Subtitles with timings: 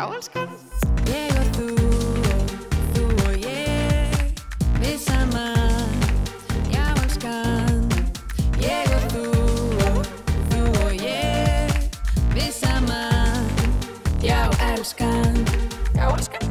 [0.00, 0.48] Já, elskan.
[1.12, 1.66] Ég og þú
[2.32, 2.52] og
[2.94, 4.14] þú og ég
[4.80, 5.92] Við saman
[6.72, 7.84] Já, elskan.
[8.62, 9.24] Ég og þú
[9.90, 10.08] og
[10.54, 11.76] þú og ég
[12.32, 13.44] Við saman
[14.24, 14.40] Já,
[14.70, 15.36] elskan.
[15.92, 16.48] Já, elskan.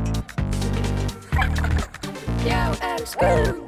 [2.46, 2.62] Já,
[2.94, 3.66] elskan.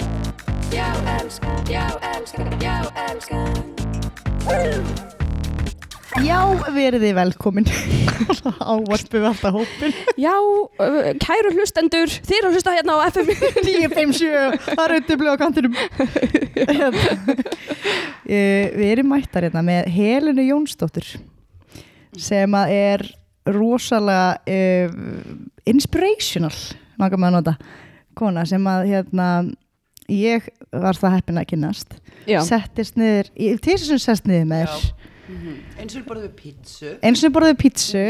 [0.69, 1.65] Já, elskan.
[1.65, 2.57] Já, elskan.
[2.61, 2.77] Já,
[3.09, 3.60] elskan
[6.21, 6.37] Já,
[6.73, 7.65] veriði velkomin.
[8.61, 9.93] Ávarpum alltaf hópin.
[10.21, 10.33] Já,
[11.23, 13.31] kæru hlustendur, þið eru að hlusta hérna á FM
[13.65, 15.79] 957, það er auðvitað á kantinum.
[16.61, 17.35] Hérna.
[18.31, 21.07] Eh, Við erum mættar hérna með Helenu Jónsdóttur
[22.21, 23.05] sem að er
[23.47, 24.95] rosalega uh,
[25.67, 26.53] inspirational,
[27.01, 27.53] langar maður að nota,
[28.19, 29.27] kona sem að hérna,
[30.11, 31.95] ég var það heppin að kynnast,
[32.29, 34.89] Já, settist niður, í- til þess að sest niður með þér.
[35.79, 36.89] Eins og borðum við pítsu.
[37.01, 38.05] Einu sinni borðuðu pítsu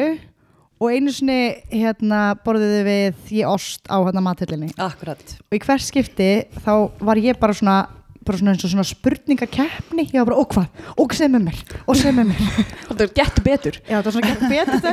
[0.81, 5.21] og einu sinni hérna borðuðu við ég ost á hérna mathöllinni akkurat.
[5.49, 6.31] Og í hvers skipti
[6.65, 7.77] þá var ég bara svona
[8.25, 10.03] bara svona eins og svona spurningakeppni.
[10.13, 10.67] Ég var bara, og hvað,
[11.01, 11.57] og segð með mér?
[11.89, 12.41] Og segð með mér,
[12.89, 13.75] þetta er gett betur.
[13.87, 14.79] Já það var svona gett betur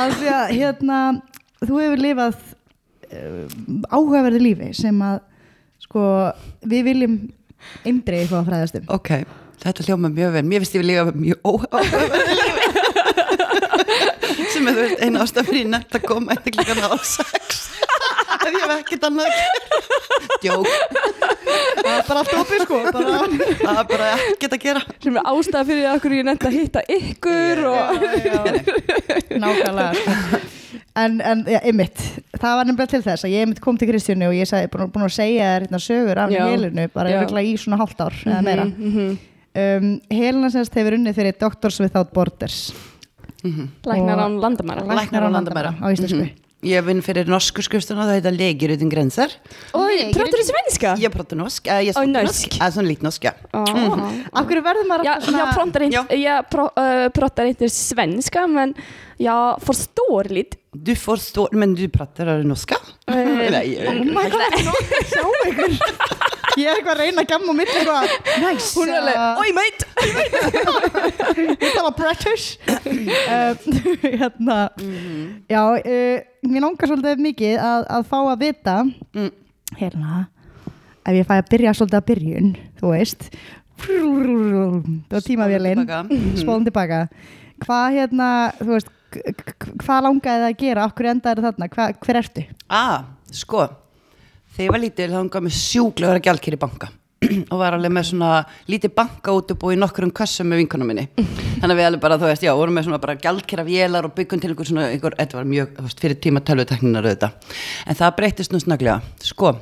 [0.00, 0.98] af því að hérna
[1.64, 2.34] þú hefur lifað
[3.10, 3.44] uh,
[3.90, 5.18] áhugaverði lífi sem að
[5.80, 6.02] sko
[6.70, 7.14] við viljum
[7.84, 8.86] eindreið hvað að fræðast um.
[8.96, 9.10] Ok,
[9.64, 10.46] þetta hljóma mjög vel.
[10.50, 12.10] Mér finnst ég við líka mjög óhæfður
[14.50, 17.68] sem er þú veist eina ástaf fyrir nefnt að koma eftir klukkan á sex.
[18.40, 19.36] Ef ég hef ekkert annað að
[20.44, 20.68] djók,
[21.80, 23.16] það er bara allt opið sko bara
[23.60, 24.84] það er bara ekkert að gera.
[25.02, 27.76] Sem er ástæða fyrir að okkur ég nefndi að hitta ykkur og
[29.44, 30.58] nákvæmlega.
[31.04, 32.00] En, en ja, einmitt.
[32.36, 34.92] Það var nefnilega til þess að ég einmitt kom til Kristjánu og ég sagði, búin,
[34.94, 36.44] búin að segja þér hérna sögur af Já.
[36.50, 38.64] Helenu, bara örugglega í svona hálft ár eða meira.
[38.64, 39.16] mm -hmm.
[39.62, 42.72] um, Helena semst hefur unnið fyrir Doctors Without Borders.
[43.42, 44.84] Læknar Og- án landamæra.
[44.84, 45.74] Læknar án landamæra.
[45.80, 47.62] á íslensku Jeg Jag for det norske
[47.96, 49.32] og det heter Leger uten grenser.
[49.72, 50.82] Oi, prater du svensk?
[51.00, 51.70] Jeg prater norsk.
[51.70, 52.56] Jeg snakker norsk.
[52.58, 53.32] Jeg er sånn litt norsk, ja.
[53.56, 54.26] Mm.
[54.36, 56.04] Akkurat verden med jag, jag pratar inte, ja.
[56.20, 57.08] jag pra, øh,
[57.72, 58.74] svenska, men
[59.16, 60.58] jeg forstår litt.
[60.72, 62.76] Du forstår, men du prater norsk?
[63.08, 63.16] Øh,
[63.56, 63.78] Nei.
[63.80, 64.60] Oh, oh my god.
[65.24, 65.80] oh my god.
[66.60, 68.74] Jeg går inn i kammen mitt og går Nice.
[68.76, 69.89] Hun er litt Oi, mate!
[70.00, 72.58] Ég tala British.
[72.66, 73.54] Uh,
[74.20, 74.58] hérna
[75.50, 78.76] já, uh, mér langar svolítið mikið að, að fá að vita
[79.14, 79.30] Mm.
[79.80, 80.20] hérna
[81.08, 82.50] ef ég fæ að byrja svolítið að byrjun
[82.80, 83.28] þú veist.
[83.80, 85.84] Það var tímavélinn
[86.38, 86.98] Spólum tilbaka.
[87.64, 88.28] hvað hérna,
[88.60, 88.90] þú veist
[89.80, 91.68] hvað langaði það að gera, okkur endaði þarna?
[91.74, 92.44] Hva, hver ertu?
[92.70, 93.00] Ah,
[93.34, 93.64] sko.
[94.54, 96.90] Þegar ég var lítil þá gaf mér sjúklega að vera gjaldkýr í banka
[97.52, 98.28] og var alveg með svona
[98.70, 101.02] lítið banka út og búið í nokkrum kassum með vinkunum minni.
[101.60, 104.14] Þannig að við alveg bara, þú veist, já, vorum með svona bara gjaldkýra vélar og
[104.16, 107.58] byggum til einhver svona einhver, þetta var mjög, þú veist, fyrir tíma tölvutekninar auðvitað.
[107.84, 109.02] En það breytist nú snögglega.
[109.26, 109.52] Sko,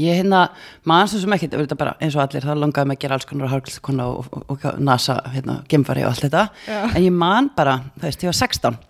[0.00, 0.46] ég hérna
[0.88, 3.52] maður sem ekkert, þetta bara eins og allir þá langaði mig að gera alls konar
[3.52, 6.46] hálfskona og, og, og, NASA, hérna, gemfari og allt þetta.
[6.94, 8.80] En ég man bara, þú veist, ég var 16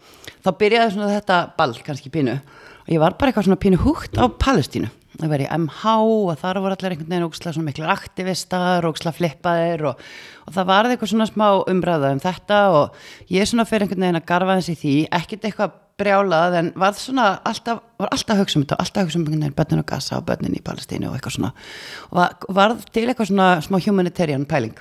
[0.45, 4.89] þá byrjaði svona þetta ball og ég var bara eitthvað svona pínu húgt á Palestínu
[5.19, 8.95] það var í MH og þar voru allir einhvern veginn ógslag svona miklar aktivistar og
[8.95, 10.03] ógslag flippaðir og,
[10.47, 12.99] og það var eitthvað svona smá umræða um þetta og
[13.35, 17.31] ég svona fyrir einhvern veginn að garfa þessi því, ekkert eitthvað brjálað en var svona
[17.49, 19.91] alltaf, var alltaf að hugsa um þetta, alltaf að hugsa um einhvern veginn börnin á
[19.91, 21.53] Gaza og börnin í Palestínu og eitthvað svona
[22.13, 24.79] og var til eitthvað svona smá humanitarian pæling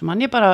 [0.00, 0.50] svo mann ég bara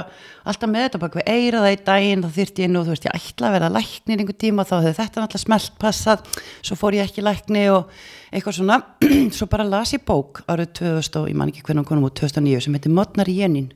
[0.49, 3.09] alltaf með þetta bak við eira það í daginn, þá þyrfti ég nú, þú veist,
[3.09, 6.25] ég ætla að vera læknir einhver tíma, þá hefði þetta náttúrulega smelt passað,
[6.67, 7.95] svo fór ég ekki lækni og
[8.31, 8.81] eitthvað svona,
[9.37, 12.15] svo bara las ég bók árið 2000 og ég man ekki hvernig hún konum úr
[12.21, 13.73] 2009 sem heitir Modnar Jenin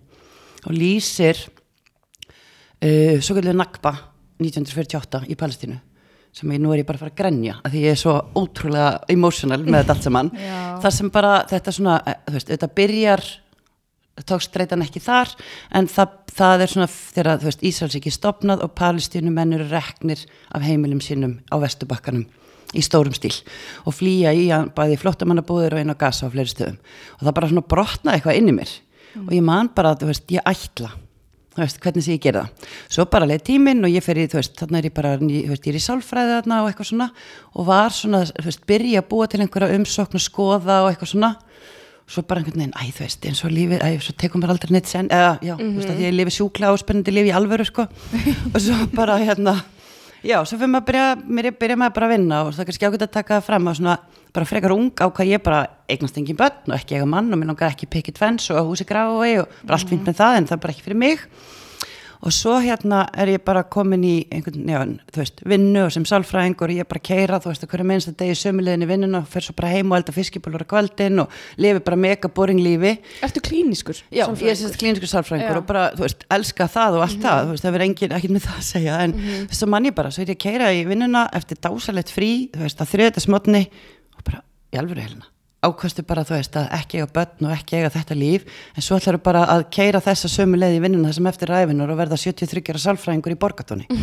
[0.65, 3.97] og lýsir uh, svo kallið Nakba
[4.43, 5.81] 1948 í Palestínu
[6.35, 8.15] sem ég nú er ég bara að fara að grenja af því ég er svo
[8.35, 10.31] ótrúlega emotional með þetta allt saman.
[10.83, 13.25] Þar sem bara þetta svona, eh, þú veist, þetta byrjar
[14.23, 15.33] tókst streytan ekki þar
[15.75, 20.23] en það, það er svona þegar þú veist Ísraels ekki stopnað og palestínumenn eru reknir
[20.55, 22.27] af heimilum sínum á vestubakkanum
[22.75, 23.35] í stórum stíl
[23.87, 26.79] og flýja í bæði flottamannabúðir og inn á gasa á fleiri stöðum.
[27.19, 28.77] Og það bara svona brotnaði eitthvað inn í mér.
[29.25, 30.91] Og ég man bara, þú veist, ég ætla
[31.55, 32.71] þú veist, hvernig sé ég gera það.
[32.97, 35.29] Svo bara leið tíminn og ég fer í, þú veist, þarna er ég bara þú
[35.53, 37.09] veist, ég er í sálfræði þarna og eitthvað svona
[37.55, 41.12] og var svona, þú veist, byrja að búa til einhverja umsókn og skoða og eitthvað
[41.12, 41.31] svona
[42.06, 44.75] svo bara einhvern veginn, æ, þú veist, eins og lífið æ, svo tekum bara aldrei
[44.77, 47.37] neitt sen eða, já, þú veist, að því ég lifi sjúkla og spennandi lifi í
[47.39, 47.87] alvöru, sko.
[48.55, 49.55] Og svo bara, hérna
[50.25, 51.06] já, svo fyrir maður að byrja,
[51.39, 53.79] mér byrja maður bara að vinna og það er kannski ágætt að taka fram að
[53.81, 53.97] svona,
[54.35, 55.59] bara frekar ung á hvað ég bara
[55.89, 58.87] eignast engin börn og ekki eiga mann og mér langar ekki picket fence og húsi
[58.89, 61.27] grái og bara allt fínt með það en það er bara ekki fyrir mig
[62.25, 64.81] og svo hérna er ég bara komin í einhvern, já,
[65.12, 67.87] þú veist, vinnu og sem sálfræðingur ég er bara að keira, þú veist, að hverju
[67.91, 70.69] minnst að degi sömulegin í vinnuna og fer svo bara heim og elda fiskibólur á
[70.71, 72.94] kvöldin og lifi bara mega boring lífi
[73.25, 74.00] Ertu klíniskur?
[74.09, 75.61] Já, ég er sérst klíniskur sálfræðingur Já.
[75.61, 78.37] og bara, þú veist, elska það og allt það, þú veist, það verður engin, ekkert
[78.38, 80.43] með það að segja, en þú veist, svo mann ég bara, svo er ég að
[80.49, 83.65] keira í vinnuna eftir dásalett frí, þú veist, að þriðið smotni
[84.17, 84.41] og bara,
[84.73, 85.29] í alvöru helina,
[85.66, 88.44] ákvæmstu bara, þú veist, að ekki eiga börn og ekki eiga þetta líf,
[88.75, 92.00] en svo ætlar bara að keira þessa sömu leið í vinnuna þessum eftir ræfinnur og
[92.00, 93.88] verða 73 ára sálfræðingur í borgatóni.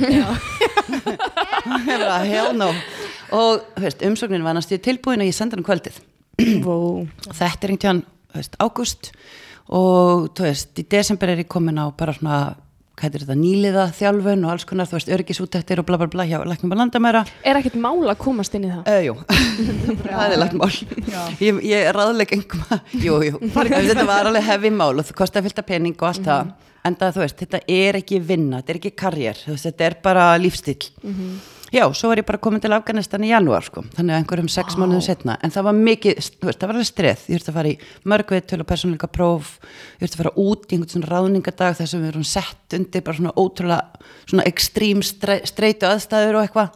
[2.58, 2.72] No.
[3.32, 6.00] Og, þú veist, umsóknin var næstu tilbúin og ég sendi hann kvöldið
[6.66, 6.76] Vó.
[7.06, 8.02] og þetta er einhvern
[8.34, 9.12] veist, ágúst
[9.72, 12.40] og þú veist, í desember er ég komin á bara svona,
[13.02, 16.26] hvað heitir þetta, nýliða þjálfun og alls konar, þú veist, örgisúttektir og bla bla bla
[16.30, 17.24] hjá læknum og landamæra.
[17.48, 18.92] Er ekkert mál að komast inn í það?
[18.92, 19.16] Uh, jú,
[20.06, 20.70] það er lagt mál.
[21.42, 23.40] Ég, ég ráðleik engum að jú, jú,
[23.90, 26.54] þetta var alveg hefi mál og það kosti að fylta pening og allt það.
[26.82, 29.90] En það, þú veist, þetta er ekki vinna þetta er ekki karriér, þú veist, þetta
[29.90, 30.80] er bara lífstíl
[31.72, 34.78] já, svo var ég bara komin til Afganistan í janúar, sko, þannig að einhverjum sex
[34.80, 37.60] mánuðum setna, en það var mikið þú veist, það var alveg streð, ég þurfti að
[37.60, 37.78] fara í
[38.12, 39.54] mörgvitul og persónuleika próf,
[39.98, 43.06] ég þurfti að fara út í einhvern svona ráðningadag þar sem við erum sett undir
[43.08, 46.76] bara svona ótrúlega svona ekstrím streitu aðstæður og eitthvað.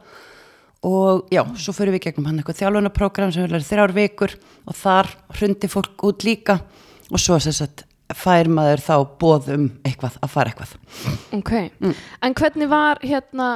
[0.86, 4.36] Og já, svo fyrir við gegnum hann eitthvað þjálfunarprogram sem verður þrjár vikur
[4.70, 5.10] og þar
[5.40, 6.60] hrundi fólk út líka.
[7.10, 10.76] Og svo sem sagt fær maður þá bóð um eitthvað að fara eitthvað.
[11.40, 11.54] Ok,
[12.22, 13.50] en hvernig var hérna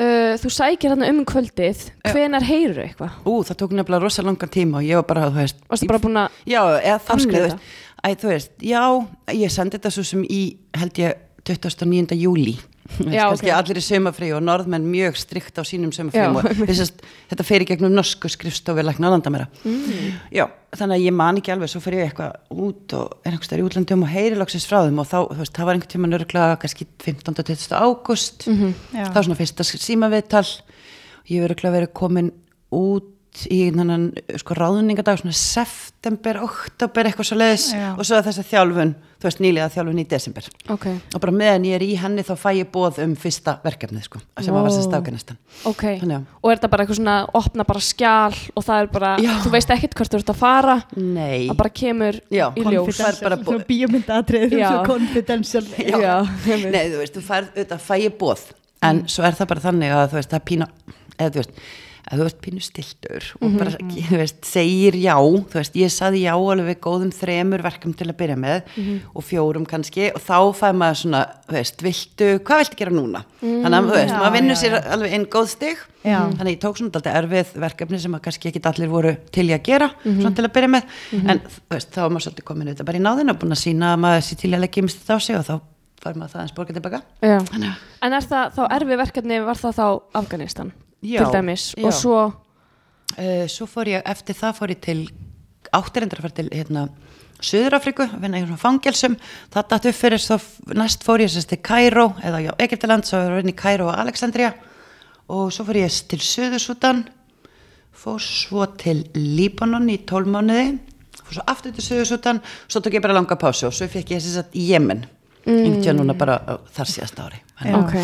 [0.00, 3.20] uh, þú sækir hérna um kvöldið hvenar heyrur eitthvað?
[3.24, 6.02] Ú, það tók nefnilega rosa langan tíma og ég var bara, þú veist Varstu bara
[6.02, 7.56] búin að Já, eða þannig,
[8.00, 8.84] Æ, þú veist, já,
[9.36, 10.40] ég sendi þetta svo sem í,
[10.80, 12.16] held ég, 29.
[12.16, 12.54] júli
[12.98, 13.56] Já, kannski ok.
[13.56, 15.92] allir í sömafrí og norðmenn mjög strikt á sínum
[16.50, 16.68] einmitt.
[16.68, 18.82] þessast, þetta fer í gegnum norsku skrifstofi
[19.64, 20.18] Mm.
[20.32, 20.44] já,
[20.76, 23.62] þannig að ég man ekki alveg svo fer ég eitthvað út og er einhvers staðar
[23.62, 26.58] í útlandum og heyri loksins frá þeim og þá, veist, það var einhvern tíma nörglega
[26.60, 27.38] kannski 15.
[27.38, 27.78] og 20.
[27.78, 28.74] ágúst Mhm.
[28.94, 29.04] Já.
[29.06, 30.44] það var svona fyrsta símaviðtal
[31.20, 32.32] og ég verið verið komin
[32.72, 33.08] út
[33.50, 37.92] í þannig sko ráðningadag svona september, oktober eitthvað svo leiðis Já.
[37.94, 38.90] og svo þess að þjálfun
[39.20, 40.46] þú veist nýlega þjálfun í desember.
[40.72, 44.06] Ok, og bara meðan ég er í henni þá fæ ég bóð um fyrsta verkefnið
[44.08, 44.62] sko sem Wow.
[44.64, 45.36] var sérst Afganistan.
[45.68, 45.82] Ok.
[46.00, 49.10] Þannig að- Og er þetta bara eitthvað svona, opna bara skjál og það er bara,
[49.20, 49.32] Já.
[49.44, 50.76] þú veist ekkert hvert þú ert að fara?
[50.96, 52.96] Nei, það bara kemur Já, í ljós.
[53.20, 54.68] Svona bíómyndatrið, Já.
[54.72, 55.64] svo confidential.
[55.68, 58.40] Nei, þú veist, þú færð auðvitað fæ ég bóð
[58.82, 60.68] en svo er það bara þannig að þú veist, það pína
[61.18, 61.50] eða þú veist,
[62.10, 66.24] að þú veist pínu stiltur og bara, þú veist, segir já þú veist, ég saði
[66.24, 68.72] já alveg góðum þremur verkum til að byrja með
[69.14, 73.22] og fjórum kannski og þá fæ maður svona þú veist, viltu, hvað viltu gera núna?
[73.40, 74.82] Þannig að, þú veist, Já, maður vinnur sér já.
[74.96, 75.86] alveg inn góð stig.
[76.00, 79.46] Þannig að ég tók svona alltaf erfið verkefni sem að kannski ekki allir voru til
[79.46, 82.48] í að gera svona til að byrja með, en þú veist, þá var maður svolítið
[82.50, 84.86] komin auðvitað bara í náðina og búin að sína að maður sé til að leggja
[84.90, 85.54] þetta á sig og þá
[86.00, 87.02] fær maður það eins borgað tilbaka.
[88.00, 89.86] En er það þá erfi verkefni, var það þá
[90.22, 91.84] Afganistan Já, til dæmis já.
[91.86, 92.32] og svo,
[93.18, 95.00] Uh, svo fór ég, eftir það fór ég til
[95.74, 96.82] áttirindar að fara til hérna
[97.42, 99.16] Suður-Afriku, að vinna í svona fangelsum
[99.50, 103.18] það datt upp fyrir, svo f- næst fór ég til Kairó, eða já, Egyptaland svo
[103.18, 104.52] var ég vinna í Kairó og Alexandria
[105.26, 107.02] og svo fór ég til Suður-Súdan
[107.98, 110.78] fór svo til Líbanon í tólmánuði
[111.24, 114.22] fór svo aftur til Suður-Súdan svo tók ég bara langa pásu og svo fekk ég
[114.22, 115.02] sérst í Jemen
[115.46, 115.64] mm.
[115.66, 116.38] einhvern núna bara
[116.70, 117.74] þar síðast ári Já.
[117.74, 117.94] ok,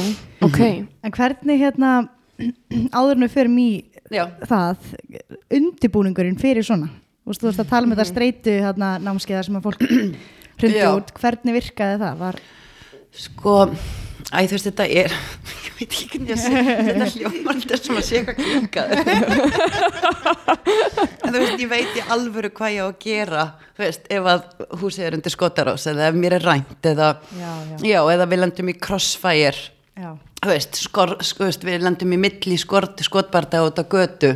[0.51, 0.61] ok
[1.07, 2.09] En hvernig hérna
[2.93, 4.27] áðurnu fyrir mig Já.
[4.47, 4.77] það
[5.57, 6.89] undibúningurinn fyrir svona
[7.27, 9.81] veist, þú veist að tala um þetta streitu hérna, námskeiða sem að fólk
[10.61, 10.91] hrundi Já.
[10.95, 12.21] út hvernig virkaði það?
[12.23, 12.37] Var,
[13.17, 13.53] Sko,
[14.29, 15.13] æ, þú veist, þetta er,
[15.67, 18.87] ég veit ekki hvernig að segja, þetta hljómar þetta er sem að sé eitthvað klikkað.
[21.25, 23.45] en þú veist, ég veit í alvöru hvað ég á að gera,
[23.77, 24.45] þú veist, ef að
[24.83, 27.09] húsið er undir skotarás eða ef mér er rænt eða,
[27.41, 27.53] Já,
[27.89, 28.01] já.
[28.17, 29.73] eða við lendum í crossfire, já.
[30.47, 34.35] Veist, skor, sko, veist við lendum í milli skort, skotbarda út á götu,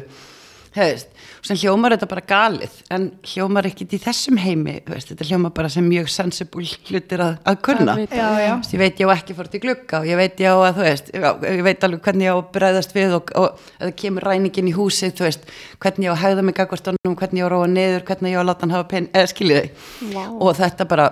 [0.74, 1.10] veist,
[1.44, 5.86] sem hljómar þetta bara galið, en hljómar ekkit í þessum heimi, þetta hljómar bara sem
[5.86, 7.94] mjög sensible hlutir að, að kunna.
[7.94, 8.16] Að.
[8.16, 8.52] Já, já.
[8.74, 10.86] Ég veit ég á ekki fórt í glugga og ég veit ég á að þú
[10.86, 13.96] veist, já, ég veit alveg hvernig ég á að bregðast við og, og ef það
[14.04, 15.48] kemur ræningin í veist,
[15.80, 18.34] hvernig ég á að hegða mig gagvart honum, hvernig ég á að róa niður, hvernig
[18.34, 20.24] ég á að láta hann hafa pen, eða skiljið þig Vá.
[20.28, 21.08] og þetta bara,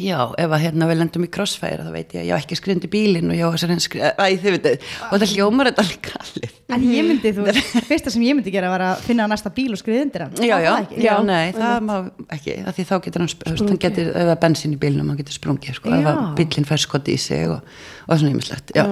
[0.00, 2.56] já, ef að hérna við lendum í crossfire, þá veit ég að ég á ekki
[2.58, 5.70] skrindi bílinn og ég á þess að henni skrindi, æ, þið veit og þetta hljómar
[5.70, 6.54] þetta alveg galið.
[6.76, 9.70] En ég myndi, þú veist, fyrsta sem ég myndi gera var að finna næsta bíl
[9.76, 11.04] og skriða undir hann Já, Var já, það ekki?
[11.06, 11.94] já, nei, það má
[12.36, 14.80] ekki, af því þá getur hann, þú veist, hann getur, ef það er bensin í
[14.82, 16.10] bílnum, hann getur sprungið, sko, ef Já.
[16.16, 18.84] að bílinn fær skoti í sig og, og svona ýmislegt, já.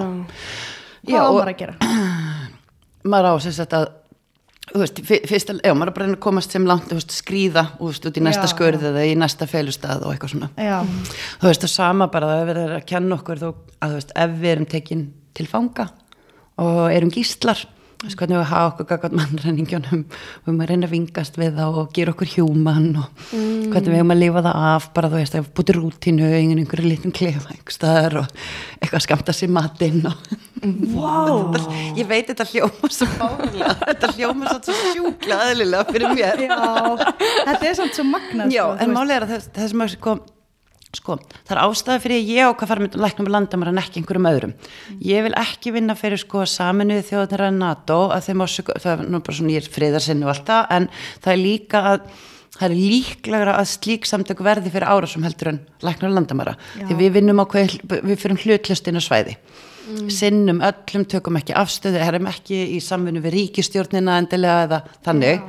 [1.05, 1.79] Hvað Já, maður að gera?
[3.13, 3.85] maður á að
[4.75, 7.15] þú veist, fyr- fyrst að, já, maður er bara að komast sem langt, þú veist,
[7.15, 10.49] skrýða þú veist, út í næsta Já, skurð eða í næsta felustað og eitthvað svona.
[10.59, 10.79] Já,
[11.41, 13.47] þú veist, það sama bara að við erum að kenna okkur þó,
[13.79, 15.05] að þú veist, ef við erum tekin
[15.35, 15.87] til fanga
[16.65, 17.65] og erum gíslar
[18.03, 20.03] veist, hvernig við hafa okkur gaggat mannræningjónum?
[20.09, 23.99] Við erum að reyna að vingast við þá og gera okkur hjúman og hvernig við
[24.01, 27.55] erum að lifa það af bara þú veist, að búti rútínu einhvern einhverju litum klefa
[27.55, 28.45] einhverstaðar og
[28.81, 30.29] eitthvað skamta sér matinn og
[30.97, 31.57] wow.
[31.95, 36.47] ég veit þetta hljóma svo fálega þetta hljóma svo sjúkla aðlilega fyrir mér.
[36.49, 36.61] Já,
[37.51, 40.25] þetta er samt svo magnað Já, sko, en málið er að þess, þess að
[40.99, 43.81] sko, það er ástæða fyrir að ég ákvað fara með læknum að landa mér en
[43.83, 44.55] ekki einhverjum öðrum.
[45.05, 49.11] Ég vil ekki vinna fyrir sko saminuði þjóðanir að NATO að þeim ásöku, það er
[49.11, 50.89] nú bara svona ég er friðarsinn og allt það, en
[51.25, 52.09] það er líka að
[52.55, 56.37] það er líklegra að slík samtök verði fyrir ára sem heldur en læknum að landa
[56.39, 56.51] mér
[56.85, 59.35] því við vinnum á hvað, við fyrir hlutlustinu svæði.
[60.09, 65.43] Sinnum öllum, tökum ekki afstöðu erum ekki í samvinnu við ríkistjórnina endilega eða þannig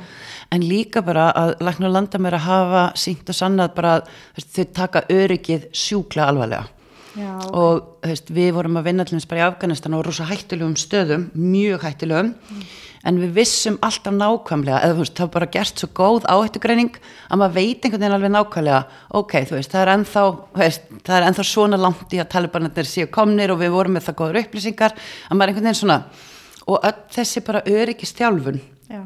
[0.52, 4.64] en líka bara að læknar landa mér að hafa sínt og sannað bara að þau
[4.76, 6.66] taka öryggið sjúkla alvarlega.
[7.16, 10.74] Já, og þú veist, við vorum að vinna þess bara í Afganistan á rosa hættulegum
[10.76, 12.34] stöðum mjög hættulegum.
[13.06, 16.96] En við vissum alltaf nákvæmlega eða þú veist, það var bara gert svo góð áhættugreining
[17.30, 18.80] að maður veit einhvern veginn alveg nákvæmlega
[19.20, 20.24] ok, þú veist, það er ennþá
[20.60, 24.08] veist, það er ennþá svona langt í að talibanarnir séu komnir og við vorum með
[24.08, 26.00] það góður upplýsingar að maður einhvern veginn svona
[26.66, 28.58] og öll þessi bara öryggistjálfun
[28.90, 29.00] já,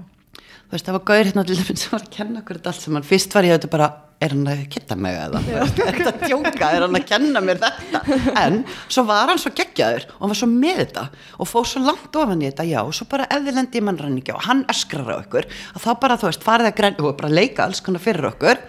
[0.71, 3.07] veist, það var gaur hérna til dæmis sem var að kenna okkur þetta allt saman,
[3.07, 5.41] fyrst var ég auðvitað bara er hann að kitta mig eða?
[5.49, 8.01] Er þetta að djóka, er hann að kenna mér þetta?
[8.43, 11.05] En svo var hann svo geggjaður og hann var svo með þetta
[11.41, 13.87] og fór svo langt ofan í þetta, já, og svo bara ef þið lendi í
[13.87, 17.17] mannræningi og hann öskrar á okkur að þá bara, þú veist, farið að græn og
[17.23, 18.61] bara leika alls konar fyrir okkur.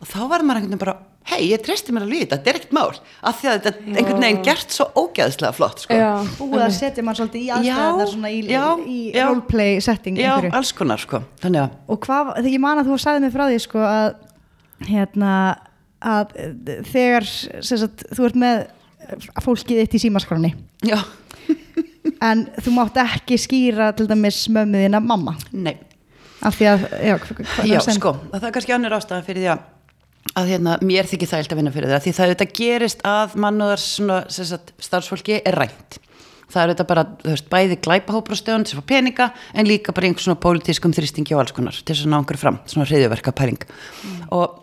[0.00, 0.96] Og þá var maður einhvern veginn bara,
[1.28, 2.94] hei, ég treysti mér alveg í þetta, þetta er ekkert mál,
[3.28, 5.98] af því að þetta er einhvern veginn gert svo ógeðslega flott, sko.
[6.40, 9.24] Búið að setja mann svolítið í aðstæðanar svona í, já, í já.
[9.28, 10.52] roleplay setting Já, einhverju.
[10.58, 13.84] alls konar, sko, og hvað, þegar ég man að þú sagði mig frá því sko
[13.84, 14.08] að
[14.90, 15.34] hérna
[16.00, 18.62] að eh, þegar sagt, þú ert með
[19.44, 20.54] fólkið þitt í símaskráni
[20.88, 20.96] Já,
[22.30, 25.36] en þú mátt ekki skýra til dæmis mömmuðina mamma.
[25.52, 25.76] Nei.
[26.40, 29.50] Af því að, já, hva- hva- Já, sko, það er kannski annir ástæðan fyrir því
[29.52, 29.66] að
[30.36, 33.82] að hérna, mér þykir það að vinna fyrir það því það auðvitað gerist að mannúðar
[33.82, 34.14] sem
[34.84, 35.98] starfsfólki er rænt.
[36.50, 39.94] Það er auðvitað bara, þú veist, bæði glæpahópur og stöðun að fá peninga, en líka
[39.94, 42.88] bara einhvers svona pólitískum þrýstingi og alls konar til þess að ná einhverju fram, svona
[42.90, 43.62] hriðjuverka pæling
[44.34, 44.58] og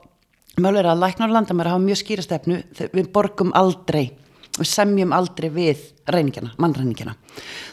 [0.58, 2.60] mjög er að læknar og landamæra hafa mjög skýra stefnu
[2.92, 4.10] við borgum aldrei
[4.58, 7.16] við semjum aldrei við reyningjana, mannreiningina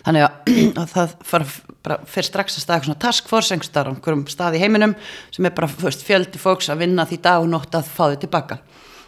[0.07, 1.51] þannig að, að það fara,
[1.87, 4.63] bara, fyrir strax að staða eitthvað svona task force einhvers staðar á einhverjum stað í
[4.65, 4.97] heiminum
[5.35, 8.05] sem er bara þú veist, fjöldi fólks að vinna því dag og nótt að fá
[8.09, 8.61] þau tilbaka.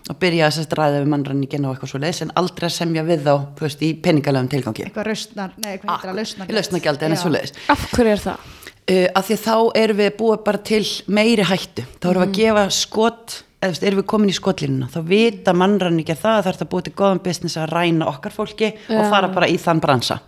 [0.07, 3.03] Og byrja að sérst ræða við mannræningina og eitthvað svo leiðis en aldrei að semja
[3.09, 4.85] við þá þú veist, í peningalegum tilgangi.
[4.87, 8.45] Eitthvað lausnar, nei, hvað heitir það, lausnar lausnagjaldi en svo leiðis af hverju er það?
[8.87, 12.39] uh, af því þá erum við búið bara til meiri hættu, þá erum við að
[12.39, 13.37] gefa skot
[13.67, 16.59] eða þú veist, erum við komin í skotlínuna þá vita mannræningja það að það er
[16.65, 19.09] að búið til góðan business að ræna okkar fólki og Já.
[19.13, 20.19] fara bara í þann bransa.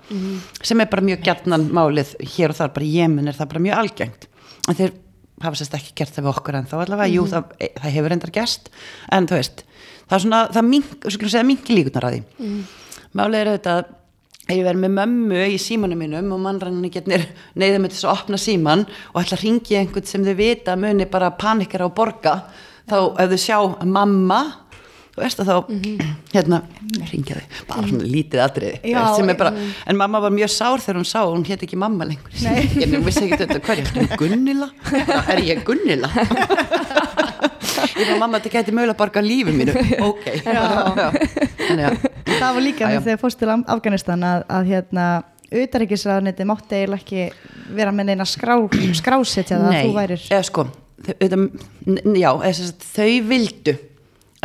[0.62, 3.64] Sem er bara mjög gjarnan málið hér og þar, bara í Jemen er það bara
[3.68, 4.26] mjög algengt.
[4.68, 4.96] En þeir
[5.44, 8.34] hafa sérst ekki gert það við okkur en þá allavega, jú, það, það hefur endar
[8.34, 8.72] gerst
[9.14, 9.62] en þú veist,
[10.08, 12.50] það er svona það mink, segja minki líkunar að því.
[13.18, 13.94] Málið er auðvitað
[14.48, 17.26] ég verið með mömmu í símanum mínum og mannrænni getnir
[17.58, 21.06] neyðið með þess að opna síman og ætla að ringi einhvern sem þau vita muni
[21.10, 22.34] bara panikera og borga
[22.90, 24.40] þá ef þau sjá mamma
[25.18, 25.56] þú veist að þá
[26.30, 26.58] hérna,
[27.10, 28.76] ringja þau, bara svona lítið atriði.
[28.92, 31.64] Já, sem er bara, en mamma var mjög sár þegar hún sá að hún hétt
[31.66, 32.36] ekki mamma lengur.
[32.78, 34.68] Ég vissi ekki þetta, hvað er ég, Gunnila
[35.34, 36.10] er ég Gunnila
[37.98, 39.74] ég var mamma þetta gæti mögulega að borga lífi mínu.
[40.06, 40.24] Ok.
[40.46, 41.98] Að
[42.38, 45.06] það var líka með þegar fórst til Af- Afganistan að, að hérna
[45.48, 48.54] utaríkisraðniti mátti eiginlega ekki vera með neina skrá,
[48.98, 50.28] skrásetja það að þú værir.
[50.30, 50.66] Eða sko
[52.18, 52.30] já,
[52.82, 53.74] þau vildu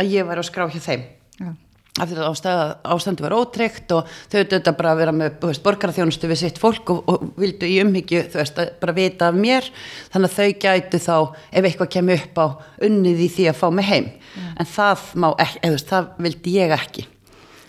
[0.00, 1.04] að ég væri á skrá hjá þeim.
[1.38, 1.50] Já.
[1.94, 2.16] af því
[2.50, 6.90] að ástandi var ótryggt og þau auðvitað bara að vera með borgaraþjónustu við sitt fólk
[6.90, 9.68] og, og vildu í umhyggju þú veist, að bara vita af mér.
[10.10, 11.16] Þannig að þau gætu þá
[11.54, 12.46] ef eitthvað kemur upp á
[12.88, 14.10] unnið í því að fá mig heim.
[14.58, 17.08] En það má ekki, eða þú veist, það vildi ég ekki.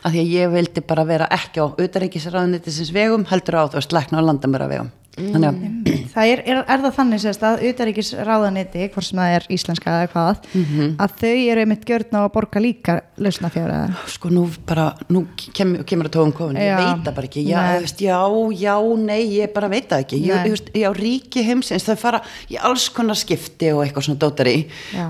[0.06, 3.94] Af því að ég vildi bara vera ekki á utaríkisraðunitisins vegum heldur á þú veist,
[3.94, 9.08] lækna á landamæra vegum að það er, er, er það þannig sérst að utaríkisraðaniti, hvort
[9.08, 10.90] sem það er íslenska eða hvað, Mhm.
[11.00, 13.80] að þau eru einmitt gjörn á að borga líka lausnafjára
[14.12, 17.46] sko nú bara, nú kem, kemur að tóum kofin, ég veit það bara ekki.
[17.48, 18.20] Já, veist, já,
[18.60, 20.22] já, nei, ég bara veit það ekki.
[20.26, 24.58] Ég, veist, já, ríki heimsins þau fara í alls konar skipti og eitthvað svona dótari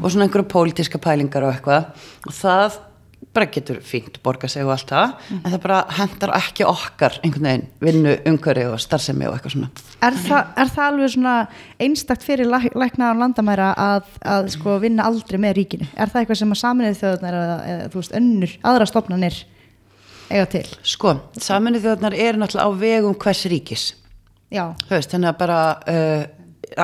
[0.02, 1.86] og svona einhverju pólitíska pælingar og eitthvað.
[2.28, 2.78] Og það
[3.36, 7.50] bara getur fínt borga sig og allt það en það bara hendar ekki okkar einhvern
[7.50, 9.72] veginn vinnu, umhverju og starfsemi og eitthvað svona
[10.06, 11.34] Er, þa, er það alveg svona
[11.82, 15.88] einstakt fyrir læk, lækna á landamæra að, að sko vinna aldrei með ríkinu?
[15.96, 19.40] Er það eitthvað sem að saminnið þjóðunar eða, eða þú veist önnur, aðra stofnanir
[20.30, 20.66] eiga til?
[20.86, 23.86] sko, saminu þjóðnar eru náttúrulega á vegum hvers ríkis
[24.54, 26.24] Já, veist, þannig að bara uh,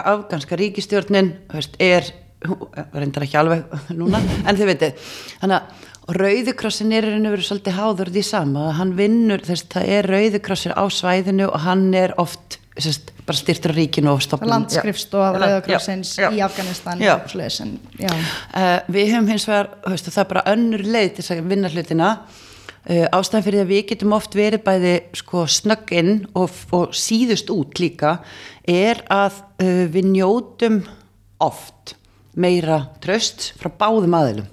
[0.01, 2.10] afganska ríkistjórnin veist, er,
[2.93, 3.63] reyndar ekki alveg
[4.00, 5.10] núna, en þið veitir
[5.41, 5.88] þannig að
[6.18, 10.74] Rauðikrossin er einu verið svolítið háður því sama, að hann vinnur þess, það er Rauðikrossir
[10.75, 15.41] á svæðinu og hann er oft sest, bara styrtur á ríkinu og stopnum landskriftstofa Já.
[15.44, 16.27] Rauðakrossins Já.
[16.32, 17.36] í Afganistan og
[18.00, 18.12] já.
[18.12, 22.12] Uh, við höfum hins vegar, veist, það er bara önnur leið til að vinna hlutina.
[22.82, 27.51] Uh, ástæðan fyrir að við getum oft verið bæði sko snögg inn og, og síðust
[27.53, 28.18] út líka
[28.65, 30.82] er að uh, við njótum
[31.41, 31.96] oft
[32.34, 34.50] meira tröst frá báðum aðilum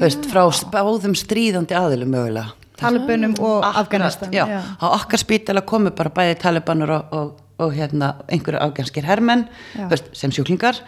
[0.00, 2.52] veist, frá báðum stríðandi aðilum mögulega.
[2.78, 7.28] Talibunum og Afganistan já, á okkar spítala komu bara bæði talibanur og, og,
[7.62, 9.44] og hérna einhverju afganskir hermenn
[9.76, 9.86] Já.
[9.92, 10.80] veist, sem sjúklingar.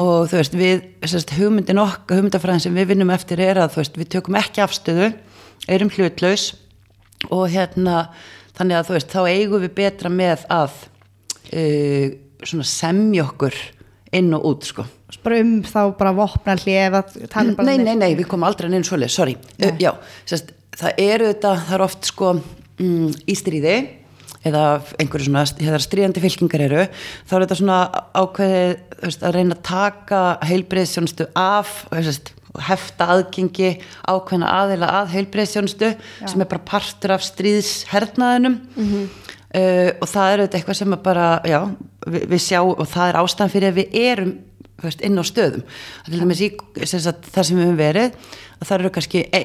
[0.00, 4.00] Og þú veist við sérst, hugmyndin okkar, hugmyndafræðin sem við vinnum eftir er að veist,
[4.00, 5.12] við tökum ekki afstöðu
[5.68, 6.54] erum hlutlaus.
[7.28, 8.08] Og hérna
[8.56, 10.80] þannig að þú veist, þá eigum við betra með að
[11.52, 13.60] uh, semja okkur
[14.18, 14.86] inn og út sko.
[15.22, 16.96] Bara um þá bara vopna hlið
[17.62, 19.36] Nei, nei, nei, við komum aldrei neins svoleið, sorry.
[19.60, 19.92] Uh, Já,
[20.28, 23.76] sérst, það eru þetta það er oft sko mm, í stríði
[24.46, 24.64] eða
[25.00, 26.86] einhverju svona þegar stríðandi fylkingar eru.
[27.26, 27.78] Þá er þetta svona
[28.14, 32.32] ákveðið veist, að reyna að taka heilbreyðsjónustu af sérst,
[32.66, 33.72] hefta aðgengi
[34.08, 35.92] ákveðna aðila að heilbreyðsjónustu
[36.22, 38.60] sem er bara partur af stríðshernaðinum
[39.54, 41.60] uh, og það er auðvitað eitthvað sem bara, já,
[42.06, 44.34] við, við sjá og það er ástæðan fyrir að við erum
[44.82, 45.64] veist, inn á stöðum.
[46.08, 46.50] Í
[46.84, 48.18] sem sagt, það sem við höfum verið
[48.56, 49.42] að það eru kannski e,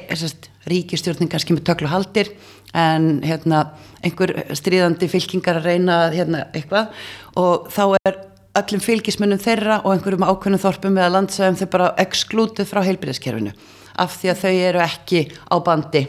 [0.72, 2.32] ríkistjórnin kannski með töklu haldir
[2.78, 3.72] en hérna,
[4.06, 6.92] einhver stríðandi fylkingar að reyna hérna, eitthvað.
[7.40, 8.20] Og þá er
[8.60, 13.54] öllum fylgismunum þeirra og einhverjum ákveðnum þorpum eða landsæðum þau bara exklútið frá heilbyrðiskerfinu
[14.02, 16.04] af því að þau eru ekki á bandi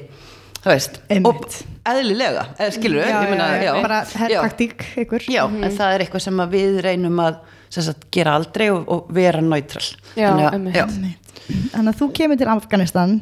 [0.62, 1.26] þú veist, Einmitt.
[1.26, 5.24] og eðlilega, eða skilur já, ég meina, já, já, bara herrtaktík ykkur.
[5.28, 7.36] Já, en það er eitthvað sem að við reynum að
[7.72, 10.74] sem sagt, gera aldrei og, og vera náttral Já, Þannig að- einmitt.
[10.76, 10.86] já.
[11.72, 13.14] þannig að þú kemur til Afganistan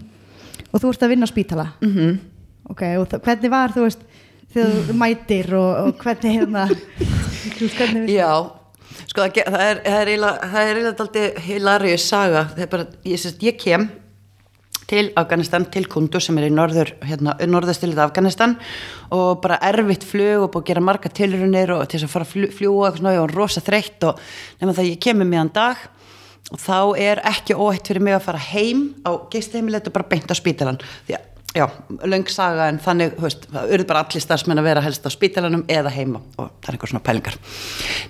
[0.72, 1.66] og þú ert að vinna á spítala.
[1.80, 2.20] Mm Mhm.
[2.70, 4.00] ok, og hvernig var þú veist
[4.52, 8.50] þegar þú mætir og, og hvernig hérna þú veist, hvernig Já,
[9.06, 10.18] sko það, ge- það er það er
[10.50, 12.44] það er daldið hilarious saga.
[12.54, 13.90] Það er bara, ég, ég kem
[14.90, 18.56] til Afganistan, til Kundu sem er í norður, hérna, norðastilið Afganistan
[19.14, 22.28] og bara erfitt flug og búið að gera marga tilrunir og til þess að fara
[22.28, 24.20] að fljúa og ég var rosa þreytt og
[24.60, 25.88] nema það ég kemur meðan dag
[26.50, 30.30] og þá er ekki óhætt fyrir mig að fara heim á geisteimilet og bara beint
[30.30, 31.66] á spítalan því að Já,
[32.06, 35.64] löng saga en þannig, veist, það urðu bara allir starfsmenn að vera helst á spítalanum
[35.66, 37.38] eða heima og það er einhver svona pælingar.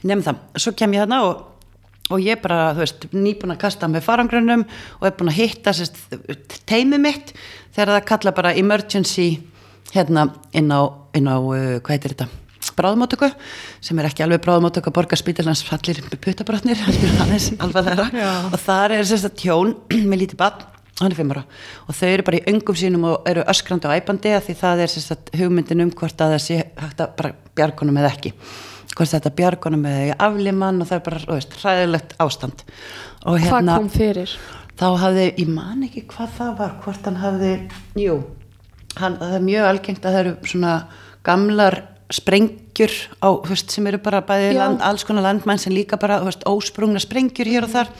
[0.04, 1.38] Nefn það, svo kem ég þarna og,
[2.10, 4.66] og ég bara, þú veist, nýbúin að kasta með farangrunum
[4.98, 5.98] og er búin að hitta sérst,
[6.68, 7.32] teimið mitt
[7.74, 9.30] þegar það kalla bara emergency
[9.94, 10.80] hérna inn á,
[11.16, 12.30] inn á uh, hvað heitir þetta?
[12.80, 13.28] bráðmótöku
[13.84, 16.80] sem er ekki alveg bráðmótöku að borga spítalans fallir puttabrotnir
[18.52, 19.74] og þar er sérst að tjón
[20.10, 20.68] með lítið bann
[21.00, 21.46] hann er fimm ára.
[21.88, 24.82] Og þau eru bara í öngum sínum og eru öskrandi og æpandi af því það
[24.84, 28.34] er sérst að hugmyndin um hvort að það sé hægt að bara bjargunum eða ekki
[28.96, 32.64] hvort þetta bjargunum eða aflimann og það er bara þú veist, hræðilegt ástand.
[33.24, 34.34] Og Hvað hérna kom fyrir?
[34.80, 37.54] þá hafði, ég man ekki hvað það var hvort hann hafði,
[38.00, 38.18] jú
[38.98, 40.74] hann, það er mjög algengt að það eru svona
[41.26, 41.76] gamlar
[42.10, 46.18] sprengjur á, þú veist, sem eru bara bæði land, alls konar landmenn sem líka bara,
[46.22, 47.92] þú veist, ósprungna sprengjur hér og þar.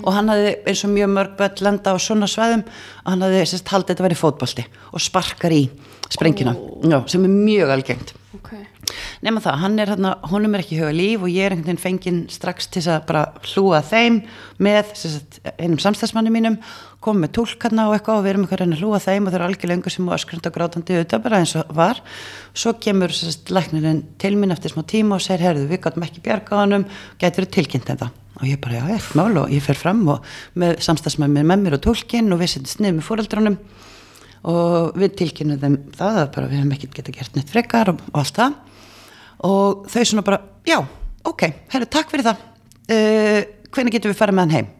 [0.00, 3.42] Og hann hafði eins og mjög mörg börn landa á svona svæðum og hann hafði
[3.50, 5.62] sérst haldið þetta verið fótbolti og sparkar í
[6.08, 6.56] sprengjuna,
[6.88, 8.14] Já, sem er mjög algengt.
[8.38, 8.64] Okay.
[9.24, 11.82] Nema það, hann er hérna, honum er ekki huga líf og ég er einhvern veginn
[11.82, 14.20] fenginn strax til að bara hlúa þeim
[14.62, 16.58] með sagt, einum samstagsmanni mínum
[17.04, 19.38] komum með túlkarna og eitthvað og við erum að reyna að hlúa þeim og þau
[19.38, 22.00] eru algjörlega lengur sem og öskrand og grátandi auðvitað bara eins og var.
[22.54, 26.24] Svo kemur sagt, læknirinn til mín eftir smá tíma og segir, herðu, við gáttum ekki
[26.26, 26.88] bjarga á honum,
[27.20, 29.40] gæti verið tilkynnt það og ég bara, já, ekkert mál.
[29.42, 30.26] Og ég fer fram og
[30.58, 33.58] með samstagsmanni með mér og túlkin og við setjum snið með fóreldrunum
[34.48, 38.02] og við tilkynum þeim það að bara við hefum ekkert geta gert neitt frekar og,
[38.12, 38.67] og allt það
[39.46, 40.80] og þau svona bara, já,
[41.28, 42.42] ok, herru, takk fyrir það.
[42.88, 43.40] Uh,
[43.74, 44.74] hvernig getum við farið með hann heim?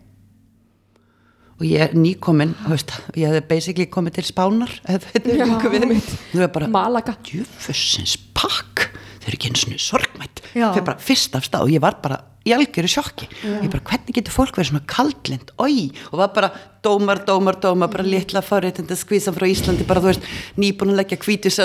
[1.59, 5.41] Og ég er nýkomin þú veist, ég hefði basically komið til spánar ef þetta er
[5.51, 6.69] líka við.
[6.71, 7.17] Malaga.
[7.27, 8.88] djöfussins pakk
[9.29, 10.73] þau eru ekki einu svona sorgmætt Já.
[10.73, 13.29] fyrir bara fyrst af stað og ég var bara í algjöru sjokki.
[13.45, 16.49] Ég bara hvernig getur fólk verið svona kaldlind oi, og var bara
[16.85, 21.19] dómar, dómar, dómar bara litla forréttinda skvísan frá Íslandi bara þú veist, nýbúin að leggja
[21.25, 21.59] hvítus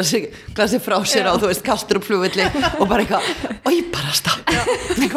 [0.57, 2.49] glasi frá sér á, þú veist, kastur og flugvilli
[2.81, 3.29] og bara eitthvað,
[3.69, 4.41] oi, bara stað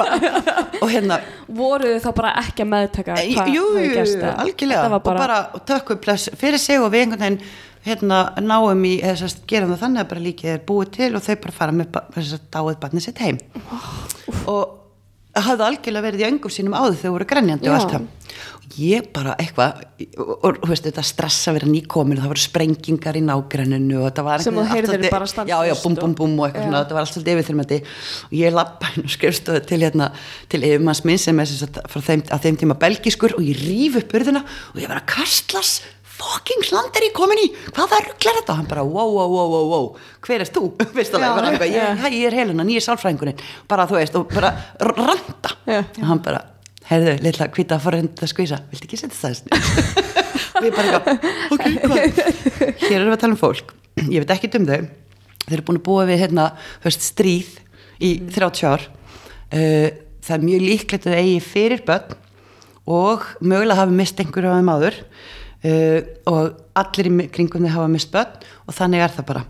[0.82, 4.34] og hérna voru þið þá bara ekki að meðtaka hvað jú, gerst, eða?
[4.44, 4.88] algjörlega.
[4.92, 6.04] Var og bara tökum
[6.36, 7.40] fyrir sig og við einhvern veginn
[7.86, 11.22] hérna náum í, eða sérst, gerum það þannig að bara líkið er búið til og
[11.26, 13.38] þau bara fara með að dáið barnið sitt heim.
[14.50, 14.82] Og
[15.36, 17.80] hafði algjörlega verið í öngum sínum áður þau voru grenjandi og Já.
[17.80, 18.06] allt það.
[18.66, 19.82] Og ég bara eitthvað
[20.18, 24.00] og, og þú veist þetta stressa að vera nýkomin og það voru sprengingar í nágrenninu
[24.00, 26.34] og þetta var Sem þú heyrðir allt svolítið- bara standfast já, já, búm, og- búm
[26.40, 27.78] og eitthvað svona, þetta var allt svolítið yfirþyrmandi.
[28.26, 30.08] Og ég lappa inn og skrifstofu til hérna
[30.48, 34.00] til yfirmanns minn sem er sem sagt þeim, að þeim tíma belgiskur og ég rýf
[34.02, 34.42] upp urðina
[34.74, 35.76] og ég var að kastlas
[36.16, 37.46] fucking hland er ég komin í?
[37.68, 38.56] Hvað það rugglar þetta?
[38.58, 39.86] Hann bara wow, wow, wow, wow, wow.
[40.26, 43.40] Hver er þú, alveg, bara ég, ég er Helena, nýja sálfræðingurinn.
[43.70, 44.52] Bara þú veist, og bara
[44.82, 46.42] randa og hann bara,
[46.88, 49.42] heyrðu, litla hvita forrönda skvísa, viltu ekki setja það?
[50.56, 51.00] Og ég bara
[51.52, 51.64] ok,
[52.80, 53.74] hér erum við að tala um fólk.
[54.08, 54.86] Ég veit ekki um þau.
[55.42, 56.46] Þeir eru búin að búa við hérna,
[56.80, 57.50] veist, stríð
[58.00, 58.86] í 30 ár.
[59.52, 59.90] Uh,
[60.24, 62.16] það er mjög líklegt að þau eigi fyrir börn
[62.96, 64.98] og mögulega hafi mist einhverju af þeim áður
[65.64, 65.98] uh,
[66.30, 69.44] og allir í kringum þau hafa mist börn og þannig er það bara.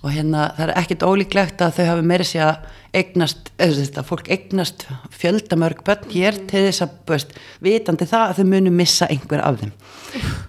[0.00, 3.98] Og hérna það er ekkit ólíklegt að þau hafi meiri sé að eignast, eða þess
[4.00, 8.72] að fólk eignast fjöldamörg börn hér til þess að, veist, vitandi það að þau munu
[8.74, 9.74] missa einhver af þeim.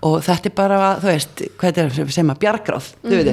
[0.08, 3.32] Og þetta er bara, þú veist, hvað er það sem að bjargráð, þú veit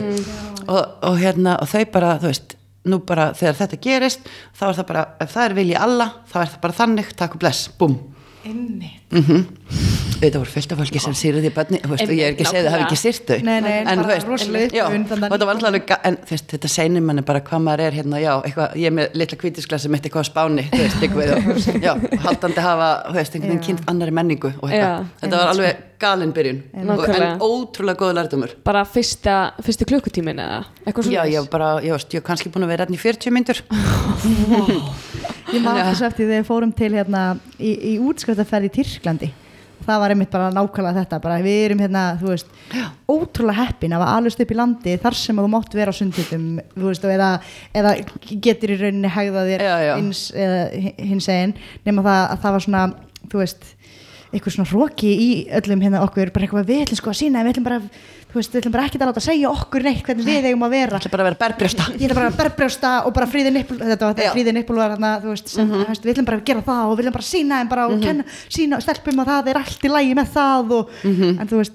[0.68, 4.78] og, og hérna, og þau bara, þú veist nú bara þegar þetta gerist þá er
[4.78, 7.68] það bara, ef það er vilji alla þá er það bara þannig, takk og bless,
[7.80, 7.98] búm
[8.44, 9.48] Mm
[10.18, 12.50] þetta voru fullt af fólki sem sýrði því bönni veist, og ég er ekki að
[12.50, 13.38] segja að það hafi ekki sýrt þau.
[13.46, 17.84] Nei, nei, en, þú rosaleg já, alveg en veist, þetta seinir manni bara hvað maður
[17.86, 21.04] er hérna, já, eitthvað, ég er með litla kvítisglasi mitt eitthvað á spáni, þú veist,
[21.06, 21.92] eitthvað og, já,
[22.26, 23.66] haldandi hafa, veist, einhvern veginn Já.
[23.68, 24.88] kynnt annari menningu Já,
[25.22, 26.60] þetta var alveg galin byrjun.
[26.94, 31.50] Og, en ótrúlega góð lærdumur bara fyrsta, fyrstu klukkutímin eða eitthvað já, svona ég var
[31.54, 33.62] bara, ég var, kannski búin að vera hérna í 40 myndur
[35.54, 37.22] Ég man þess eftir þegar við fórum til hérna
[37.58, 39.28] í, í útskriftaferð í Tyrklandi.
[39.88, 42.48] Það var einmitt bara nákvæmlega þetta bara við erum hérna, þú veist,
[43.08, 46.48] ótrúlega heppin að hafa alveg upp í landi þar sem þú mátt vera á sundhutum,
[46.74, 47.28] þú veist, eða,
[47.78, 47.92] eða
[48.44, 49.92] getur í rauninni hegða þér Já, já.
[49.96, 51.54] eins, eða hi- hins einn
[51.86, 52.82] nema það að það var svona,
[53.32, 53.64] þú veist
[54.28, 57.54] eitthvað svona hróki í öllum hérna okkur bara eitthvað við ætlum sko að sína við
[57.54, 57.80] ætlum bara,
[58.28, 60.70] þú veist, við ætlum bara ekki að láta segja okkur neitt hvernig við eigum að
[60.76, 60.98] vera.
[60.98, 61.84] Ætla bara að vera berbrjósta.
[61.96, 65.12] Ég ætla bara að berbrjósta og bara fríði nippul þetta var fríði nippul var hérna
[65.22, 65.84] þú veist, sem, Mhm.
[65.88, 67.86] mm við ætlum bara að gera það og við ætlum bara að sína en bara
[67.88, 71.40] og kenna, sína stelpum að það er allt í lægi með það og, Mhm.
[71.40, 71.72] en þú veist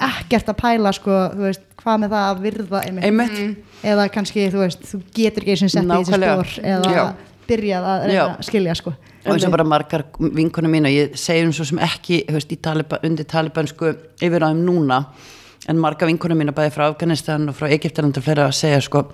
[0.00, 4.46] ekkert að pæla sko, þú veist, hvað með það að virða einmitt, einmitt, eða kannski
[4.52, 7.14] þú veist, þú getur ekki sem sett í þessi spór eða Já.
[7.48, 8.94] byrjað að reyna að skilja sko.
[9.26, 12.56] Og eins og bara margar vinkunum mína ég segjum svo sem ekki þú veist, í
[12.62, 15.06] Taliban, undir talibansku yfir áðum núna
[15.70, 19.04] en margar vinkunum mína bæði frá Afganistan og frá Egyptaland og fleira að segja sko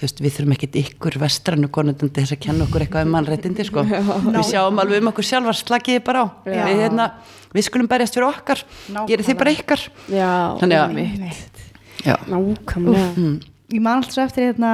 [0.00, 3.84] veist, við þurfum ekkit ykkur vestrannu konundandi þess að kenna okkur eitthvað um mannréttindi sko.
[3.84, 6.26] við sjáum alveg um okkur sjálfar slagiði bara á.
[6.46, 7.08] Við, hérna,
[7.52, 8.62] við skulum berjast fyrir okkar
[9.10, 9.84] gerir þið bara ykkar.
[10.08, 10.30] Já,
[10.62, 11.66] Þannig að- einmitt.
[12.00, 12.16] Já.
[12.30, 13.10] nákvæmlega.
[13.16, 13.36] Mm,
[13.74, 14.70] ég man alltaf svo eftir hérna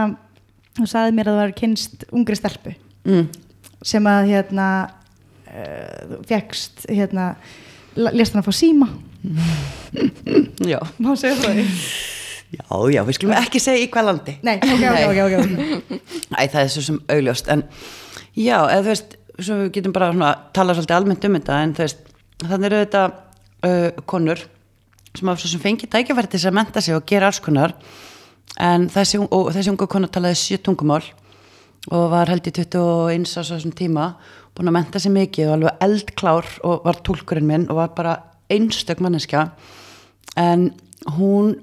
[0.78, 2.74] þú sagði mér að það var kynst ungri stelpu
[3.08, 3.26] mm,
[3.82, 4.66] sem að hérna
[5.50, 7.32] uh, fegst hérna
[7.96, 8.90] lest hann að fá síma
[10.72, 10.80] já.
[11.02, 11.60] má segja það
[12.54, 14.34] já, já, við skulum ekki segja í hvað landi.
[14.46, 16.00] Nei, ok, ok, ok, okay.
[16.30, 17.50] Æ, það er svo sem augljóst.
[17.52, 17.64] En
[18.38, 21.74] já, eða þú veist svo við getum bara svona, tala svolítið almennt um þetta en
[21.76, 22.04] þú veist,
[22.44, 23.04] þannig eru þetta
[23.66, 24.46] uh, konur
[25.16, 27.74] sem hafa svo sem fengið tækifæri til þess að menta sig og gera alls konar.
[28.62, 31.02] En þessi, og þessi unga kona talaði sjö tungumál
[31.92, 34.10] og var held í 21 á þessum tíma
[34.56, 38.14] búin að menta sig mikið og alveg eldklár og var tólkurinn minn og var bara
[38.52, 39.48] einstök manneskja
[40.36, 40.70] en
[41.16, 41.54] hún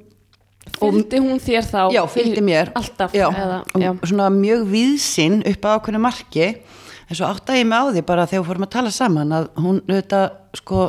[0.80, 3.92] fylgdi hún þér þá já, fylgdi mér alltaf já, eða, já.
[4.04, 8.28] svona mjög viðsinn upp að ákveðinu marki en svo áttaði ég mig á því bara
[8.30, 10.28] þegar við fórum að tala saman að hún auðvitað
[10.60, 10.86] sko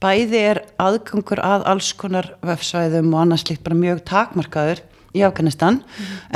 [0.00, 4.82] bæði er aðgangur að alls konar vefsvæðum og annars líkt bara mjög takmarkaður
[5.16, 5.80] í Afganistan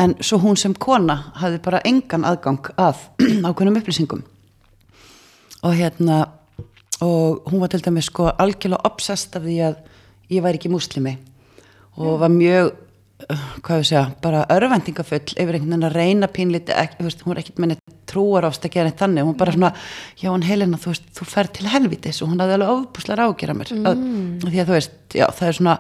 [0.01, 3.07] en svo hún sem kona hafði bara engan aðgang að
[3.47, 4.25] ákveðnum upplýsingum
[5.65, 6.25] og hérna
[7.03, 9.77] og hún var til dæmis sko algjörlega obsessed af því að
[10.31, 11.17] ég væri ekki múslimi.
[11.99, 12.73] Og var mjög
[13.65, 16.29] hvað við segja, bara örvendingafull yfir einhvern veginn að reyna
[17.07, 17.77] veist, hún er ekkert með
[18.11, 19.71] trúar ást að gera neitt þannig, hún bara svona
[20.19, 22.21] já, hún Helena, þú veist, þú fer til helvitis.
[22.23, 23.73] Og hún hafði alveg ofbúslega ágjör að mér.
[23.79, 24.27] Mm.
[24.45, 25.77] því að þú veist, já, það er svona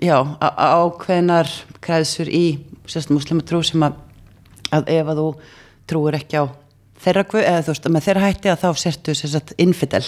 [0.00, 1.52] já, ákveðnar
[1.84, 2.44] kreðsur í
[2.90, 4.00] sérst muslima trú sem að,
[4.72, 5.28] að ef að þú
[5.90, 6.44] trúir ekki á
[7.04, 10.04] þeirra eða veist, með þeirra hætti að þá sértu sagt infidel.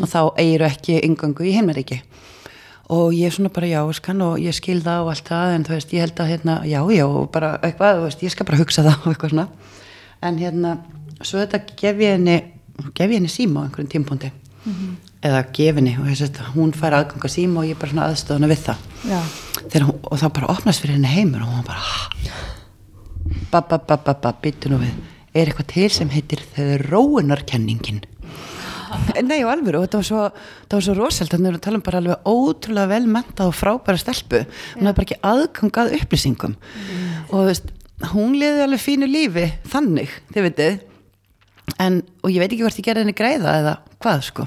[0.00, 2.02] Og þá eigiru ekki yngangu í himnaríki
[2.92, 5.62] og ég er svona bara já, skan, og ég skil það og allt það en
[5.64, 8.58] þú veist, ég held að hérna, já, já, og bara eitthvað, veist, ég skal bara
[8.60, 9.46] hugsa það og eitthvað svona.
[10.22, 10.74] En hérna,
[11.22, 12.36] svo þetta gef ég henni
[12.92, 14.32] gef ég henni síma á einhverjum tímpúndi
[15.22, 18.50] eða gef henni og ég sett, hún fær aðganga síma og ég bara svona aðstöðuna
[18.50, 18.84] við það.
[19.62, 21.82] Þegar og þá bara opnast fyrir henni heimur og hún bara
[23.52, 24.94] babba, byttu nú við
[25.32, 28.02] er eitthvað til sem heitir þróunarkenningin?
[29.28, 30.24] Nei og alveg og þetta var svo,
[30.84, 31.32] svo rosalt.
[31.32, 34.42] Þannig að við talum bara alveg ótrúlega vel mentað og frábæra stelpu.
[34.76, 36.56] Hún hafði bara ekki aðgangað upplýsingum.
[37.30, 37.70] Og þú veist,
[38.12, 40.80] hún liði alveg fínu lífi þannig, þið veitir
[41.80, 44.46] en, og ég veit ekki hvort ég gerði henni greiða eða hvað sko.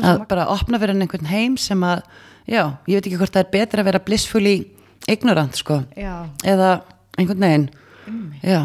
[0.00, 2.02] Að bara opna fyrir henni einhvern heim sem að
[2.50, 4.54] já, ég veit ekki hvort það er betra að vera blissfully
[5.10, 5.82] ignorant sko.
[5.98, 6.24] Já.
[6.42, 6.78] eða
[7.18, 7.68] einhvern veginn.
[8.42, 8.60] Já,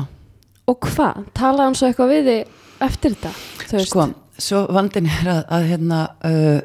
[0.70, 1.24] Og hvað?
[1.38, 3.84] Talaði hann svo eitthvað við þig eftir þetta?
[3.86, 4.06] Sko,
[4.40, 6.60] svo vandin er að, að hérna uh,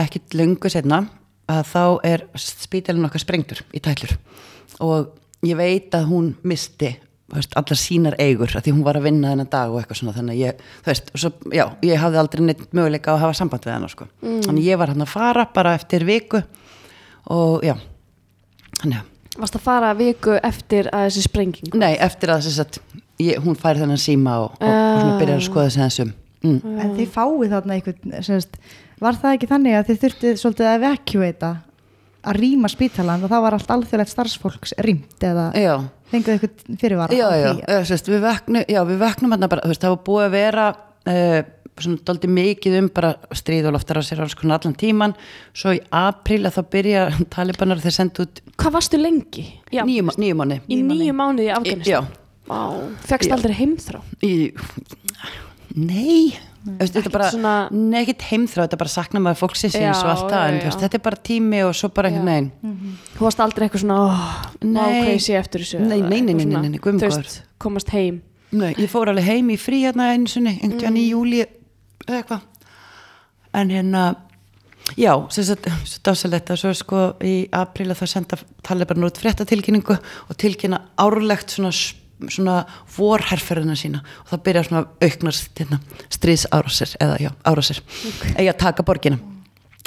[0.00, 1.04] ekkit löngu setna
[1.50, 4.16] að þá er spítalinn okkar sprengtur í tællur
[4.80, 6.92] og ég veit að hún misti
[7.30, 10.16] veist, allar sínar eigur að því hún var að vinna þennan dag og eitthvað svona
[10.16, 13.66] þannig að ég, þú veist, svo, já, ég hafði aldrei neitt möguleika að hafa samband
[13.66, 14.08] við hennar sko.
[14.22, 16.42] þannig ég var hann að fara bara eftir viku
[17.30, 17.74] og já
[18.80, 19.08] þannig að
[19.40, 21.76] varst að fara viku eftir að þessi sprenging?
[21.78, 22.80] Nei, eftir að þess að
[23.20, 26.78] ég, hún fær þennan síma og, og, og svona byrjar að skoða þessi þessum mm.
[26.84, 28.46] En þið fáið þarna einhvern,
[29.00, 31.52] var það ekki þannig að þið þurftið svolítið að evacuata
[32.20, 35.72] að rýma spítalan og það var allt alþjóðlegt starfsfólks rýmt eða Já,
[36.12, 39.72] fenguð eitthvað fyrirvara já, já, já sérst, við, veknu, já við veknum hann bara, þú
[39.72, 40.66] veist, það var búið að vera
[41.14, 41.38] uh,
[41.80, 45.16] svona doldi mikið um bara stríð og loftar á sér allan tíman
[45.56, 47.04] svo í apríl að þá byrja
[47.34, 49.46] talibanar þeir sendu út Hvað varstu lengi?
[49.72, 50.10] Já, nýjum
[50.42, 51.48] manni í nýju mánuði.
[51.48, 52.10] í Já, Afganistan?
[52.10, 52.19] Vá,
[53.08, 54.02] fegst aldrei heimþrá?
[54.24, 54.52] í,
[55.76, 56.38] nei.
[56.60, 60.58] Þetta er ekkert heimþrá þetta er bara sakna maður fólksins Já, og allt það en
[60.82, 62.96] þetta er bara tími og svo bara einhvern veginn.
[63.14, 65.80] Þú varst aldrei eitthvað svona, oh, sé eftir þessu?
[65.80, 66.80] Nei, nei, nei, nei,
[67.64, 68.20] komast heim.
[68.50, 72.18] Nei, ég fór alveg heim í frí hérna einu sinni, einhvern veginn í júli eða
[72.18, 72.44] eitthvað.
[73.56, 74.04] En hérna
[74.98, 79.20] já, sem sagt, svo dásalegt að svo sko í apríl að það senda talibarnar út
[79.22, 81.72] fréttatilkynningu og tilkynna árlegt svona,
[82.28, 82.64] svona
[82.96, 85.80] vorherferðina sína og það byrjar svona auknars hérna,
[86.12, 87.82] stríðsárásir eða já, árásir
[88.36, 89.20] eða að taka borgina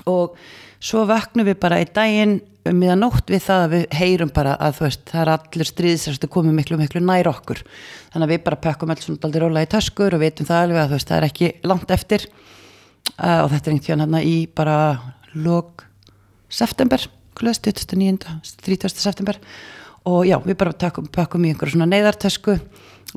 [0.10, 0.38] og
[0.84, 4.54] svo vöknum við bara í daginn um miðan nótt við það að við heyrum bara
[4.56, 7.60] að þú veist, það er allir stríðsrastu komið miklu, miklu nær okkur
[8.14, 10.82] þannig að við bara pökkum alls svona daldi róla í töskur og vitum það alveg
[10.84, 14.24] að þú veist, það er ekki langt eftir uh, og þetta er einhvern veginn hérna
[14.24, 14.78] í bara
[15.34, 15.86] lók
[16.54, 17.04] september,
[17.36, 18.38] kluðast 29.
[18.64, 18.96] 30.
[18.96, 19.40] september
[20.10, 22.58] og já, við bara tökum, pökkum í einhverju svona neyðartösku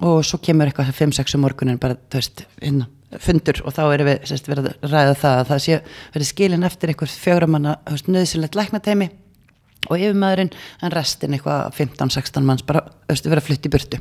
[0.07, 2.85] og svo kemur eitthvað 5-6 um morgunin bara, þú veist, inn
[3.23, 5.77] fundur og þá erum við sérst, verið að ræða það að það sé
[6.15, 7.77] verið skilin eftir einhver fjögramanna
[8.11, 9.09] nöðsynlegt læknateimi
[9.87, 14.01] og yfirmaðurinn en restin eitthvað 15-16 manns bara östu verið að flytta í burtu.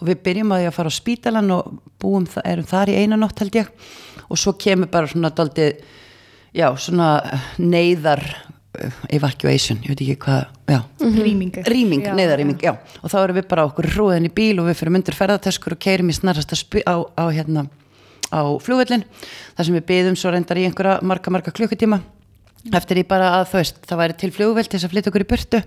[0.00, 1.68] Og við byrjum að því að fara á spítalan og
[2.00, 3.70] búum það, erum þar í eina nótt held ég.
[4.26, 5.84] Og svo kemur bara svona daldið,
[6.56, 7.10] já svona
[7.60, 8.24] neyðar
[9.12, 11.56] evacuation, ég veit ekki hvað já, Rýming.
[11.66, 12.74] rýming, Já, neyðarrýming, já.
[13.02, 15.82] og þá erum við bara okkur hrúðin í bíl og við fyrir myndir ferðartöskur og
[15.82, 17.66] keirum í snarrasta á, á hérna
[18.32, 19.04] á flugvöllin
[19.56, 22.00] þar sem við byðum svo reyndar í einhverja marga marga klukkutíma.
[22.74, 25.22] Eftir því bara að þú veist það væri til flugvöld til þess að flytja okkur
[25.24, 25.60] í burtu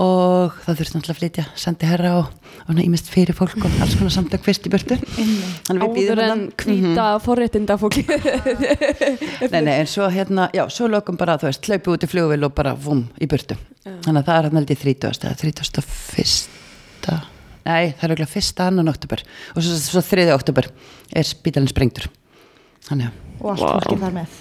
[0.00, 2.30] og það þurfti náttúrulega að flytja sendi herra og,
[2.64, 4.94] og ímest fyrir fólk og alls konar samtök fyrst í við
[5.68, 8.06] Áður en hvíta forréttinda fólki.
[9.52, 12.48] nei, nei, en svo hérna, já, svo lokum bara, þú veist, hlaupu út í flugvél
[12.48, 13.58] og bara vum í burtu.
[13.84, 15.28] Þannig að það er hann held í 30.
[15.28, 17.20] eða 31.
[17.62, 19.22] Nei, það er auðvitað fyrsta annan oktober
[19.54, 20.66] og svo, svo þriði oktober
[21.14, 22.08] er spítalinn sprengtur.
[22.88, 24.34] Þannig að Og allt fólkið þar með.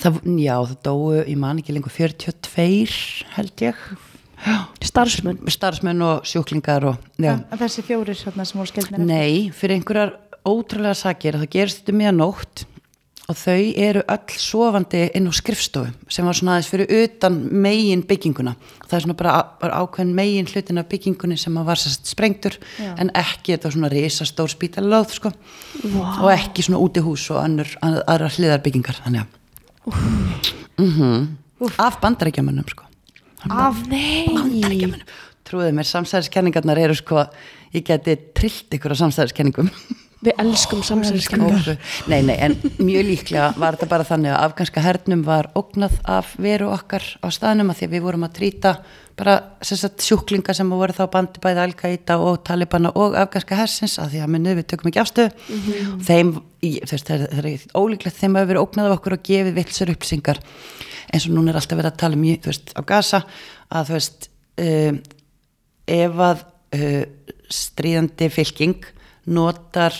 [0.00, 2.98] það, já, það dóu, ég man ekki lengur 42
[3.36, 3.86] held ég.
[4.84, 5.40] Starfsmenn.
[5.48, 7.00] Starfsmenn og sjúklingar og.
[7.18, 11.52] En, en þessi fjórir hérna, sem voru skildnir Nei, fyrir einhverjar ótrúlega sakir að það
[11.56, 12.64] gerist þetta mjög nótt
[13.24, 18.02] og þau eru öll sofandi inn á skrifstofu sem var svona aðeins fyrir utan megin
[18.04, 18.52] bygginguna
[18.82, 22.90] það er svona bara, ákveðin megin hlutin af byggingunni sem var sérst sprengtur Já.
[23.00, 25.32] en ekki þetta svona risastór spítalalóð sko.
[26.20, 30.52] Og ekki svona útihús og annur, aðra hliðar byggingar þannig að.
[30.76, 31.32] Mm
[31.78, 32.83] af bandarækjamönnum sko
[33.50, 35.04] Af, bandarækjamönnum
[35.44, 37.26] trúið mér, samsæðiskenningarnar eru sko
[37.74, 39.68] ég geti trillt ykkur á samsæðiskenningum
[40.24, 41.74] við elskum samsæliskenningar Ófu.
[42.08, 46.30] Nei, nei, en mjög líklega var þetta bara þannig að afganska hernum var ógnað af
[46.40, 48.72] veru okkar á staðnum að því að við vorum að trýta
[49.20, 54.14] bara sagt, sjúklinga sem voru þá bandi bæði Al-Qaida og Talibana og afganska hersins að
[54.16, 55.52] því að minnið við tökum ekki afstöðu.
[56.08, 56.32] Þeim,
[56.64, 59.58] í- þú veist, það er, er ólíklegt þeim að verið ógnað af okkur og gefið
[59.60, 60.40] vilsur upplýsingar
[61.12, 63.20] eins og núna er alltaf verið að tala um þú veist, á Gaza
[63.70, 64.28] að þú veist
[64.64, 65.02] um,
[65.98, 66.42] ef að
[66.78, 67.04] uh,
[67.52, 68.90] stríðandi fylking
[69.26, 69.96] notar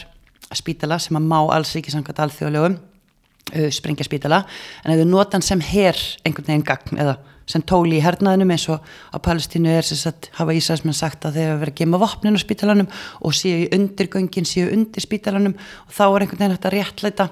[0.55, 4.45] spítala sem að má alls ekki samkvæmt alþjóðlegum uh, sprengja spítala
[4.85, 7.19] en ef þau nota hann sem her einhvern veginn gagn eða
[7.51, 8.81] sem tóli í hernaðinum eins og
[9.13, 12.39] á Palestínu er sem sagt hafa Ísæsmenn sagt að þeir hafa verið að gema vopnin
[12.39, 12.89] á spítalanum
[13.21, 17.29] og séu undirgöngin, séu undir spítalanum og þá er einhvern veginn hægt að réttlæta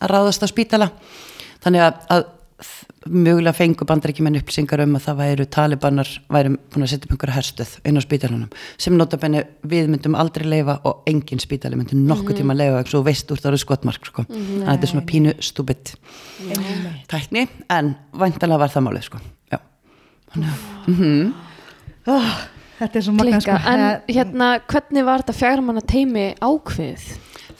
[0.00, 0.88] að ráðast á spítala.
[1.60, 2.24] Þannig að, að
[3.08, 7.36] mögulega fengu bandaríkjumenn upplýsingar um að það væru talibanar væru búin að setja upp einhverja
[7.38, 9.42] herstöð inn á spítalanum sem notabenni
[9.72, 13.40] við myndum aldrei leifa og engin spítali myndum nokkuð tíma að leifa svo veist úr
[13.40, 14.26] það eru skotmark sko.
[14.28, 15.94] þannig að þetta er svona pínu stúbit
[17.10, 19.22] tækni en væntalega var það málið sko.
[19.50, 19.58] Já.
[22.12, 22.36] oh,
[22.82, 23.56] þetta er svo magna sko.
[23.72, 27.10] En hérna hvernig var þetta fjármanna teimi ákveð?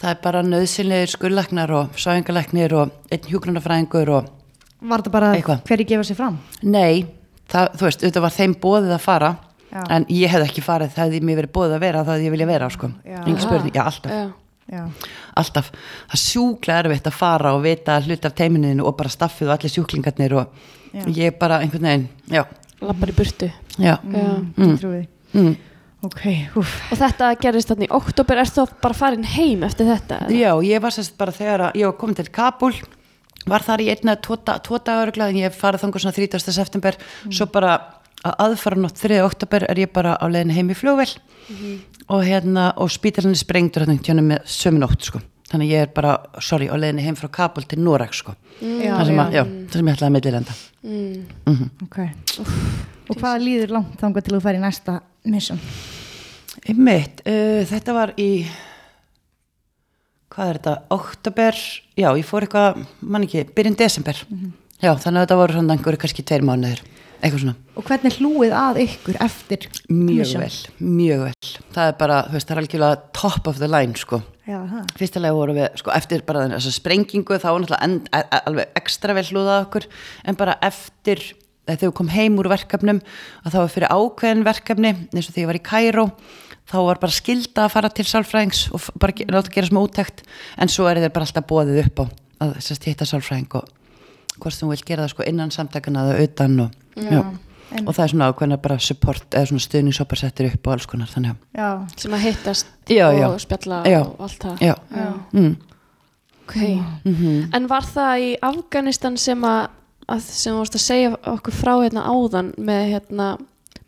[0.00, 4.28] það er bara nöðsynlegir skurlæknar og sáingalæknir og einn hjúgrunafræðingur og
[4.80, 5.62] var þetta bara Eitthvað.
[5.68, 7.06] hverju gefa sér fram Nei,
[7.50, 9.30] það, þú veist, auðvitað var þeim bóðið að fara
[9.70, 9.82] Já.
[9.94, 12.32] en ég hef ekki farið það hefði mér verið bóðið að vera það hefði ég
[12.34, 12.88] vilja vera sko.
[13.06, 13.18] Já.
[13.20, 14.32] engin spurning, já alltaf, Já.
[14.74, 14.82] já,
[15.42, 19.46] alltaf það er sjúklega erfitt að fara og vita hlut af teiminuðinu og bara staffið
[19.50, 21.04] og allir sjúklingarnir og Já.
[21.06, 22.44] ég bara einhvern veginn, já,
[22.82, 24.26] Lappar í burtu já Já.
[24.56, 24.78] mm.
[25.36, 25.56] mm.
[26.08, 26.22] ok,
[26.58, 30.24] úf Og þetta gerist þannig í oktober, ertu þá bara farin heim eftir þetta?
[30.26, 30.34] eða?
[30.34, 32.72] Já, ég var sérst bara þegar að ég var komin til Kabul
[33.48, 36.52] var þar í einna tvo, da- tvo dagar en ég hef farið þangur svona 30.
[36.52, 36.96] september.
[37.30, 37.78] Svo bara
[38.24, 39.22] að aðfara nátt 3.
[39.24, 41.08] oktober er ég bara á leiðin heim í fljóvel
[42.10, 45.20] og hérna og spítalinn er sprengdur hérna tjónum með sömu nótt sko.
[45.50, 48.36] Þannig ég er bara, sorry, á leiðinni heim frá Kabul til Noreg sko.
[48.60, 49.22] Já, það sem, já.
[49.24, 50.54] að, já, það sem ég ætlaði að millilenda.
[50.84, 51.64] Mm.
[51.86, 51.98] ok.
[53.10, 54.94] Og hvað líður langt þangað til þú fær í næsta
[55.26, 55.62] mission?
[56.68, 58.30] Einmitt, uh, þetta var í
[60.30, 61.60] hvað er þetta, oktober
[61.98, 64.18] já, ég fór eitthvað, mann ekki byrjun desember,
[64.78, 66.82] já, þannig að þetta voru svona einhverju kannski tveir mánuðir,
[67.20, 67.56] eitthvað svona.
[67.74, 70.44] Og hvernig hlúið að ykkur eftir mjög mission?
[70.44, 71.52] vel, mjög vel.
[71.74, 74.22] Það er bara, þú veist, það er algjörlega top of the line, sko.
[74.46, 78.22] Já, það fyrsta lega voru við, sko, eftir bara þessa sprengingu þá var náttúrulega a,
[78.22, 79.90] a, alveg ekstra vel hlúðað okkur,
[80.26, 81.22] en bara eftir
[81.70, 83.00] þegar þau kom heim úr verkefnum
[83.44, 86.06] að það var fyrir ákveðin verkefni eins og því ég var í Kæró
[86.70, 90.22] þá var bara skilda að fara til sálfræðings og bara láta gera smá úttekt
[90.56, 92.04] en svo er þeir bara alltaf bóðið upp á
[92.40, 93.68] að að hitta sálfræðing og
[94.40, 98.04] hvort þú vilt gera það sko innan samtakana eða utan og, já, en- og það
[98.04, 101.68] er svona ákveðna bara support eða svona stuðningshopar settir upp og alls konar þannig já,
[101.96, 103.26] Sem að hittast Já, og já.
[103.44, 104.00] spjalla Já.
[104.06, 105.10] og allt það já, Já.
[105.32, 105.56] Mm.
[106.50, 106.56] Ok,
[107.54, 109.68] en var það í Afganistan sem að,
[110.10, 113.28] að sem þú varst að segja okkur frá hérna áðan með hérna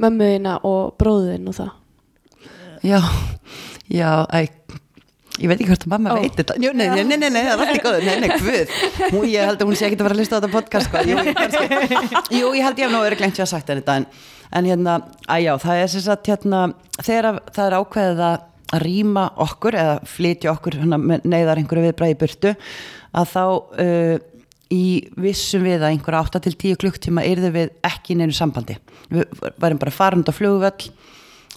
[0.03, 1.73] mömmuðina og bróðin og það
[2.83, 2.99] Já,
[3.93, 4.41] já, æ,
[5.41, 6.21] ég veit ekki hvort að mamma Ó.
[6.21, 6.57] veit þetta.
[6.61, 8.73] Jú, nei, nei, nei, nei, nei, það er allt í góðu, nei, nei, hvud.
[9.15, 11.03] Hún, ég held að hún sé ekki að vera að hlusta á þetta podcast, sko.
[11.07, 14.07] Jú, jú, ég held ég hef nú verið glemt ég að sagt þetta, en,
[14.59, 14.97] en hérna,
[15.31, 16.65] að já, það er sem sagt, hérna,
[17.01, 20.75] þegar að- það er ákveðið að að rýma okkur eða flytja okkur
[21.29, 22.53] neyðar einhverju viðbræði burtu,
[23.21, 23.43] að þá
[23.85, 24.15] uh,
[24.73, 24.85] í
[25.21, 28.79] vissum við að einhverja 8 til 10 klukktíma yrðu við ekki í neinu sambandi.
[29.13, 29.29] Við
[29.61, 30.89] varum bara farand á flugvöll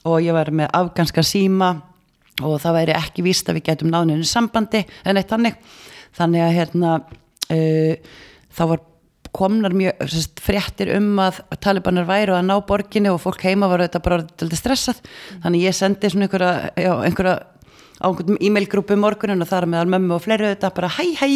[0.06, 1.74] og ég var með afganska síma
[2.44, 5.56] og það væri ekki víst að við getum náðinu sambandi en eitt þannig.
[6.15, 8.20] Þannig að hérna uh,
[8.56, 8.84] þá var
[9.36, 13.84] komnar mjög sest, fréttir um að talibanar væru að ná borginni og fólk heima var
[13.84, 15.02] þetta bara orðið stressað.
[15.44, 17.36] Þannig ég sendi svona einhverja, já, einhverja
[17.95, 21.27] á einhvern e-mailgrúpu morgunin og þar meðal mömmu og fleiri þetta bara hæ hæ,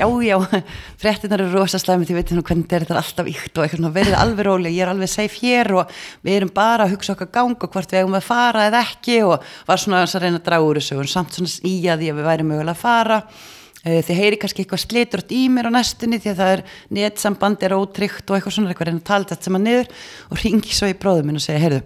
[0.00, 0.36] já já
[1.02, 3.94] fréttinar eru rosa slæmi því veitir nú hvernig er þetta er alltaf ykt og eitthvað
[3.94, 7.30] verið alveg róleg ég er alveg safe hér og við erum bara að hugsa okkar
[7.30, 10.46] gang og hvort við eigum að fara eða ekki og var svona að reyna að
[10.50, 13.22] draga úr þessu og samt svona í að því að við væri mögulega að fara.
[13.82, 16.60] Eh, þið heyri kannski eitthvað slitrótt í mér á næstunni því að það er
[16.98, 19.88] netsamband er ótryggt og eitthvað svona eitthvað reyna að tala þetta sem að niður
[20.28, 21.80] og ringi svo í bróðum minn og segja, heyrðu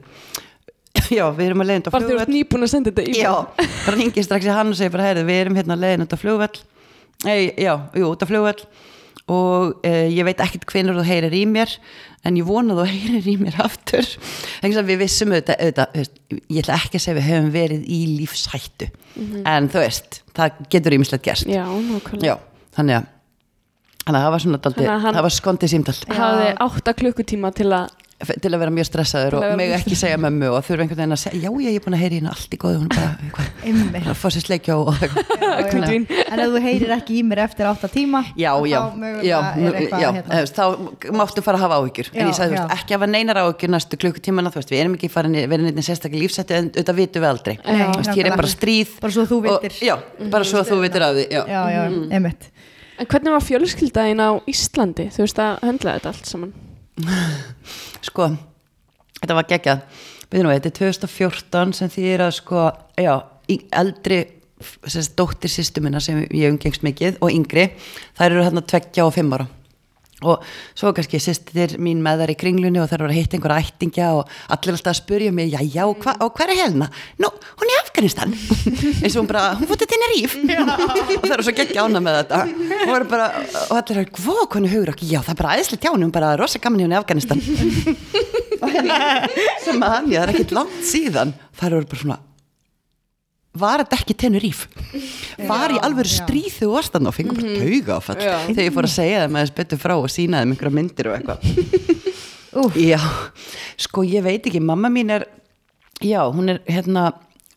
[1.12, 3.96] já, við erum að leiðin Bara þú ert nýbúin að senda þetta í Já, bara
[4.00, 6.58] ringi strax í hann og segi bara, heyrðu, við erum hérna leiðin út flugvell
[7.24, 8.66] Ei, já, jú, út á flugvell
[9.26, 11.72] og e, ég veit ekkert hvenær þú heyrir í mér
[12.26, 14.06] en ég vona þú heyrir í mér aftur.
[14.60, 17.98] Þannig að við vissum auðvitað, auðvitað ég ætla ekki að segja við höfum verið í
[18.20, 18.88] lífshættu.
[19.46, 21.50] En þú veist, það getur ímislegt gerst.
[21.50, 21.64] Já,
[22.22, 22.36] Já,
[22.78, 23.12] þannig að
[24.06, 25.94] þannig að það var svona daldi, að það var skondið símtal.
[26.14, 29.96] hafði átta klukkutíma til að til að vera mjög stressaður að og vera mjög ekki
[30.00, 32.30] segja mömmu og þurfa einhvern veginn að segja, já ég er búin að heyri hérna
[32.32, 33.00] allt í góðu hún er
[33.36, 37.90] bara, að fá sér sleikjá og en ef þú heyrir ekki í mér eftir 8
[37.92, 38.78] tíma Já, já,
[39.20, 39.36] já,
[39.68, 40.40] eitthvað já hérna.
[40.48, 42.10] þá máttu fara að hafa áhyggjur.
[42.14, 43.98] En ég sagði, veist, ekki hafa neinar áhyggjur næstu
[44.62, 47.54] veist, við erum ekki farin í- verið neitt sérstaklega lífsætti en auðvitað vitum við aldrei.
[48.16, 49.66] Hér er bara stríð Bara svo og-
[50.48, 51.42] svo þú vitir af því já.
[51.46, 51.82] já, já,
[52.16, 52.48] einmitt.
[52.98, 55.10] En hvernig var fjölskyldaðin á Íslandi?
[55.12, 56.54] Þú veist að höndla þetta allt saman
[58.08, 58.30] sko,
[59.20, 59.84] þetta var geggjað.
[60.32, 62.64] Við nú, þetta er 2014 sem því er að sko,
[62.98, 63.14] já,
[63.78, 64.24] eldri
[65.16, 67.68] dóttir sýstu minna sem ég umgengst mikið og yngri
[68.16, 69.46] þær eru hérna tveggja og fimm ára
[70.24, 73.66] og svo kannski sýstir mín með þær í kringlunni og þær eru að hitta einhverja
[73.66, 76.88] ættingja og allir alltaf að spurja mig, já, já, hva, og hver er Helena?
[77.20, 77.28] Nú,
[77.60, 78.32] hún er í Afganistan.
[79.02, 80.36] Eins og hún bara, hún fótið til Ríf
[81.18, 82.40] og það eru svo geggja ána með þetta.
[82.86, 83.26] Og, bara,
[83.66, 86.32] og allir er, hvað, hvernig hugur okkur, já, það er bara æðislega tjáni, hún bara
[86.40, 87.44] rosa gaman í hún í Afganistan.
[88.62, 88.80] Og
[89.66, 91.36] sem að hann, já, það er ekkit langt síðan.
[91.60, 92.18] Þær eru bara svona
[93.60, 94.68] var þetta ekki Tenerife
[95.48, 96.14] var í alveg já.
[96.20, 98.34] stríð þegar þú varst þannig og fengum bara tauga áfall Já.
[98.46, 101.18] þegar ég fór að segja þeim aðeins betur frá og sína þeim einhverja myndir og
[101.18, 101.40] eitthvað.
[102.80, 103.00] Já,
[103.84, 105.26] sko ég veit ekki mamma mín er,
[106.00, 107.10] já, hún er hérna,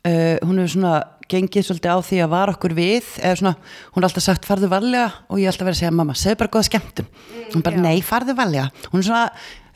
[0.04, 0.98] uh, hún er svona
[1.30, 3.54] gengið svolítið á því að var okkur við eða svona,
[3.94, 6.40] hún er alltaf sagt farðu varlega og ég er alltaf verið að segja mamma, segðu
[6.42, 7.10] bara góða skemmtun.
[7.54, 7.84] Hún bara, Já.
[7.86, 8.68] nei, farðu varlega.
[8.90, 9.26] Hún er svona,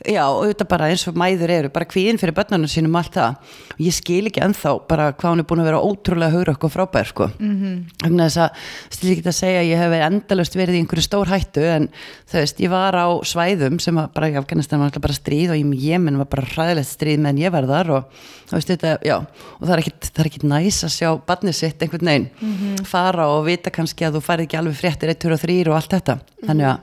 [0.04, 3.38] já, auðvitað bara eins og mæður eru, bara kvíðin fyrir börnunum sínum allt það,
[3.74, 6.74] og ég skil ekki ennþá bara hvað hún er búin að vera ótrúlega hugur okkur
[6.74, 7.30] frábær, sko.
[7.38, 7.54] Mm
[8.24, 8.62] þess að,
[8.94, 11.88] stil ekki að segja að ég hef verið endalust verið í einhverju stór hættu en
[12.30, 15.52] þú veist, ég var á svæðum sem að bara í Afganistan var alltaf bara stríð
[15.52, 18.94] og í Jemen var bara hræðilegt stríð meðan ég var þar og þú veist þetta,
[19.04, 23.44] já og það er ekkit, ekkit næs að sjá barnið sitt einhvern veginn fara og
[23.48, 26.18] vita kannski að þú farið ekki alveg fréttir 1, 2 og 3 og allt þetta.
[26.44, 26.78] Þannig að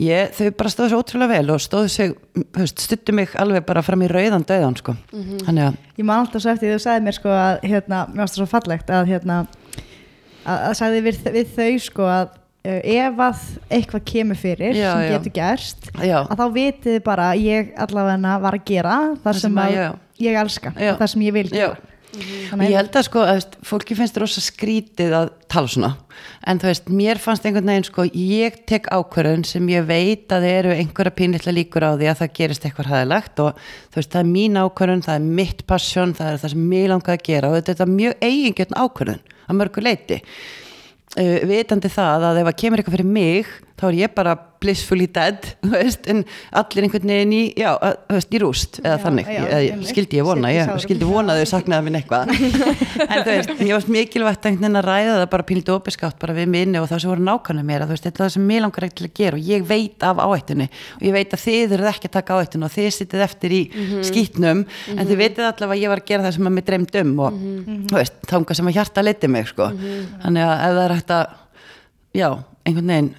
[0.00, 2.14] ég, þau bara stóðu svo ótrúlega vel og stóðu sig,
[2.74, 4.96] stuttu mig alveg bara fram í rauðan döðan sko.
[5.12, 8.24] þannig að ég man alltaf svo eftir því þú sagði mér sko að hérna, mér
[8.24, 9.36] varst það svo fallegt að hérna
[10.44, 13.44] að, að sagði við, við þau sko að uh, ef að
[13.78, 16.18] eitthvað kemur fyrir Já, sem getur gerst Já.
[16.24, 20.38] að þá vitið bara að ég allavega var að gera það sem, sem að- ég
[20.38, 21.68] elska það sem ég vil Já.
[22.20, 25.90] Gera Þannig Ég held að sko, að, fólki finnst rosa skrítið að tala svona.
[26.46, 30.48] En þú veist, mér fannst einhvern veginn sko, ég tek ákvörðun sem ég veit að
[30.50, 34.20] eru einhverja pínlítla líkur á því að það gerist eitthvað hæðilegt og þú veist, það
[34.22, 37.50] er mín ákvörðun, það er mitt passion, það er það sem mér langaði að gera
[37.50, 40.20] og þetta er mjög eigingjötn ákvörðun að mörgu leiti
[41.18, 45.06] uh, vitandi það að ef að kemur eitthvað fyrir mig þá er ég bara blissfully
[45.12, 46.22] dead þú veist, en
[46.56, 49.30] allir einhvern veginn í já, þú veist, í rúst eða Já, þannig.
[49.34, 49.88] já, einmitt.
[49.90, 52.32] skildi ég vona, ég skildi vona að þau saknaði minn eitthvað.
[53.04, 56.80] En þú veist, ég varst mikilvægt að ræða það bara píldu opiskátt bara við minni
[56.80, 58.86] og það sem voru nákvæmlega mér að þú veist, þetta er það sem mér langar
[58.86, 61.90] ekki til að gera og ég veit af áhættunni og ég veit að þið eruð
[61.90, 63.60] ekki að taka áhættuna og þið sittið eftir í
[64.08, 64.62] skýtnum
[64.94, 67.12] en þið vitið allavega að ég var að gera það sem að mér dreymd um
[67.26, 67.38] og
[67.90, 68.16] þú veist,
[68.60, 69.68] sem að hjarta leiti mig sko.
[71.18, 71.26] að
[72.14, 72.28] já,
[72.64, 73.12] einhvern veginn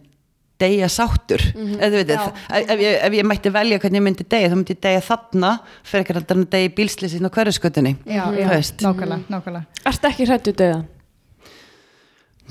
[0.62, 1.44] deyja sáttur.
[1.56, 2.26] Eða þú veit, Já.
[2.26, 5.06] ef, ef, ég, ef ég mætti velja hvernig ég myndi deyja, þá myndi ég deyja
[5.06, 5.54] þarna
[5.84, 9.66] fyrir ekki alltaf að deyja í bílslýsin og hverjaskötunni nákvæmlega, nákvæmlega.
[9.92, 10.86] Ertu ekki hrættu döða?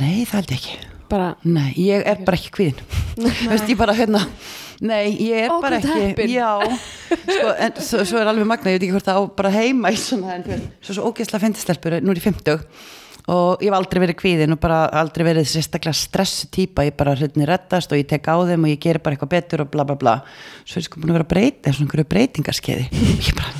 [0.00, 0.76] nei, það held ég ekki.
[1.08, 2.84] Bara, nei, ég er bara ekki kvíðin.
[3.20, 4.24] Þú veist, ég bara hérna
[4.82, 6.48] nei, ég er Ó, bara ekki já,
[7.10, 9.92] sko, en svo, svo er alveg magna ég veit ekki hvort það á bara heima
[9.94, 12.64] í svona en svo svo ógeðslega fyndistelpur nú er ég 50
[13.32, 17.14] og ég hef aldrei verið kvíðin og bara aldrei verið sérstaklega stressu típa, ég bara
[17.16, 19.86] hlutinni reddast og ég tek á þeim og ég gerir bara eitthvað betur og bla
[19.88, 20.16] bla bla.
[20.64, 23.54] Svo er ég sko búin að vera að breyta svona einhverju breytingarskeiði og ég bara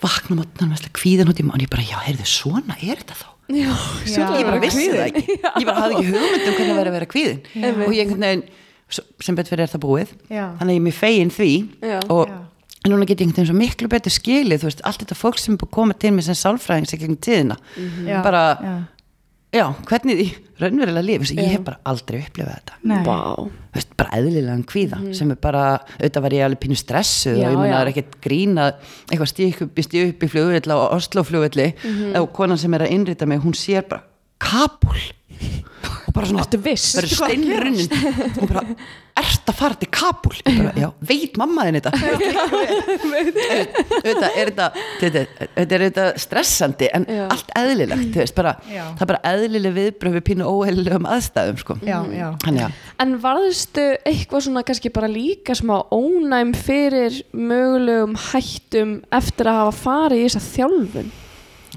[0.00, 3.18] vakna mótnan með kvíðin út í mann og ég bara, já, heyrðu, svona er þetta
[3.20, 3.28] þá?
[3.50, 3.70] Já,
[4.06, 4.24] Já.
[4.38, 5.36] ég bara vissi það ekki.
[5.42, 7.40] ég bara hafði ekki hugmynd um hvernig það væri að vera kvíðin.
[7.86, 8.44] Og ég einhvern veginn
[9.26, 10.12] sem betur fyrir er það búið.
[10.30, 10.44] Já.
[10.60, 11.48] þannig að ég er mér fegin því.
[11.90, 11.96] Já.
[12.14, 12.38] og Já.
[12.86, 15.42] en núna get ég einhvern veginn svo miklu betur skilið þú veist, allt þetta fólk
[15.42, 17.58] sem er búið að koma til mér sem sálfræðing sem gegn tíðina.
[18.06, 18.74] Já, bara, já.
[19.54, 20.26] Já, hvernig því
[20.60, 22.76] raunverulega líf, ég hef bara aldrei upplifað þetta.
[23.40, 25.64] Þú veist, bara eðlilegan kvíða sem er bara,
[25.98, 27.76] auðvitað var ég alveg pínu stressuð Já, og ég meina já.
[27.76, 28.70] það er ekkert grín að
[29.10, 31.68] eitthvað stík upp, stík upp í flugvill á Oslo flugvilli
[32.20, 34.06] og konan sem er að innrita mig, hún sér bara
[34.40, 35.00] Kabul
[36.10, 37.90] og bara svona bara steinrunnin
[38.40, 38.62] og bara,
[39.18, 41.78] ert að fara til Kabul bara, já, veit mamma þinn
[44.04, 47.24] þetta er þetta er þetta stressandi en Já.
[47.32, 51.78] allt eðlilegt, þú veist, bara það er bara eðlileg viðbröf við pínu óeðlilegum aðstæðum, sko
[51.86, 52.28] já, já.
[52.44, 59.50] Þannig að, En varðstu eitthvað svona kannski bara líka smá ónæm fyrir mögulegum hættum eftir
[59.50, 61.10] að hafa farið í þessa þjálfun?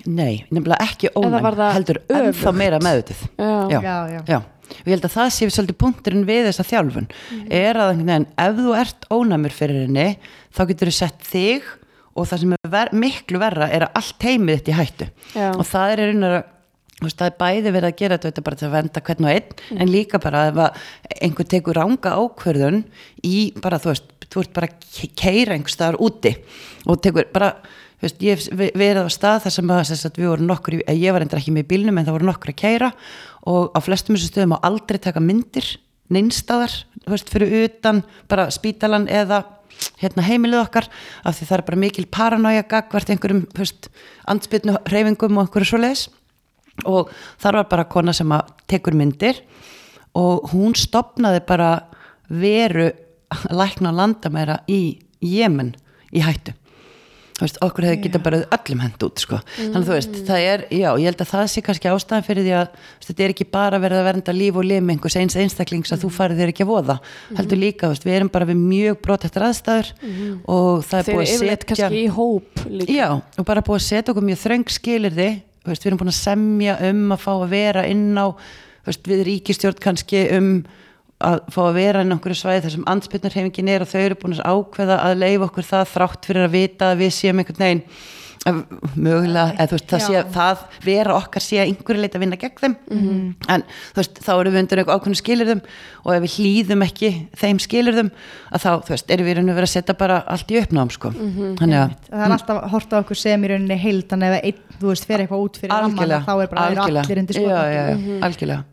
[0.10, 2.18] nei, nefnilega ekki ónæm heldur öfugt?
[2.20, 3.52] ennþá meira meðutið Já.
[3.70, 3.80] Já.
[3.80, 4.22] Já, já.
[4.28, 4.40] já,
[4.72, 7.12] og ég held að það sé svolítið punkturinn við þessa þjálfun.
[7.50, 10.08] Er að veginn, ef þú ert ónæmur fyrir henni
[10.54, 11.70] þá getur þú sett þig
[12.14, 15.08] og það sem er ver miklu verra er að allt heimið þetta í hættu.
[15.34, 15.48] Já.
[15.54, 16.44] og það er
[17.08, 19.80] veist, það er bæði verið að gera þetta bara til að venda hvern og einn
[19.84, 20.82] en líka bara ef að
[21.28, 22.82] einhver tekur ranga ákvörðun
[23.28, 26.36] í bara þú veist, þú ert bara að keira einhver staðar úti
[26.90, 30.50] og tekur bara þú veist, ég verið á stað þar sem að, sagt, við vorum
[30.50, 32.92] nokkur, ég var endur ekki með bílnum en það voru nokkur að keira
[33.50, 35.66] og á flestum þessu stöðum á aldrei taka myndir
[36.14, 36.74] neinstaðar,
[37.04, 39.44] þú veist, fyrir utan bara spítalan eða
[40.02, 40.90] hérna heimilið okkar
[41.26, 43.46] af því það er bara mikil paranoia gagvart einhverjum
[44.30, 46.08] andspilnu reyfingum og einhverju svoleiðis.
[46.90, 49.44] Og þar var bara kona sem að tekur myndir
[50.18, 51.72] og hún stopnaði bara
[52.30, 52.90] veru
[53.54, 55.74] lækna landamæra í Jemen
[56.14, 56.54] í hættu
[57.40, 59.40] veist, okkur hefði getað bara öllum hend út sko.
[59.58, 62.46] þannig að þú veist, það er, já, ég held að það sé kannski ástæðan fyrir
[62.46, 65.38] því að veist, þetta er ekki bara verið að vernda líf og lim einhvers eins
[65.40, 66.98] einstaklings að þú farið þér ekki að voða.
[67.40, 69.94] Heldur líka, veist, við erum bara við mjög brotektar aðstæður
[70.46, 72.94] og það er Þeir búið að setja kannski í hóp líka.
[72.94, 75.32] Já, og bara búið að setja okkur mjög þröng skilirði
[75.64, 78.26] þú veist, við erum búin að semja um að fá að vera inn á
[78.84, 80.50] við ríkistjórn kannski um
[81.30, 84.36] að fá að vera inn einhverju svæði þar sem andspyrnarhefingin er og þau eru búin
[84.38, 87.86] að ákveða að leifa okkur það þrátt fyrir að vita að við séum einhvern veginn
[88.44, 88.58] að
[89.00, 90.24] mögulega, eða þú veist, það sé Já.
[90.34, 92.76] það vera okkar sé að einhverju leit að vinna gegn þeim.
[93.54, 95.62] En þú veist, þá erum við undir einhver ákveðnum skilirðum
[96.04, 98.12] og ef við hlýðum ekki þeim skilirðum
[98.52, 100.92] að þá, þú veist, erum við raun og vera að setja bara allt í uppnám,
[100.92, 101.14] sko.
[101.16, 104.92] Þannig að það er alltaf hort á okkur sem í rauninni heildan eða einn, þú
[104.92, 107.08] veist, fer eitthvað út fyrir ramman þá er bara eru algjörlega.
[107.08, 108.73] allir undir spotlight já, já, algjörlega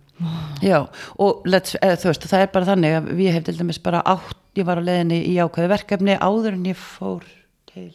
[0.64, 0.79] já,
[1.21, 4.05] og let's, eða, þú veist, það er bara þannig að við hef til dæmis bara
[4.09, 7.27] átt ég var á leiðinni í ákveði verkefni áður en ég fór
[7.71, 7.91] til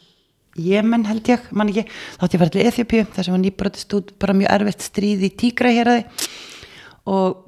[0.56, 1.84] Jemen held ég, man ekki.
[2.16, 5.26] Þá átti ég fara til Eþjópíu, þar sem var nýbrotist út bara mjög erfitt stríð
[5.28, 5.90] í tígra hér
[7.12, 7.42] og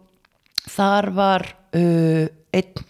[0.68, 2.84] þar var uh, einn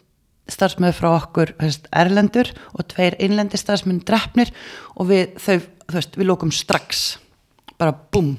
[0.49, 4.53] starfsmöður frá okkur veist, erlendur og tveir innlendi starfsmöður drefnir
[4.95, 7.05] og við þau, þú veist, við lókum strax.
[7.77, 8.33] Bara veist,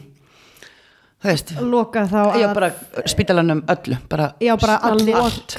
[1.66, 2.68] loka þá að já bara
[3.10, 5.56] spítalanum öllu bara, já, bara allir bara, allt,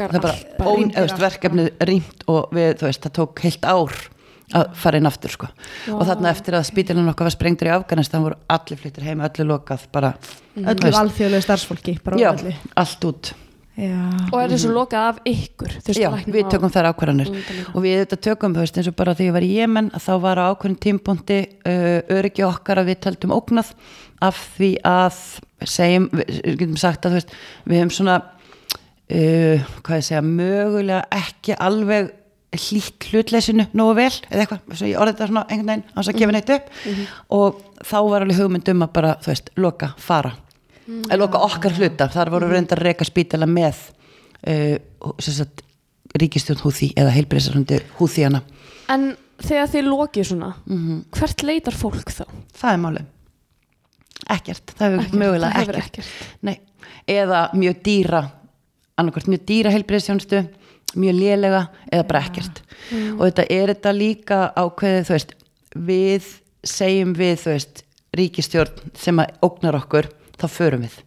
[0.57, 3.97] bara ón, veist, allt, verkefnið rýmt og við, þú veist, það tók heilt ár
[4.55, 5.47] að fara inn aftur sko.
[5.93, 9.45] Og þarna eftir að spítalan okkar var sprengtur í Afganistan voru allir fluttir heim, öllu
[9.51, 10.15] lokað bara,
[10.55, 12.55] þú öllu alþjóðlegu starfsfólki já, öllu.
[12.79, 13.33] allt út
[13.79, 13.99] já.
[14.29, 15.73] Og er þessu lokað af ykkur?
[15.79, 17.29] þú veist, Já, við á- tökum þær ákvarðanir.
[17.73, 20.05] Og við þetta tökum, þú veist, eins og bara þegar ég var í Jemen að
[20.07, 23.71] þá var á ákveðin tímpúndi uh, öryggi okkar að við taldum ógnað
[24.21, 25.21] af því að
[25.69, 27.33] segjum, við, getum sagt að þú veist,
[27.71, 32.11] við hefum svona uh, hvað ég segja, mögulega ekki alveg
[32.49, 36.19] hlýtt hlutleysinu nógu vel eða eitthvað, svo ég orðið þetta svona einhvern veginn þess að
[36.23, 36.69] gefa neitt upp.
[37.37, 40.31] Og þá var alveg hugmynd um að bara, þú veist, loka, fara
[41.09, 43.75] að loka okkar hluta, þar voru reyndar reyka spítala með
[44.47, 44.77] uh,
[45.19, 45.61] sem sagt,
[46.19, 48.41] ríkistjórn húþí eða heilbreyðsarhundi húþíana
[48.89, 49.11] En
[49.45, 51.03] þegar þið lokið svona, Mhm.
[51.13, 52.25] hvert leitar fólk þá?
[52.57, 53.03] það er máli
[54.29, 56.07] ekkert, það hefur Ekkert, mögulega það ekkert, ekkert.
[56.41, 56.57] Nei.
[57.09, 58.21] eða mjög dýra
[58.99, 60.41] annarkvært mjög dýra heilbreyðsjónustu
[60.99, 61.61] mjög lélega
[61.93, 62.61] eða bara ekkert.
[63.19, 65.33] Og þetta er þetta líka ákveðið þú veist,
[65.77, 66.29] við
[66.65, 67.83] segjum við, þú veist,
[68.17, 70.09] ríkistjórn sem að ógnar okkur,
[70.39, 70.97] þá förum við.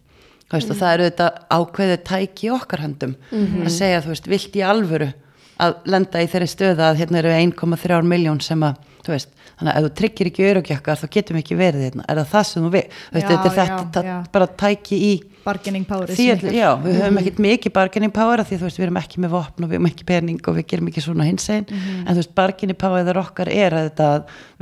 [0.53, 4.57] Veist, og það eru þetta ákveðið tæki í okkar höndum að segja, þú veist, vilt
[4.59, 5.07] í alvöru
[5.63, 9.73] að lenda í þeirri stöða að hérna eru 1,3 miljón sem að þú veist, þannig
[9.73, 12.63] að ef þú tryggir ekki örugjakkar þá getum ekki verið hérna, er það það sem
[12.63, 14.13] þú við veist, Já, þetta er já, þetta já.
[14.37, 15.11] bara tæki í
[15.43, 19.01] bargaining power því já, við höfum ekkert mikið bargaining power því þú veist, við erum
[19.01, 21.67] ekki með vopn og við höfum ekki pening og við gerum ekki svona hins einn
[21.73, 24.09] en þú veist, bargaining power þegar okkar er að þetta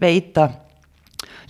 [0.01, 0.47] veita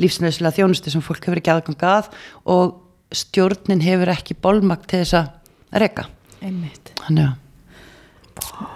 [0.01, 2.11] lífsnöðslega þjónustu sem fólk hefur ekki aðgang að
[2.51, 2.75] og
[3.11, 6.07] stjórnin hefur ekki bolmagt til þess að reka.
[6.41, 6.93] Einmitt.
[7.05, 7.37] Þannig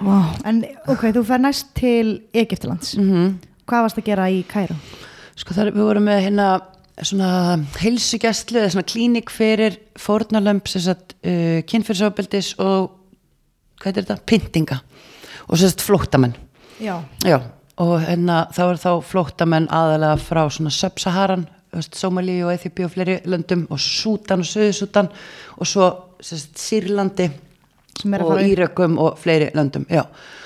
[0.05, 0.31] wow.
[0.45, 4.77] en ok, þú fer næst til Egiptalands mm hvað varst að gera í Kæró?
[5.35, 6.49] Sko þar við vorum með hérna
[7.03, 7.29] svona
[7.81, 12.93] heilsugjastlu eða svona klínik fyrir sagt uh, kynfyrsofbeldis og
[13.81, 14.17] hvað er þetta?
[14.29, 14.79] Pyntinga.
[15.49, 16.37] Og sagt flóttamenn.
[16.79, 17.39] Já, Já,
[17.79, 21.45] og hérna þá er þá flóttamenn aðalega frá svona Sub-Saharan,
[21.81, 25.09] Somali og Eþjópi og fleiri löndum og Sútan og Suðsútan
[25.57, 25.89] og svo
[26.21, 27.29] sagt, Sýrlandi
[28.19, 30.05] og Írakum og fleiri löndum já.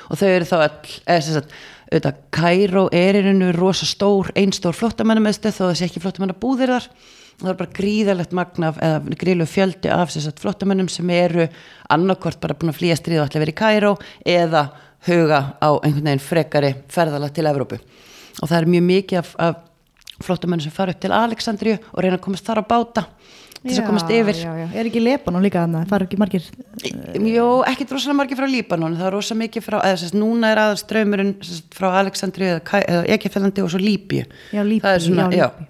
[0.09, 5.87] og þau eru þá all Kæró er í rauninu rosa stór, einstór flottamennamöðstöð þó sé
[5.87, 6.85] ekki flottamennabúðir þar
[7.39, 11.47] það er bara gríðalegt magna af, eða gríðalegu fjöldi af sagt, flottamennum sem eru
[11.89, 13.93] annarkvort bara búin að flýja stríð og ætla að vera í Kæró
[14.25, 14.63] eða
[15.07, 19.57] huga á einhvern veginn frekari ferðalag til Evrópu og það er mjög mikið af, af
[20.23, 23.05] flottamennum sem fara upp til Aleksandriju og reyna að komast þar á báta
[23.59, 24.37] til þess að komast yfir.
[24.39, 24.67] já, já.
[24.79, 26.45] er ekki Lebanon líka þannig, það er ekki margir
[27.29, 30.61] Jó, ekki rosalega margir frá Líbanon það er rosalega mikið frá, eða sérst, núna er
[30.63, 31.33] aðeins draumurinn
[31.75, 34.23] frá Aleksandri eða, eða Ekefellandi og svo Líbíu.
[34.55, 35.67] Já, er svona, já, Líbíu.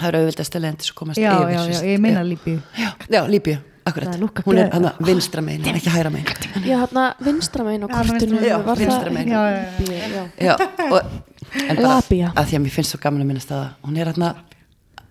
[0.00, 2.58] það er auðvildast að leiðin til þess að komast yfir já, já, ég meina Líbíu.
[3.06, 4.18] Já, Líbíu, akkurat.
[4.46, 6.50] Hún er hann að vinstra megin, ekki hægra megin.
[6.66, 8.42] Já, hérna vinstra megin á kortinu.
[8.42, 9.34] Já, var vinstra megin.
[11.56, 14.32] En bara að því að mér finnst svo gaman að minnast að hún er hérna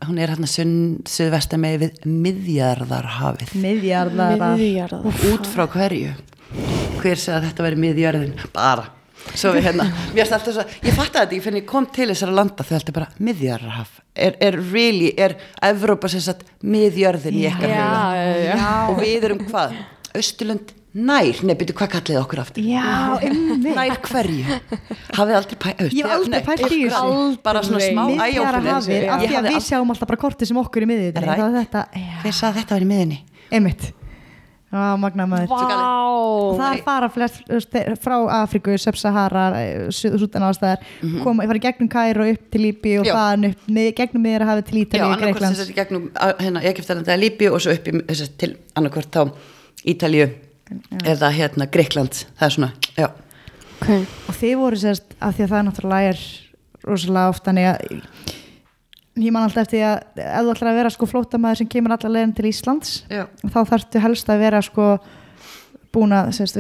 [0.05, 3.53] hún er hérna suðvesta með við miðjarðarhafið.
[3.63, 4.43] Miðjarðar.
[4.59, 5.23] Miðjarðar.
[5.31, 6.11] út frá hverju?
[6.99, 8.35] Hver segði að þetta væri miðjörðin?
[8.53, 8.85] Bara
[9.33, 12.09] svo við hérna, mér finnst alltaf svo ég fatt þetta ekki fyrir ég kom til
[12.11, 13.99] þessara landa þau alltaf bara miðjarðarhaf.
[14.15, 18.65] Er, er really, er Evrópa sem sagt miðjörðin í já, já.
[18.89, 19.75] og við erum hvað?
[20.15, 22.69] Östurlund nær, nei byrju hvað kallið þið okkur aftur?
[22.69, 23.17] Já,
[23.75, 24.59] nær hverju?
[25.17, 27.27] Hafið aldrei pælt Ég hef aldrei pælt í þessu.
[27.43, 30.91] bara svona smá miðjarðarhafið, af því að við sjáum alltaf bara kortið sem okkur í
[30.95, 31.85] er þetta,
[32.23, 33.21] hver sagði að þetta var í miðinni
[33.51, 33.91] einmitt
[34.73, 35.51] Já, magna maður.
[35.51, 35.89] Vá.
[36.09, 37.51] Og það fara flest
[38.01, 39.43] frá Afríku, Sub-Sahara
[39.93, 40.81] Sútan ástæðar,
[41.23, 43.07] koma, fara í gegnum Kæru upp til Líbi og.
[43.07, 43.13] Já.
[43.15, 46.63] þaðan upp með, gegnum miður að hafa til Já, Ítalíu, Greiklands að gegnum að- hérna,
[46.71, 49.21] Egyptalandi eða Líbíu og svo upp í, þess að til annarkvort þá
[49.85, 50.27] Ítalíu
[51.05, 53.07] eða hérna Greikland það er svona, já,
[53.81, 54.01] okay.
[54.27, 56.23] og þið voru sérst, af því að það náttúrulega er
[56.85, 58.01] rosalega oft þannig að
[59.15, 62.13] ég man alltaf eftir að ef þú ætlar að vera sko flótamaður sem kemur allar
[62.15, 63.23] leiðin til Íslands já.
[63.43, 64.87] þá þarftu helst að vera sko
[65.95, 66.59] búin að sérst,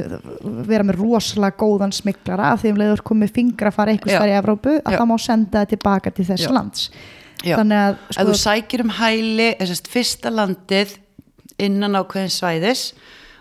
[0.67, 4.31] vera með rosalega góðan smiklara af því um leiður komið fingra að fara einhvers þar
[4.31, 4.99] í Evrópu að Já.
[4.99, 6.51] það má senda það tilbaka til þess Já.
[6.55, 6.85] lands
[7.43, 10.95] þannig að ef sko, þú sækir um hæli þessast fyrsta landið
[11.67, 12.85] innan ákveðin svæðis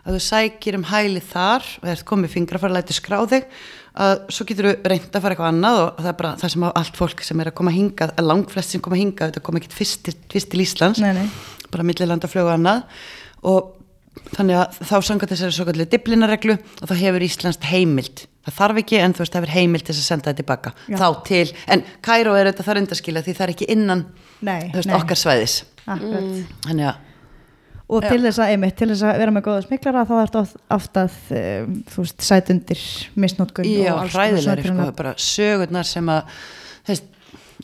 [0.05, 3.19] að þú sækir um hæli þar og ert komið fingra að fara að læta skrá
[3.31, 3.47] þig
[3.95, 6.65] að svo getur þú reynd að fara eitthvað annað og það er bara það sem
[6.67, 9.61] á allt fólk sem er að koma hingað, að langflest sem koma hingað þetta kom
[9.61, 11.29] ekkit fyrst, til- fyrst til Íslands Nei, nei.
[11.71, 12.83] bara millilandaflögu og annað
[13.45, 13.73] og
[14.35, 18.83] þannig að þá sangat þessari svo kallið diblinareglu og þá hefur Íslands heimild það þarf
[18.83, 20.97] ekki en þú veist það hefur heimild til að senda það tilbaka Já.
[21.01, 24.05] þá til, en Kæró er þetta þar undarskila því það er ekki innan
[24.45, 25.55] Nei, veist, okkar svæðis
[25.87, 26.43] akkurat.
[26.67, 27.11] þannig að
[27.89, 30.45] og til þess að einmitt, til þess að vera með góða smiklara þá er þetta
[30.77, 32.85] oft, að um, þú veist, sæt undir
[33.21, 36.39] misnótkun já, hræðilegri sko, bara sögurnar sem að
[36.89, 37.11] veist,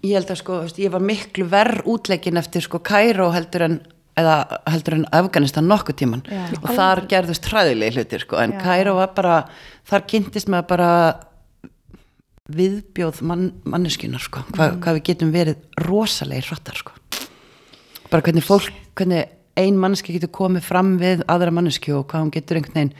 [0.04, 3.80] ég held að sko veist, ég var miklu verð útleikin eftir sko Kæró heldur en
[4.20, 4.36] eða
[4.68, 6.42] heldur en Afganistan nokkuð tíman Já.
[6.60, 8.60] og þar gerðust hræðilegi hlutir sko, en Já.
[8.66, 9.36] Kæró var bara
[9.88, 10.90] þar kynntist maður bara
[12.50, 14.80] viðbjóð mann, manneskunar sko, Hva, Mm.
[14.82, 15.56] hvað við getum verið
[15.86, 16.92] rosalegir hrattar sko
[18.10, 22.30] bara hvernig fólk, hvernig ein manneski getur komið fram við aðra mannesku og hvað hún
[22.34, 22.94] getur einhvern veginn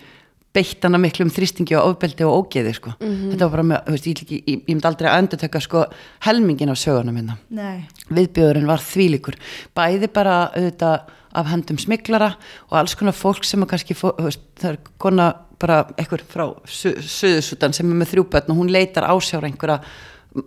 [0.51, 2.91] beitt hana miklum þrýstingi og ofbeldi og ógeði sko.
[2.99, 3.29] Mhm.
[3.31, 5.61] þetta var bara með, þú veist, ég, ég, ég, ég myndi aldrei að endur taka
[5.63, 5.85] sko
[6.27, 7.87] helmingin af söguna minna Nei.
[8.11, 9.37] viðbjöðurinn var þvílíkur
[9.79, 11.01] bæði bara auðvitað
[11.33, 12.33] af hendum smiklara
[12.67, 15.29] og alls konar fólk sem að kannski fó, veist, það er kona
[15.61, 19.79] bara einhver frá Su Suðusutan sem er með þrjúbötn og hún leitar ásjára einhverja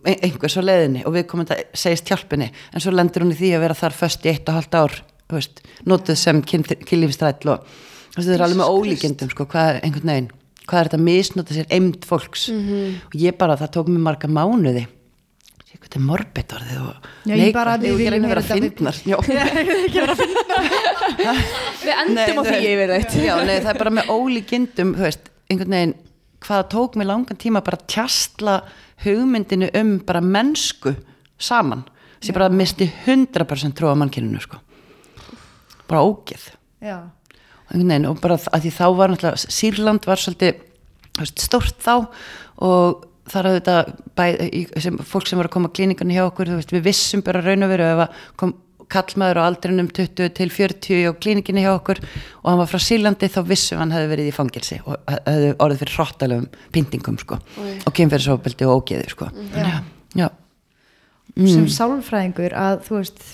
[0.03, 3.39] ein- einhvers á leiðinni og við komum þetta segist hjálpinni en svo lendur hún í
[3.39, 4.99] því að vera þar föst í eitt og halvt ár
[5.39, 7.67] veist, notuð sem kynlífstræll og
[8.15, 10.31] það er alveg með ólíkendum sko, hvað er einhvern veginn
[10.67, 12.43] hvað er þetta að misnota sér eimt fólks?
[13.09, 14.83] Og ég bara, það tók mér marga mánuði.
[15.73, 16.93] Þetta er morbid orðið og
[17.27, 18.61] neikvætt, við viljum vera þetta.
[18.61, 18.95] fyndnar.
[21.83, 23.13] Við endum á því yfir þetta
[23.65, 24.05] það er bara með
[25.01, 25.95] veist, einhvern veginn
[26.45, 28.55] hvað tók mig langan tíma bara að tjastla
[29.03, 30.91] hugmyndinu um bara mennsku
[31.35, 31.81] saman.
[32.23, 34.55] Sem bara misti 100% trú á mannkyninu sko.
[35.93, 36.49] Bara ógeð.
[37.73, 41.93] Veginn og bara að því þá var náttúrulega Sýrland var svolítið stórt þá
[42.63, 43.75] og þar að þetta
[44.17, 44.25] bæ,
[44.83, 47.65] sem, fólk sem var að koma að klíningunni hjá okkur veist, við vissum bara raun
[47.65, 48.53] og veru ef að kom
[48.93, 53.29] kallmaður á aldrinum 20 til 40 á klíninginni hjá okkur og hann var frá Sýrlandi
[53.31, 57.95] þá vissum hann hefði verið í fangilsi og hefði orðið fyrir hrottalegum pyntingum sko, og
[57.97, 59.29] kemferðsofbeldi og ógeði sko.
[59.55, 59.87] Þannig að,
[60.19, 60.27] já,
[61.55, 63.25] sem sálfræðingur að þú veist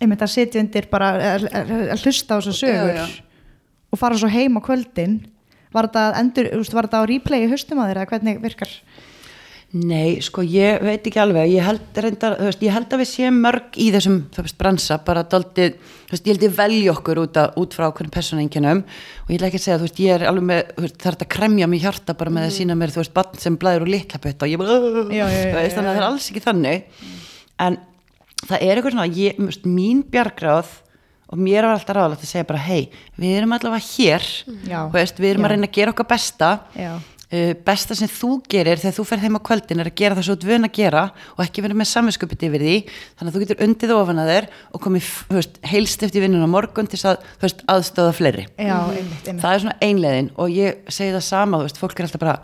[0.00, 3.06] einmitt að sitja undir bara að, að, að hlusta á þessar sögur Já, já.
[3.90, 5.20] og fara svo heim á kvöldin.
[5.70, 8.72] Var þetta, endur, veist, var þetta á replay í haustum að þeirra, hvernig virkar?
[9.70, 13.36] Nei, sko ég veit ekki alveg, ég held, reyndar, veist, ég held að við séum
[13.38, 15.76] mörg í þessum veist, bransa, bara daldið,
[16.08, 19.38] þú veist, ég held ég velja okkur út, að, út frá okkur personengjunum og ég
[19.38, 22.16] ætla ekki að segja, veist, ég er alveg með, er þetta að kremja mér hjarta
[22.18, 24.58] bara með að sína mér, þú veist, bann sem blæður úr litla pött og ég
[24.58, 24.80] bara,
[25.14, 27.06] Já, þannig að það er alls ekki þannig,
[27.62, 27.78] en
[28.50, 30.72] það er eitthvað svona, ég, veist, mín bjargráð
[31.30, 32.90] og mér var alltaf ráðalegt að segja bara, hei,
[33.20, 34.24] við erum allavega hér,
[34.66, 34.80] Já.
[34.90, 35.46] veist, við erum Já.
[35.46, 36.48] að reyna að gera okkar besta,
[37.30, 40.26] uh, besta sem þú gerir þegar þú fer heim á kvöldin er að gera það
[40.26, 41.04] svo dvun að gera
[41.36, 44.48] og ekki vera með samvinskupið yfir því þannig að þú getur undið ofan að þér
[44.74, 49.22] og komið veist, heilst eftir vinnun á morgun til að veist, aðstöða fleiri Já, einmitt,
[49.22, 49.44] einmitt.
[49.44, 52.36] það er svona einleiðin og ég segi það sama, fólk er alltaf bara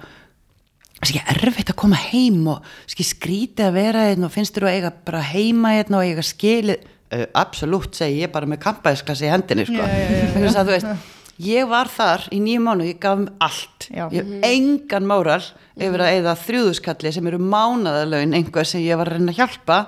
[0.97, 4.69] það er ekki erfitt að koma heim og skrítið að vera einn og finnst þér
[4.69, 9.29] að eiga bara heima einn og eiga skilið uh, absolutt segi ég bara með kampaðisklassi
[9.29, 9.83] í hendinni sko.
[9.83, 10.57] Já, já, já, já.
[10.57, 13.89] Að, veist, ég var þar í nýju mánu ég gaf um allt.
[13.91, 14.09] Já.
[14.13, 15.43] ég hef engan móral
[15.77, 19.79] yfir að eigða þrjúðuskalli sem eru mánaðalögin einhver sem ég var að reyna að hjálpa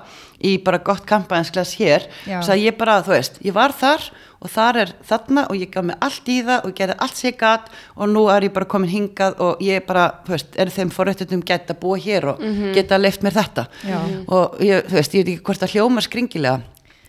[0.44, 2.06] í bara gott kampaðinsklass hér.
[2.28, 4.04] Svo að ég bara, þú veist, ég var þar
[4.38, 7.30] og þar er þarna og ég gaf mig allt í það og gerði allt sem
[7.32, 10.70] ég gat og nú er ég bara komin hingað og ég bara, þú veist, er
[10.70, 12.44] þeim forrættundum geta að búa hér og
[12.76, 13.66] geta leift mér þetta.
[13.88, 13.98] Já.
[14.28, 16.60] og ég, þú veist, ég veit ekki hvort það hljóma skringilega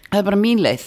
[0.10, 0.86] það er bara mín leið.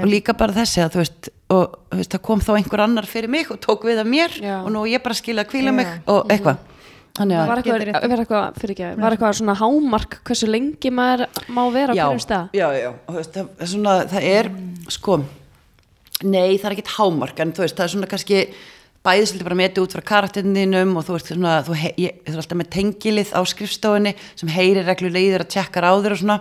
[0.00, 3.08] Og líka bara þessi að þú veist og þú veist, það kom þá einhver annar
[3.10, 4.54] fyrir mig og tók við að mér Já.
[4.62, 6.68] og nú ég bara skilja að kvíla mig og eitthvað.
[7.12, 11.26] Þannig Var að eitthvað, var eitthvað, fyrir ekki, var eitthvað svona hámark hversu lengi maður
[11.52, 12.46] má vera á já, hverjum stað?
[12.56, 14.48] já, já, og þú veist, það er svona, það er
[14.96, 15.16] sko,
[16.22, 18.40] nei það er ekkit hámark en þú veist, það er svona kannski
[19.02, 22.34] bæðið svolítið bara metið út frá karakterninum og þú veist svona, þú, he, ég, þú
[22.34, 26.38] er alltaf með tengilið á skrifstofunni sem heyrir reglulegir að tjekkar á þér og svona.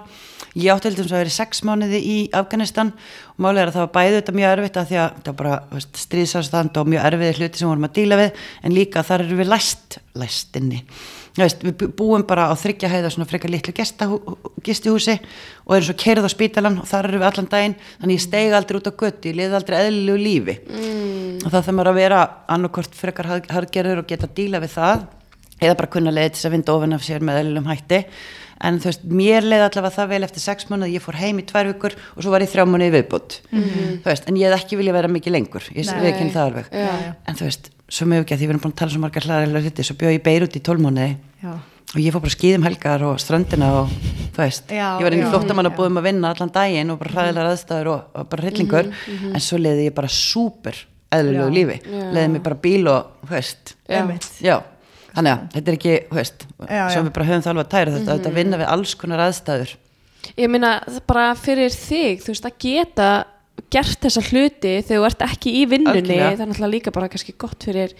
[0.51, 2.91] Ég átti heldur sem að vera sex mánuði í Afganistan
[3.31, 5.81] og málega er að það var bæðið þetta mjög erfitt að því að það bara
[6.03, 9.51] stríðsástand og mjög erfiði hluti sem vorum að díla við en líka þar eru við
[9.53, 13.71] læst læst inni Þú veist, við bú- búum bara á þryggja hæða svona frekar litlu
[14.65, 15.15] gistihúsi
[15.65, 17.75] og erum svo keirð á spítalan og þar eru við allan daginn.
[18.01, 20.57] Þannig ég steig aldrei út á götti, ég liði aldrei eðlilegu lífi.
[20.67, 21.39] Mm.
[21.45, 22.19] og það þarf maður að vera
[22.51, 25.07] annarkort frekar hardgerður og geta að díla við það
[25.61, 27.99] eða bara kunna leiði til þess að vinda ofan af sér með eðlilegum hætti.
[28.61, 31.45] En þú veist, mér leiði allavega það vel eftir sex mánuð, ég fór heim í
[31.49, 34.77] tvær vikur og svo var ég þrjá mánuði viðbútt þú veist, en ég hef ekki
[34.77, 35.65] vilja vera mikið lengur.
[35.73, 36.67] Ég veit ekki það alveg.
[36.69, 37.15] Já.
[37.25, 39.27] en þú veist, svo mjög ekki að því við erum búin að tala svo margar
[39.27, 41.09] hlaðarlega hluti, svo bjóð ég Beirut í tólmánuði
[41.41, 41.51] Já.
[41.91, 43.91] og ég fór bara skýðum helgar og ströndina og
[44.31, 45.71] þú veist, Já, ég var inn í flóttamann já.
[45.73, 48.91] að búðum að vinna allan daginn og bara hræðilega aðstæður og, og bara hryllingur.
[49.31, 50.79] En svo leiði ég bara súper
[51.11, 51.79] eðlulegu lífi,
[52.15, 54.05] leiði mig bara bíl og þú veist, Já.
[54.39, 54.57] Já.
[55.11, 56.83] Þannig að þetta er ekki, þú veist já.
[56.95, 59.73] við bara höfum það alveg að tæra þetta, þetta vinna við alls konar aðstæður.
[60.37, 63.09] Ég meina, það bara fyrir þig, þú veist, að geta
[63.71, 67.35] gert þessa hluti þegar þú ert ekki í vinnunni það er náttúrulega líka bara kannski
[67.39, 67.93] gott fyrir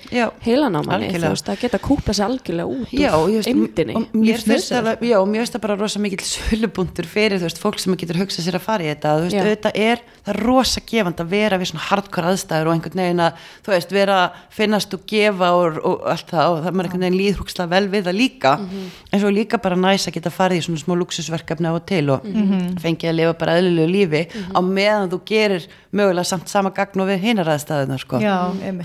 [0.46, 5.56] heilanámanni, þú veist, að geta kúpla sér algjörlega út Já, úr eimdini og mér finnst
[5.56, 8.86] það bara rosa mikill sölubuntur fyrir, þú veist, fólk sem getur hugsað sér að fara
[8.86, 12.32] í þetta, þú veist, auðvitað er það er rosa gefand að vera við svona hardcore
[12.32, 16.30] aðstæður og einhvern veginn að, þú veist, vera að finnast og gefa og, og allt
[16.32, 18.52] það og það er einhvern veginn líðhrúkslega vel við það líka.
[19.12, 22.04] En svo líka bara næs að geta farið í svona smá luxusverkefni á og til
[22.14, 22.28] og
[22.84, 24.22] fengið að lifa bara eðlilegu lífi
[24.54, 25.51] á meðan þú gerir
[25.92, 28.20] mögulega samt sama gagn og við hinar aðstæðunar, sko.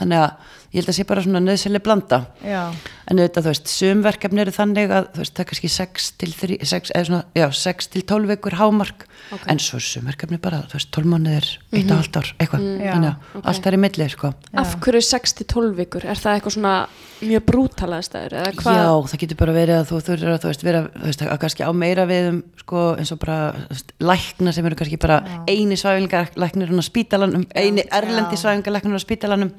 [0.01, 0.31] Þannig að
[0.73, 2.62] ég held að sé bara svona nöðsynlega blanda Já.
[3.07, 6.31] en auðvitað þú veist, sumverkefni eru þannig að þú veist, það er kannski 6 til,
[6.41, 9.07] 3, 6, eða svona, já, 6 til 12 vikur hámark,
[9.47, 13.11] en svo sumverkefni bara, þú veist, 12 mánuðir, 1 og halvt ár eitthvað, Já, þannig
[13.12, 14.33] að allt er í milli sko.
[14.62, 16.07] Af hverju 6-12 vikur?
[16.07, 16.75] Er það eitthvað svona
[17.17, 18.77] mjög brútalaðstæður eða hvað?
[18.77, 21.41] Já, það getur bara verið að þú þurfir að þú veist, vera, þú veist, að
[21.45, 23.39] kannski á meira við um, sko, eins og bara
[23.71, 28.43] veist, lækna sem eru kannski bara eini svæfingarlæknir á spítalanum, eini erlendi Já.
[28.45, 29.53] svæfingarlæknir á spítalanum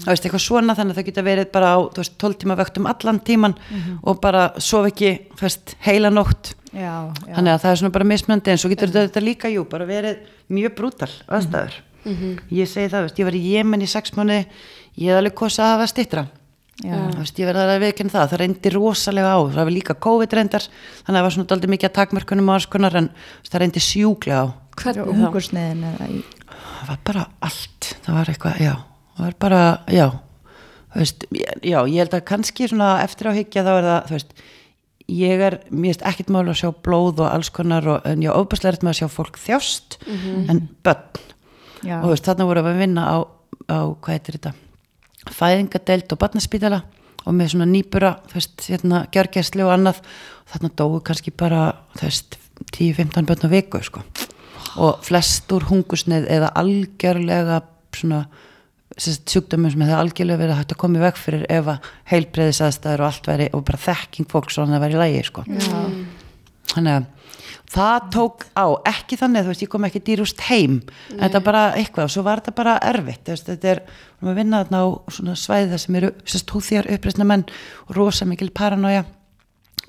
[0.00, 2.56] þú veist, eitthvað svona, þannig að það getur verið bara á, þú veist, 12 tíma
[2.60, 3.56] vöktum allan tíman
[4.02, 6.54] og bara sof ekki, veist, heila nótt.
[6.70, 7.34] Já, já.
[7.34, 10.20] þannig að það er svona bara mismöndi en svo getur þetta líka, jú, bara verið
[10.54, 11.80] mjög brútal aðstæður.
[12.54, 14.44] Ég segi það, veist, ég var í Jemen í sex mánuði
[15.00, 16.28] ég hef alveg kosið að hafa stittra
[16.80, 16.96] Já.
[17.12, 20.36] Þú veist, ég verði að viðkynna það, það reyndi rosalega á það var líka COVID
[20.38, 23.42] reyndar þannig að það var svona daldið mikið að takmörkunum og alls konar en þú
[23.42, 24.46] veist, það reyndi sjúklega á.
[24.80, 25.10] Hvernig
[26.14, 26.22] í?
[26.56, 28.89] Það var bara allt það var eitthvað, já, það
[29.24, 30.06] var bara já,
[30.94, 31.26] veist,
[31.62, 34.32] já ég held að kannski svona eftir á higgja þá er það, þú veist
[35.10, 38.34] ég er, mér veist ekkert máli að sjá blóð og alls konar og, en ég
[38.34, 41.26] óbærslega er með að sjá fólk þjást en börn.
[41.80, 41.96] Já.
[42.02, 43.16] og þú veist, þarna voru við að vinna á,
[43.72, 44.52] á hvað heitir þetta
[45.36, 46.82] fæðingadeild og barnaspítala
[47.26, 50.00] og með svona nýbura, þú veist, hérna gjörgæslu og annað,
[50.44, 51.64] og þarna dóu kannski bara,
[51.98, 52.38] þú veist,
[52.76, 54.04] 10-15 börn á viku, sko.
[54.80, 57.60] Og flest úr hungusneið eða algjörlega
[57.96, 58.22] svona
[59.00, 63.08] sjúkdömum sem hefði algjörlega verið hægt að koma í veg fyrir ef að heilbreyðisaðstæður og
[63.08, 65.44] allt væri og bara þekking fólk svo hann að væri í lægi sko.
[66.74, 67.08] þannig að
[67.70, 70.80] það tók á, ekki þannig þú veist, ég kom ekki dýrúst heim.
[71.14, 74.32] En þetta bara eitthvað og svo var þetta bara erfitt veist, þetta er, við erum
[74.32, 74.86] að vinna þarna á
[75.16, 77.46] svona svæði það sem eru sérst húþjar uppreisna menn
[77.86, 79.04] og rosa mikil paranoja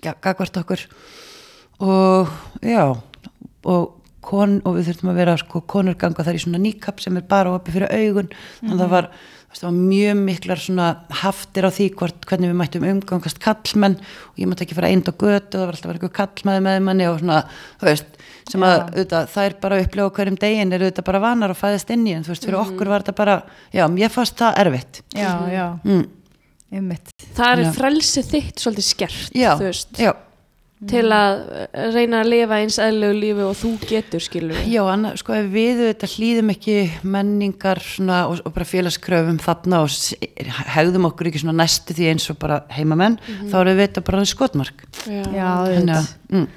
[0.02, 0.86] gagvart okkur.
[1.82, 2.30] Og
[2.62, 2.86] já
[3.66, 7.18] og kon og við þurftum að vera sko konur ganga þar í svona nýkapp sem
[7.18, 8.34] er bara opið fyrir augun.
[8.62, 9.10] Þannig að það var,
[9.52, 10.90] það var mjög miklar svona
[11.22, 15.10] haftir á því hvort, hvernig við mættum umgangast kallmenn og ég mátti ekki fara eind
[15.10, 17.42] á götu og það var alltaf eitthvað kallmenn með manni og svona,
[17.82, 21.22] þú veist sem að auðvitað, það er bara að upplifa hverjum degin er auðvitað bara
[21.24, 23.38] vanar og fæðist inn í en þú veist, fyrir okkur var þetta bara,
[23.76, 25.02] já, mér fannst það erfitt.
[25.16, 26.04] Já, já, mm.
[26.80, 27.14] einmitt.
[27.38, 27.72] Það er Já.
[27.78, 30.12] frelsi þitt svolítið skert já, þú veist, já,
[30.90, 35.20] til að eh, reyna að lifa eins eðlegu lífi og þú getur skilur Já, annað,
[35.22, 36.78] sko, ef við auðvitað hlýðum ekki
[37.18, 39.92] menningar svona, og, og bara félagskröfum þarna og
[40.76, 43.20] hegðum okkur ekki svona næstu því eins og bara heimamenn,
[43.52, 44.84] þá erum við þetta bara skotmark.
[45.06, 46.50] já, auðvitað, að, mm,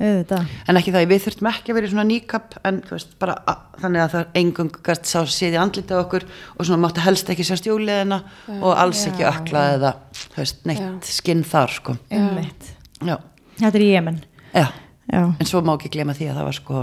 [0.00, 0.52] auðvitað.
[0.66, 3.38] en ekki það, við þurftum ekki að vera í svona nýkapp, en þú veist, bara
[3.46, 7.30] að, þannig að það engung gæst sá séð í andlitað okkur og svona mátti helst
[7.30, 8.24] ekki sjá stjóliðina
[8.58, 9.96] og alls ekki ökla eða,
[10.34, 10.92] þú veist, neitt Já.
[11.14, 11.98] skinn þar, sko.
[12.10, 12.72] einmitt.
[13.06, 13.20] Já,
[13.58, 14.18] þetta er í Jemen
[14.52, 14.66] já.
[15.10, 16.76] já, En svo má ekki glema því að það var sko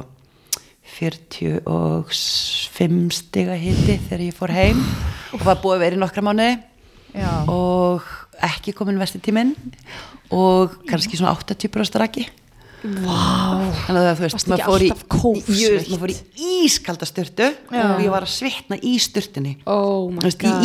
[0.96, 4.80] 45 stiga hiti þegar ég fór heim
[5.34, 6.56] og var búið í nokkra mánuði
[7.16, 8.02] já, og
[8.46, 9.52] ekki komin vesti tíminn
[10.34, 12.24] og kannski svona 80% raki
[12.86, 13.72] wow.
[13.86, 14.88] þannig að þú veist maður fór, í?
[15.58, 16.16] Jú, maður fór í
[16.66, 20.04] ískalda styrtu og ég var að svitna í styrtunni oh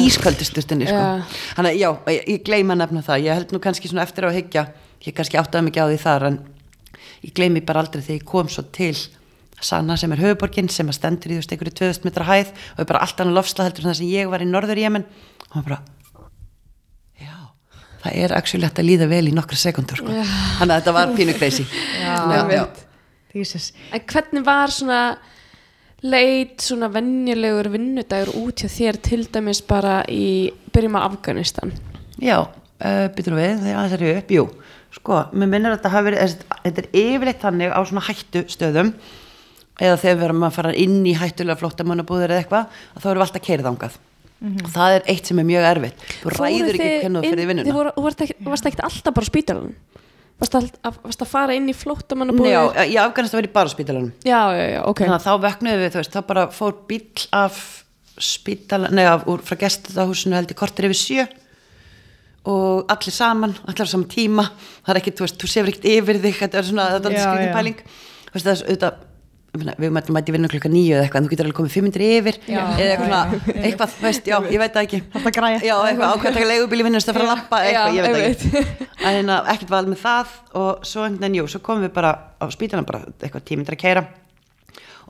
[0.01, 1.01] í sturtunni sko.
[1.01, 1.03] Já.
[1.57, 4.29] þannig að já, ég, ég gleyma nefna það ég held nú kannski svona eftir á
[4.31, 4.63] að hyggja
[5.07, 6.39] ég kannski áttaði mikið á því þar en
[7.25, 8.95] ég gleymi bara aldrei þegar ég kom svo til
[9.61, 12.79] Sanna sem er höfuborgin sem að stendur í þú veist einhverju 2000 metra hæð og
[12.81, 15.05] er bara allt annað lofsla heldur en það sem ég var í norður Jemen
[15.49, 15.81] og hann bara
[17.21, 17.35] já,
[18.05, 20.15] það er actually hægt að líða vel í nokkra sekundur sko.
[20.15, 21.67] þannig að þetta var pínu crazy
[22.01, 22.17] já,
[22.57, 22.65] já.
[23.37, 23.69] Jesus.
[23.95, 25.03] En hvernig var svona
[26.01, 31.75] leit svona venjulegur vinnudagur út hjá þér til dæmis bara í byrjum á Afganistan
[32.21, 34.47] Já, uh, byttur við, þegar það er upp, jú,
[34.95, 36.37] sko, mér minnir að þetta hafi verið,
[36.67, 38.93] þetta er yfirleitt þannig á svona hættu stöðum
[39.81, 43.21] eða þegar við erum að fara inn í hættulega flóttamannabúðir eða eitthvað, að þá erum
[43.23, 44.01] við alltaf keirið ángað.
[44.41, 46.05] og það er eitt sem er mjög erfitt.
[46.23, 47.93] Þú ræður ekki hvernig þú fyrir vinnuna.
[47.97, 49.75] þú varst ekki, alltaf bara á spítalan
[50.41, 52.95] varst að, að, varst að fara inn í flóttamannabúið Já, í
[53.45, 54.13] ég bara á spítalanum.
[54.25, 57.61] já, já, já, ok Þannig að þá vöknuðum við, veist, þá bara fór bíl af
[58.21, 61.27] spítala, nei, af, úr, frá gestahúsinu held ég kortir yfir sjö
[62.49, 64.47] og allir saman, allir á saman tíma.
[64.87, 67.17] Það er ekki, þú veist, þú sefur ekkert yfir þig þetta er svona, þetta er
[67.19, 67.55] Já, skrifin já.
[67.59, 67.79] pæling.
[68.31, 69.07] Þú veist, það er auðvitað
[69.51, 72.37] við mættum mætti vinna klukka nýju eða eitthvað en þú getur alveg komið 500 yfir
[72.47, 72.61] Já.
[72.79, 75.01] eða eitthvað svona, eitthvað, þú veist, já, ég veit það ekki.
[75.67, 78.07] Já, eitthvað, ákveð að taka leigubíl í vinnust að fara að lappa eitthvað, Já, ég
[78.07, 78.87] veit það ekki.
[79.01, 82.13] En hérna, ekkert val með það og svo einhvern veginn, jú, svo komum við bara
[82.39, 84.05] á spítalan bara eitthvað tímindra að keira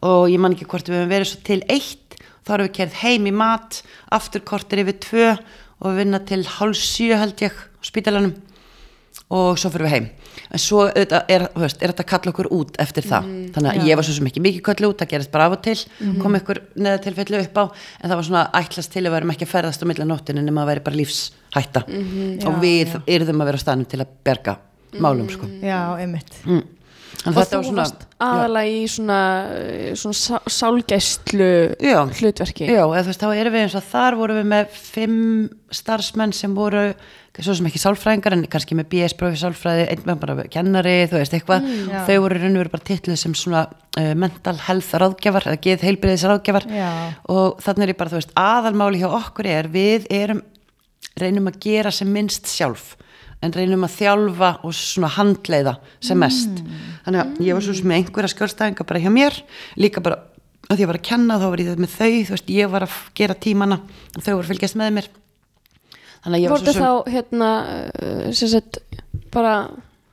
[0.09, 2.17] og ég man ekki hvort við hefum verið svo til eitt
[2.47, 3.83] þá erum við kerð heim í mat
[4.17, 5.27] aftur kortir yfir tvö
[5.81, 8.37] og við vinna til hálf sjö held ég á spítalanum.
[9.31, 10.07] Og svo fyrir við heim.
[10.51, 13.29] En svo auðvitað er, veist, er þetta að kalla okkur út eftir það.
[13.55, 15.63] Þannig að ég var svo sem ekki mikið köllu út það gerist bara af og
[15.67, 15.77] til,
[16.23, 19.33] kom ykkur neða tilfellu upp á en það var svona ætlast til að við erum
[19.35, 21.85] ekki að ferðast á milli nóttinu nema að veri bara lífshætta.
[22.51, 24.57] Og við yrðum að vera á staðnum til að berga
[24.99, 25.47] málum sko.
[25.63, 26.35] já, einmitt.
[26.47, 26.63] Mm.
[27.27, 29.21] En og þú svona varst aðalega í svona,
[29.99, 31.49] svona sá- sálgæslu
[31.81, 31.99] Já.
[32.19, 35.19] hlutverki Já, veist, þá erum við eins og þar vorum við með fimm
[35.71, 36.93] starfsmenn sem voru
[37.41, 41.21] svo sem ekki sálfræðingar en kannski með BS prófi sálfræði, einn með bara kennari, þú
[41.21, 42.01] veist, eitthvað já.
[42.05, 45.85] þau voru raun og veru bara titluð sem svona uh, mental health ráðgjafar eða geð
[45.87, 46.91] heilbriðis ráðgjafar Já.
[47.33, 50.43] og þannig er ég bara, þú veist, aðalmáli hjá okkur er við erum
[51.21, 52.93] reynum að gera sem minnst sjálf
[53.41, 56.61] en reynum að þjálfa og svona handleiða sem mest
[57.07, 59.39] þannig að ég var svo sem með einhverja skjólstæðinga bara hjá mér,
[59.81, 60.19] líka bara
[60.71, 62.71] að því að ég var að kenna þá var ég með þau þú veist, ég
[62.75, 65.09] var að gera tímana og þau voru fylgjast með mér
[66.21, 68.81] þannig að ég var voru svo sem þá hérna uh, sem sagt
[69.33, 69.55] bara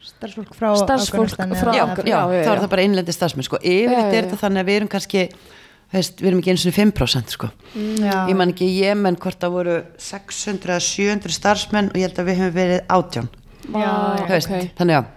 [0.08, 2.62] starfsfólk frá Starfsfólk frá eða- já, já, já, já, þá er já.
[2.64, 3.60] það bara innlendi starfsmenn sko.
[3.60, 5.24] yfirleitt Já, já, er þetta þannig að við erum kannski
[5.94, 7.50] veist, við erum ekki eins og 5% sko.
[7.76, 12.10] já, ég man ekki ég menn hvort það voru 600 eða 700 starfsmenn og ég
[12.10, 13.30] held að við hefum verið 18
[13.78, 13.94] já,
[14.26, 14.74] Þú veist, ok.
[14.82, 15.14] þannig að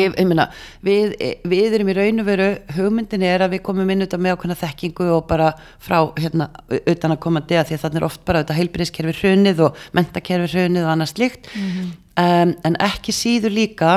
[0.00, 0.44] ég, ég meina,
[0.82, 1.12] við,
[1.46, 4.56] við erum í raun og veru hugmyndin er að við komum inn auðvitað með ákveðna
[4.62, 6.48] þekkingu og bara frá hérna,
[6.90, 10.50] utan að koma að því að þannig er oft bara auðvitað heilbriðskerfi hrunið og mentakerfi
[10.56, 11.50] hrunið og annað slíkt.
[12.18, 13.92] Um, en ekki síður líka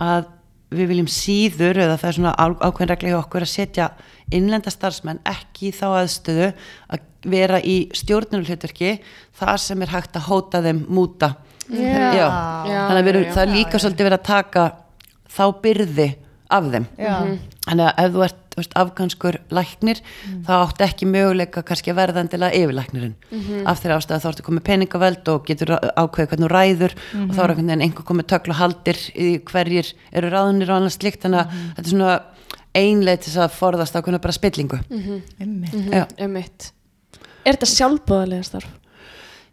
[0.00, 0.28] að
[0.70, 3.90] við viljum síður eða það er svona á- ákveðin regla hjá okkur að setja
[4.34, 6.50] innlenda starfsmenn ekki þá aðstöðu
[6.90, 8.96] að vera í stjórnulhlutverki
[9.36, 11.34] þar sem er hægt að hóta þeim múta.
[11.70, 11.80] Já.
[11.80, 12.26] Já.
[12.66, 14.66] Já, þannig að erum, það er líka svolítið verið að taka
[15.30, 16.08] þá byrði
[16.50, 16.86] af þeim.
[16.98, 17.16] Já,
[17.68, 20.00] þannig að ef þú ert veist, afganskur læknir
[20.46, 23.14] þá áttu ekki möguleika kannski að verða endilega yfirlæknirinn.
[23.68, 27.40] Af þeirra ástæða þá ertu komið peningaveld og getur ákveðið hvernig þú ræður og þá
[27.44, 31.54] er einhvern veginn komið tökla haldir í hverjir eru ráðunir og annars slikt þannig að
[31.76, 32.16] þetta er svona
[32.76, 34.82] einlega til þess að forðast ákveðna bara spillingu.
[35.40, 35.74] Einmitt.
[35.90, 36.04] já.
[36.20, 36.70] um mitt
[37.44, 38.76] er þetta sjálfbóðalega starf?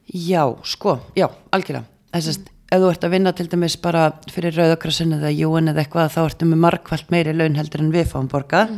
[0.08, 1.88] já, sko, já, algjörlega.
[2.16, 4.02] Þess að ef þú ert að vinna til dæmis bara
[4.32, 8.10] fyrir Rauðakrassin eða Júin eða eitthvað þá ertu með margfald meiri laun heldur en við
[8.12, 8.74] fáum borgað.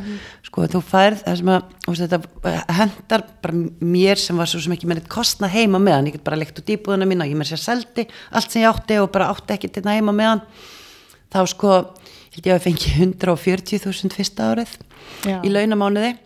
[0.45, 2.19] Sko þú færð sem að þetta
[2.79, 6.25] hendar bara mér sem var svo sem ekki með neitt kostnað heima meðan ég get
[6.27, 9.31] bara leikt út íbúðuna mína ég með sér seldi allt sem ég átti og bara
[9.33, 10.45] átti ekki til það heima meðan
[11.33, 11.73] þá sko
[12.35, 14.75] held ég að fengi 140.000 fyrsta árið
[15.27, 15.39] Já.
[15.43, 16.17] í launamánuði.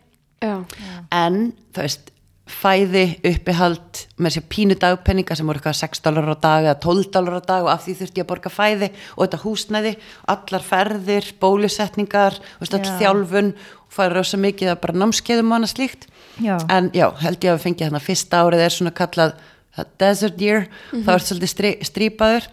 [0.44, 2.10] En þú veist
[2.44, 7.06] fæði uppihald með sér pínu dagpenninga sem voru eitthvað 6 dólar á dag eða 12
[7.14, 9.94] dólar á dag og af því þurfti ég að borga fæði og þetta húsnæði,
[10.34, 16.10] allar ferðir bólusetningar, þjálfun og fæði rosa mikið að bara námskeiðum og annað slíkt.
[16.42, 16.58] Já.
[16.68, 19.34] en já, held ég að við fengið þarna fyrsta árið er svona kallað
[19.74, 22.48] það desert year, þá er svolítið strí, strípaður.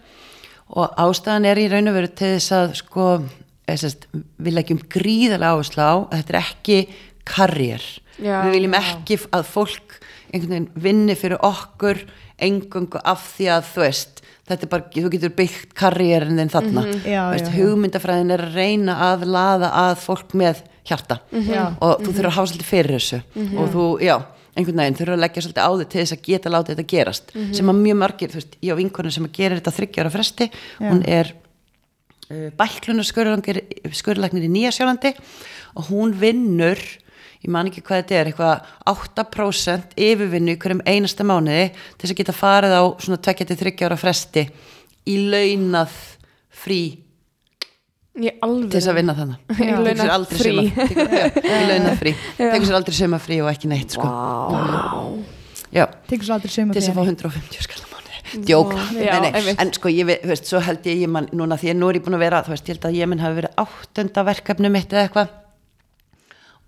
[0.71, 3.07] Og ástæðan er í raun og veru til þess að sko,
[3.79, 4.07] sérst,
[4.41, 6.77] við leggjum gríðarlega áherslu á að þetta er ekki
[7.31, 7.83] karriér,
[8.21, 8.35] Já.
[8.45, 9.99] við viljum ekki að fólk
[10.31, 12.03] einhvern veginn vinni fyrir okkur
[12.41, 16.81] engungu af því að þú veist þetta er bara, þú getur byggt karriérin þinn þarna,
[17.05, 17.55] Já, Þú veist, já, já.
[17.61, 21.19] hugmyndafræðin er að reyna að laða að fólk með hjarta.
[21.31, 21.63] Já.
[21.79, 23.19] og þú þurfur að hafa svolítið fyrir þessu.
[23.61, 24.15] Og þú, já,
[24.57, 27.31] einhvern veginn þurfur að leggja svolítið á þig til þess að geta látið þetta gerast.
[27.55, 30.49] Sem að mjög margir, þú veist, ég á vinkonum sem að gera þetta þryggjára fresti,
[30.81, 31.31] hún er
[32.31, 35.13] uh, bæklunar skurðlagnir í Nýja Sjálandi
[35.75, 36.79] og hún vinnur
[37.41, 42.13] ég man ekki hvað þetta er, eitthvað 8% yfirvinnu í hverjum einasta mánuði til þess
[42.13, 44.43] að geta farið á svona 2-3 ára fresti
[45.09, 45.95] í launað
[46.61, 46.81] frí
[48.11, 50.53] til þess að vinna þannig Í launað frí.
[50.67, 52.11] í launað frí.
[52.37, 54.07] Tekur sér aldrei suma frí og ekki neitt sko.
[55.71, 58.00] já, Tekur svo aldrei sömu til þess að fá 150 skall á mánuði
[58.47, 58.73] djók,
[59.59, 62.05] en sko ég veist, svo held ég, ég man, núna því að nú er ég
[62.05, 64.93] búin að vera þú veist, ég held að ég minn hafi verið áttunda verkefni mitt
[64.93, 65.33] eða eitthvað.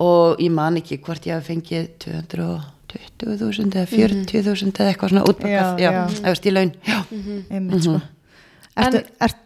[0.03, 5.79] Og ég man ekki hvort ég hafi fengið 220.000 eða 40.000 eða eitthvað svona útbakað,
[5.79, 6.25] Já, já, já.
[6.27, 6.73] veist, í laun.
[6.87, 6.99] Já,
[7.53, 7.99] Einmitt, sko.
[8.73, 9.39] Ertu, En- ert,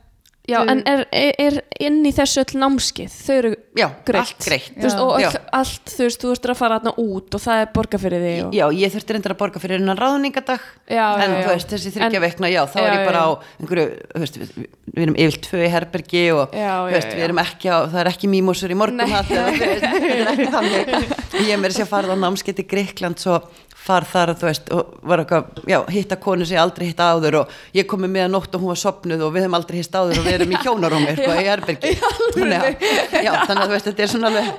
[0.47, 4.77] Já, en er, er, inn í þessu öll námskið, þau eru já, greitt, allt greitt.
[4.79, 7.73] Veist, og öll, allt, þú veist, þú veist að fara þarna út og það er
[7.73, 8.55] borga fyrir þig og...
[8.55, 12.23] Já, ég þurfti reyndar að borga fyrir innan ráðningadag Já, en þú veist, þessi þryggja
[12.23, 13.29] veikna, já, þá er ég bara á
[13.59, 14.55] einhverju, þú veist, við,
[14.93, 18.11] við erum yfir tvö í herbergi og þú veist, við erum ekki á, það er
[18.13, 20.95] ekki mýmúsur í morgun þetta er ekki þannig.
[21.43, 23.41] Ég er mér að sé að fara á námskeiti Greikland svo
[23.87, 27.39] far þar, þú veist, og var eitthvað já, hitta konu sem ég aldrei hitta áður
[27.41, 29.97] og ég komi með að nótt og hún var sopnuð og við höfum aldrei hitt
[29.97, 31.93] áður og við erum í hjónarúmi sko, í herbergi.
[32.37, 32.85] Þannig að,
[33.23, 34.51] já, þannig að þú veist, þetta er svona alveg,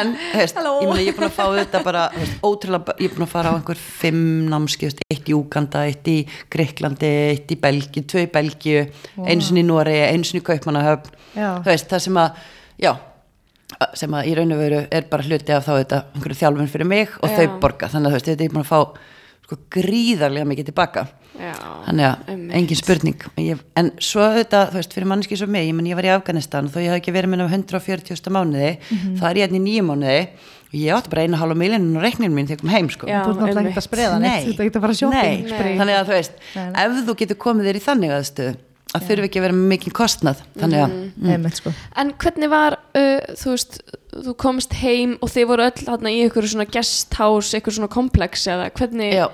[0.00, 3.16] en, veist, ég meina ég er búin að fá þetta bara, veist, ótrúlega ég er
[3.16, 4.52] búin að fara á einhver fimm
[4.86, 6.16] veist, eitt í Úganda, eitt í
[6.52, 8.86] Greiklandi eitt í Belgi, tvö í Belgíu
[9.24, 11.16] einu sinni í Noregi, einu sinni í Kaupmannahöfn.
[11.34, 12.40] Það sem að
[12.82, 12.92] já,
[13.98, 16.86] sem að í raun og veru er bara hluti af þá þetta einhverju þjálfun fyrir
[16.86, 17.36] mig og Já.
[17.36, 18.80] þau borga þannig að þú veist, þetta er búin að fá
[19.46, 21.06] sko gríðarlega mikið tilbaka
[21.36, 21.52] Já,
[21.86, 22.54] þannig að einmitt.
[22.56, 25.98] engin spurning ég, en svo þetta, þú veist, fyrir manneski svo mig ég, menn, ég
[25.98, 28.30] var í Afganistan þó ég hef ekki verið minna um 140.
[28.32, 29.16] mánuði Mhm.
[29.20, 30.20] það er ég hérna í nýju mánuði
[30.66, 33.06] og ég átti bara einu hálfa miljonun á reikninu mín þegar ég kom heim sko
[33.06, 33.20] Já,
[35.14, 35.42] Nei.
[35.46, 35.76] spree.
[35.78, 36.86] þannig að þú veist, Nei, nei.
[36.86, 38.56] ef þú getur komið þér í þannig aðstöðu
[38.94, 41.30] að þurfi ekki að vera með mikið kostnað þannig að, Mhm.
[41.32, 41.72] Einmitt, sko.
[41.96, 43.80] En hvernig var, uh, þú veist,
[44.12, 48.46] þú komst heim og þið voru öll þarna í ykkur svona guesthouse, ykkur svona komplex
[48.46, 49.26] eða hvernig, já,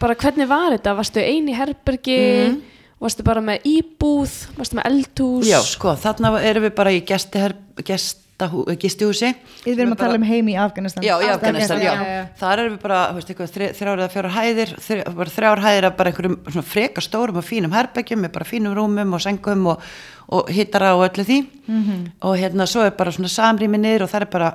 [0.00, 0.96] bara hvernig var þetta?
[0.96, 2.62] Varstu ein í herbergi,
[3.00, 5.46] varstu bara með íbúð, varstu með eldhús?
[5.46, 8.24] já, sko, þarna erum við bara í gestiher, gestahú,
[8.78, 9.32] gistihúsi
[9.64, 11.92] Við erum að tala um heim í Afganistan Já, í Afganistan, já.
[11.98, 12.20] já.
[12.38, 15.62] Þar erum við bara, þú veist, eitthvað þri- þrjár eða fjórar hæðir, þri- bara þrjár
[15.64, 19.20] hæðir af bara einhverjum svona freka stórum og fínum herbeggjum með bara fínum rúmum og
[19.24, 19.82] sengum og,
[20.30, 22.12] og hittara og öllu því Mhm.
[22.22, 24.52] og hérna svo er bara svona samrými niður og það er bara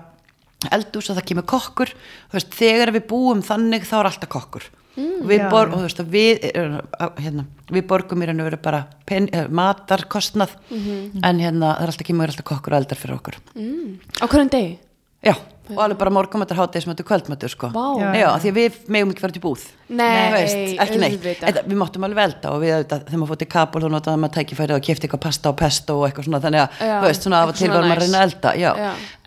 [0.72, 1.90] eldús og það kemur kokkur
[2.32, 4.64] veist, þegar við búum þannig þá er alltaf kokkur
[4.98, 6.84] mm, við, bor, og, veist, við, er-
[7.24, 11.24] hérna, við borgum í raun og veru bara pen, eh, matarkostnað Mhm.
[11.24, 14.00] en hérna það er alltaf kemur alltaf kokkur og eldar fyrir okkur Mm.
[14.22, 14.78] Á hverjum degi?
[15.24, 15.36] Já,
[15.72, 17.70] og alveg bara morgumatur, hátegismatur, kvöldmatur sko.
[18.20, 19.64] Já, því að við megum ekki fara til búð.
[19.94, 21.24] Nei, veist, ekki neitt.
[21.40, 24.22] Þetta, Við máttum alveg velta og við auðvitað, þegar maður fótt í Kabul þá notaði
[24.24, 27.08] maður tækifærið og kefti eitthvað pasta og pesto og eitthvað svona, þannig að, Já, þú
[27.08, 28.72] veist, svona af og til var maður að reyna að elda já.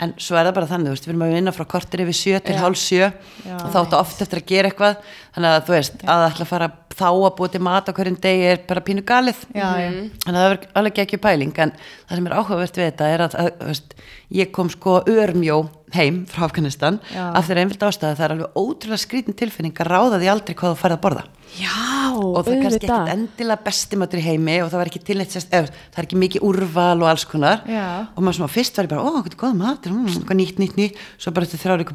[0.06, 2.40] En svo er það bara þannig, veist, við erum að vinna frá kortir yfir sjö
[2.44, 4.98] til hálf sjö og þá áttu oft eftir að gera eitthvað.
[5.36, 8.18] Þannig að þú veist, að ætla að fara þá að búa til mat á hverjum
[8.24, 9.40] degi er bara pínu galið.
[9.52, 9.88] Já, já.
[10.24, 13.24] þannig að það er alveg ekki pæling en það sem er áhugavert við þetta er
[13.26, 13.96] að, að, veist,
[14.40, 15.58] ég kom sko örmjó
[15.94, 17.28] heim frá Afganistan Já.
[17.38, 20.72] af þeirra einfjöld ástæða það er alveg ótrúlega skrítin tilfinning að ráða því aldrei hvað
[20.74, 21.24] þú færð að borða.
[21.56, 21.76] Já,
[22.16, 25.18] og það er kannski ekkert endilega besti matur í heimi og það var ekki til
[25.20, 27.62] neitt sérst, eða, það er ekki mikið úrval og alls konar.
[27.70, 27.86] Já.
[28.10, 30.76] og maður svona fyrst var ég bara, ó, hvað er góð matur mm, nýtt, nýtt,
[30.80, 31.86] nýtt, svo bara þetta þrjári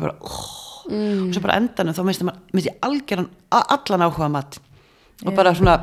[0.91, 4.57] og svo bara endanum þá minnst ég algjöran a- allan áhuga mat
[5.25, 5.75] og bara svona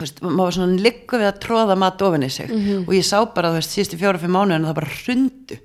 [0.00, 2.50] veist, maður var svona liggu við að tróða mat ofin í sig.
[2.86, 5.58] Og ég sá bara, þú veist, síðustu fjóra-fimm mánuðin og það bara hrundu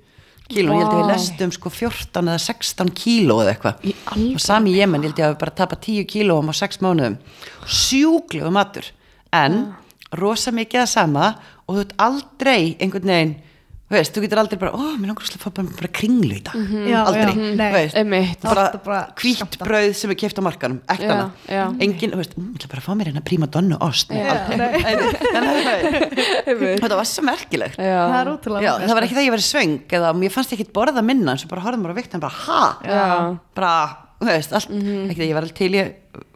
[0.52, 3.86] kíló, ég held að við lestum sko 14 eða 16 kíló eða eitthvað.
[4.34, 6.82] Og sami ég menn, ég held ég að við bara tapa 10 kílóum á 6
[6.84, 7.16] mánuðum.
[7.66, 8.88] Sjúklegu matur.
[9.32, 9.62] En
[10.12, 11.30] rosa mikið að sama
[11.66, 13.34] og þú ert aldrei einhvern veginn
[13.92, 16.40] þú veist, þú getur aldrei bara, ó, mér langar að fá bara, bara kringlu í
[16.46, 16.54] dag,
[16.88, 17.66] Já, aldrei já, nei.
[17.68, 18.46] þú veist, Einmitt.
[18.86, 21.64] bara, hvítt brauð sem er keft á markanum, ekkert Já, annað já.
[21.84, 24.22] engin, þú veist, mm, ég ætla bara að fá mér hérna príma donnu ost Nei,
[24.22, 24.32] Já.
[24.32, 24.70] aldrei.
[24.88, 25.04] En-
[25.52, 29.34] en- þetta var svo merkilegt Það er ótrúlega Já, það var ekki það að ég
[29.36, 31.98] verið svöng eða mér fannst ég ekki borða minna en svo bara horfðum bara á
[32.00, 32.62] viktin bara, ha?
[32.86, 33.04] Já.
[33.56, 33.72] bara,
[34.22, 35.92] þú veist, allt ekki það ég var alveg til ég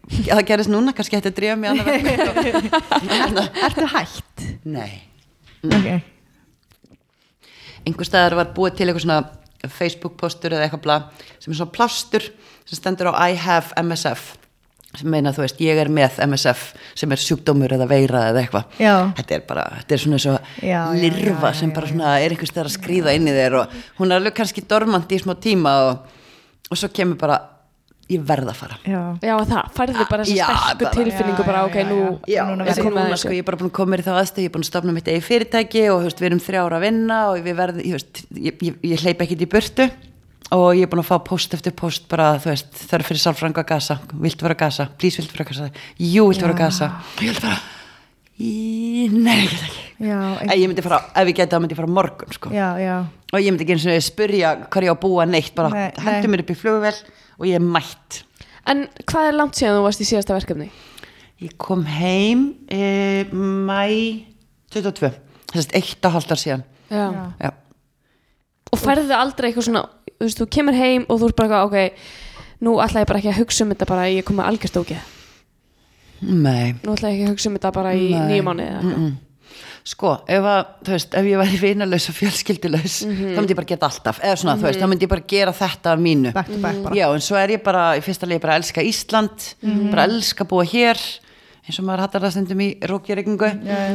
[0.07, 2.68] að það gerist núna, kannski hætti að drífa verkefni.
[3.66, 4.44] Ertu hætt?
[4.62, 6.04] Nei.
[7.87, 10.97] Einhver staðar var búið til eitthvað svona Facebook postur eða eitthvað bla
[11.39, 12.26] sem er svona plástur
[12.66, 14.34] sem stendur á I have MSF
[14.97, 18.70] sem meina þú veist, ég er með MSF sem er sjúkdómur eða veira eða eitthvað.
[19.18, 22.32] Þetta er bara, þetta er svona svo Já, lirfa já, já, sem bara svona er
[22.32, 25.34] einhvers staðar að skrýða inn í þér og hún er alveg kannski dormant í smá
[25.43, 26.16] tíma og,
[26.70, 27.39] og svo kemur bara
[28.09, 29.00] ég verð að fara Já.
[29.22, 31.98] Já, það færði bara þessa Já, sterku bara- tilfinningu Já, bara, já, ok, já, nú
[32.26, 32.42] já.
[32.46, 34.07] Núna núna, verð ég- núna komið sko, ég er bara búin að koma mér í
[34.07, 36.76] þá aðstöð, ég er búin að stofna mitt eigi fyrirtæki og veist, við erum þrjára
[36.78, 38.04] að vinna og við verðum, ég,
[38.46, 39.90] ég, ég, ég hleyp ekkit í burtu
[40.54, 43.22] og ég er búin að fá post eftir post bara, þú veist, það er fyrir
[43.26, 46.54] sálfranga að gasa, viltu vera að gasa, please viltu vera að gasa, jú, viltu vera
[46.54, 47.59] að gasa, ég viltu vera,
[48.38, 49.82] í, nei, get ekki.
[50.07, 52.50] Já, Æ, ég myndi fara, ef ég geti þá myndi ég fara morgun, sko.
[52.52, 52.96] já, já.
[53.32, 55.86] Og ég myndi ekki eins og spyrja hvað ég á að búa neitt, bara Nei,
[55.96, 56.04] nei.
[56.04, 56.94] hendur mér upp í flugvel
[57.39, 58.22] og ég er mætt.
[58.66, 60.70] En hvað er langt síðan þú varst í síðasta verkefni?
[61.45, 64.24] Ég kom heim e, mæ
[64.72, 65.12] 22,
[65.53, 66.64] þess að eitt og hálft ár síðan.
[66.91, 67.05] Já.
[67.43, 67.51] Já.
[68.72, 69.84] Og færði aldrei eitthvað svona,
[70.16, 73.20] þú veist, þú kemur heim og þú ert bara eitthvað, ok, nú ætla ég bara
[73.22, 75.12] ekki að hugsa um þetta bara, ég kom með algjörstókið.
[76.26, 76.74] Nei.
[76.82, 78.26] Nú ætla ég ekki að hugsa um þetta bara í Nei.
[78.32, 79.14] nýju mánuði eða eitthvað.
[79.87, 83.68] Sko, ef, að, þú veist, ef ég væri vinalaus og fjölskyldulaus, þá myndi ég bara
[83.70, 86.32] geta alltaf, eða svona, þú veist, þá myndi ég bara gera þetta af mínu.
[86.34, 86.97] Back back bara.
[86.99, 89.47] Já, en svo er ég bara, í fyrsta leið bara að elska Ísland,
[89.93, 90.99] bara elska að búa hér,
[91.66, 93.53] eins og maður hattar það stundum í rókjöryggingu,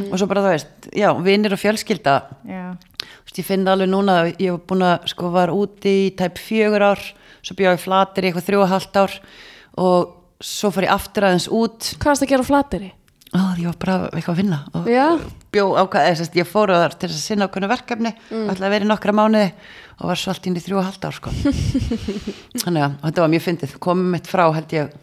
[0.07, 2.15] og svo bara, þú veist, já, vinir og fjölskylda,
[2.47, 2.63] Já.
[3.01, 6.09] Þú veist, ég finn alveg núna að ég var búin að sko var úti í
[6.19, 7.03] tæp fjögur ár
[7.41, 9.13] svo bjóð ég flatir í eitthvað þrjú og halvt ár
[9.81, 10.09] og
[10.41, 12.89] svo fór ég aftur aðeins út Hvað varst að gera flateri?
[13.31, 14.87] Og ég var bara eitthvað að vinna og
[15.51, 18.49] bjó ákvað, eða sérst, ég fór þar til þess að sinna ákveðnu verkefni mm.
[18.51, 19.47] að vera í nokkra mánuði
[20.01, 21.31] og var svo allt inn í þrjú og halvt ár sko.
[22.63, 24.99] þannig að þetta var mjög fyndið komum mitt frá held ég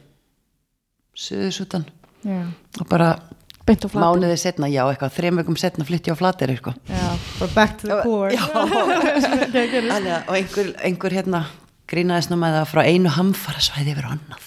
[1.19, 1.89] Suðusutan
[2.23, 2.45] Já.
[2.79, 3.17] og bara
[3.69, 4.03] Beint á flateri?
[4.05, 6.73] mánuði setna, já eitthvað, þreim veikum setna flytti ég á flateri sko.
[6.89, 8.33] Bara back to the core.
[9.93, 11.43] Að- og einhver, einhver hérna
[11.89, 14.43] grínaðist nú með það frá einu hamfara svæði yfir einmitt.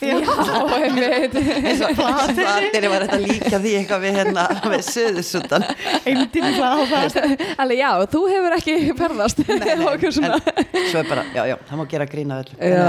[1.72, 5.66] eins og flateri var þetta líka því eitthvað við hérna með söðusutan.
[7.58, 9.42] Alveg, já, þú hefur ekki ferðast.
[9.48, 10.40] Okkur en svona.
[10.92, 12.88] svo er bara, já, já, það má gera grína öll Já.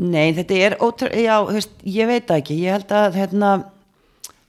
[0.00, 3.50] Nei, þetta er ótrú, já, þú veist, ég veit ekki ég held að hérna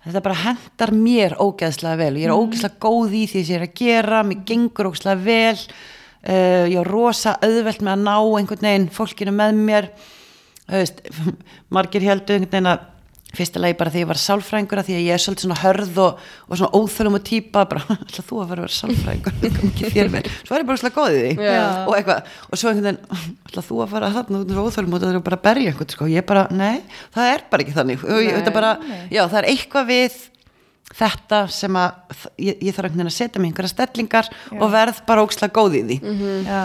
[0.06, 3.66] þetta bara hendar mér ógeðslega vel ég er ógeðslega góð í því sem ég er
[3.68, 5.66] að gera mér gengur ógeðslega vel
[6.28, 9.92] uh, ég er rosa auðvelt með að ná einhvern veginn fólkinu með mér.
[10.68, 11.04] Þú veist,
[11.76, 12.88] margir heldur einhvern veginn að
[13.32, 16.24] fyrsta lagi bara því ég var sálfræðingur því að ég er svolítið svona hörð og,
[16.48, 19.38] og svona óþölum og típa bara, ætla þú að vera að vera sálfræðingur?
[19.40, 21.48] Það kom ekki þér vel, svo er ég bara svona góð í því.
[21.48, 21.62] Já.
[21.86, 25.04] og eitthvað, og svo einhvern veginn ætla þú að fara þarna út og óþölum og
[25.04, 26.76] það er bara að berja einhvern sko, ég bara, nei,
[27.16, 28.06] það er bara ekki þannig.
[28.12, 28.74] Ég, þetta bara,
[29.08, 30.20] já, það er eitthvað við
[30.92, 35.04] þetta sem að ég, ég þarf einhvern veginn að setja mig einhverja stellingar og verð
[35.08, 35.98] bara ókslega góð í því.
[36.48, 36.64] Já.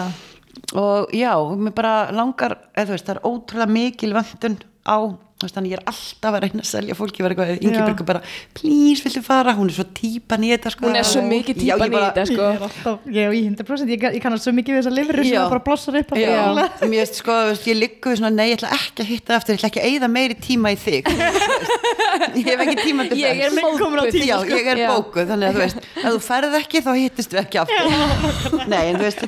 [0.73, 4.97] og já, mér bara langar eða þú veist, það er ótrúlega mikil vöndun á,
[5.37, 8.21] þannig ég er alltaf að reyna að selja fólki, var eitthvað, Ingeborg bara
[8.57, 10.87] please, viltu fara, hún er svo típan í þetta sko.
[10.87, 12.41] Hún er svo mikið ég típan í þetta, Ég sko.
[12.47, 15.49] er alltaf, ég, ég 100% ég, ég kannast svo mikið við þessar lifur sem það
[15.53, 16.09] bara blossar upp
[17.21, 19.59] sko, þú veist, ég liggu við svona, nei, ég ætla ekki að hitta aftur, ég
[19.61, 21.03] ætla ekki að eyða meiri tíma í þig.
[22.37, 23.61] Ég hef ekki tíma til Ég er þess.
[23.77, 24.11] komin á móðguð.
[24.17, 24.57] tíma, Já, sko.
[24.57, 27.57] ég er bókuð, þannig að þú veist ef þú ferð ekki, þá hittist við ekki
[27.61, 27.85] aftur.
[28.73, 29.19] Nei, en þú veist,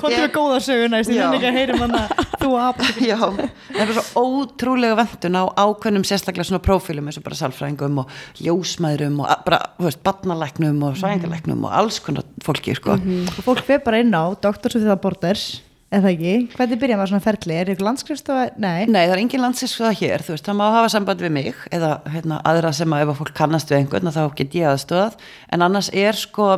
[5.99, 10.83] Ákveðnum sérstaklega svona prófílum eins og bara sálfræðingum og ljósmæðrum og bara, þú veist, barnalæknum
[10.87, 12.95] og svæðingalæknum og alls konar fólki, sko.
[12.95, 14.71] og fólk fyrir bara inn á Dr.
[14.71, 15.61] Sofía Borders
[15.91, 17.57] eða ekki, hvernig byrja maður svona ferli?
[17.57, 18.85] Er ykkur landskristofa, nei.
[18.87, 21.93] Nei, það er engin landsinskuða hér, þú veist, það má hafa samband við mig eða
[22.13, 25.17] hérna, aðra sem að ef að fólk kannast við einhvern þá get ég aðstöðað
[25.49, 26.51] en annars er sko,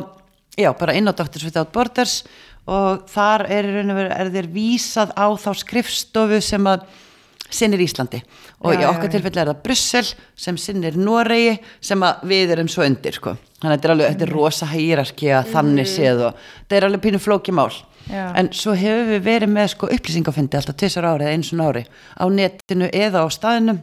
[0.60, 2.20] já, bara inn á Doctors Without Borders
[2.68, 6.84] og þar er, er þér vísað á þá skrifstofu sem að
[7.52, 8.22] sinnir Íslandi
[8.62, 10.04] og Já, í okkar tilfelli er það Brussel
[10.46, 13.36] sem sinnir Noregi sem við erum svo undir sko.
[13.60, 16.88] þannig að þetta er alveg, þetta er rosa hýrarki að þannig séð og þetta er
[16.88, 17.70] alveg pínu flóki mál
[18.10, 18.32] Já.
[18.34, 21.84] en svo hefur við verið með sko upplýsingafundi alltaf tvisar ári eða eins og ári
[22.18, 23.78] á netinu eða á staðinum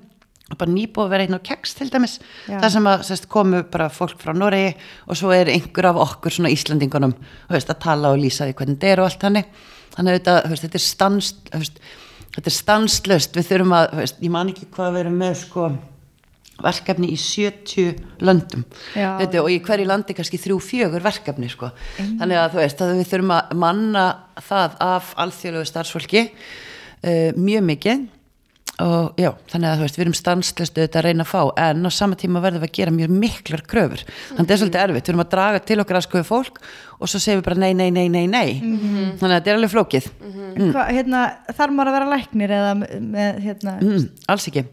[0.49, 2.17] og bara nýbúið að vera einn á keks til dæmis
[2.49, 2.57] Já.
[2.57, 4.73] þar sem að sest, komu bara fólk frá Noregi
[5.07, 7.13] og svo er einhver af okkur svona Íslandingunum
[7.51, 9.51] veist, að tala og lýsa því hvernig þetta er og allt hannig
[9.95, 11.53] þannig að þetta, þetta er stanst
[12.35, 15.69] þetta er stanslöst við þurfum að, veist, ég man ekki hvað við erum með sko
[16.60, 19.14] verkefni í 70 löndum Já.
[19.22, 21.72] Þetta, og í hverju landi kannski þrjú fjögur verkefni sko.
[21.97, 24.06] þannig að þú veist að við þurfum að manna
[24.49, 28.07] það af alþjóðlegu starfsfólki uh, mjög mikið
[28.84, 31.84] og já, þannig að þú veist við erum stanslöstu þetta að reyna að fá en
[31.84, 34.03] á sama tíma verðum við að gera mjög miklar kröfur.
[34.07, 36.60] Þannig að þetta er svolítið erfitt, við erum að draga til okkar að skoðu fólk
[36.99, 38.49] og svo segjum við bara nei, nei, nei, nei, nei.
[39.19, 40.10] Þannig að þetta er alveg flókið.
[40.73, 44.65] Hva, hérna, þarf maður að vera læknir eða með hérna, mm, alls ekki.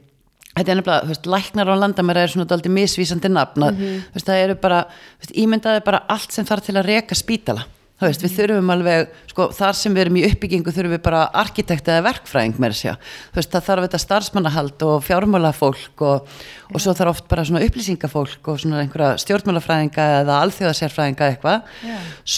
[0.57, 3.67] Þetta er nefnilega, þú veist, læknar á landamæra er svona daldið misvísandi nafn.
[3.67, 4.85] Mm þú veist, það eru bara,
[5.19, 7.67] þú veist, ímyndaði bara allt sem þarf til að reka spítala
[7.97, 11.23] þú veist, við þurfum alveg, sko, þar sem við erum í uppbyggingu þurfum við bara
[11.43, 12.95] arkitekt eða verkfræðing með þessi,
[13.31, 16.35] þú veist, það þarf þetta starfsmannahald og fjármálafólk og,
[16.73, 21.73] og svo þarf oft bara svona upplýsingafólk og svona einhverja stjórnmálafræðinga eða alþjóðasérfræðinga eitthvað.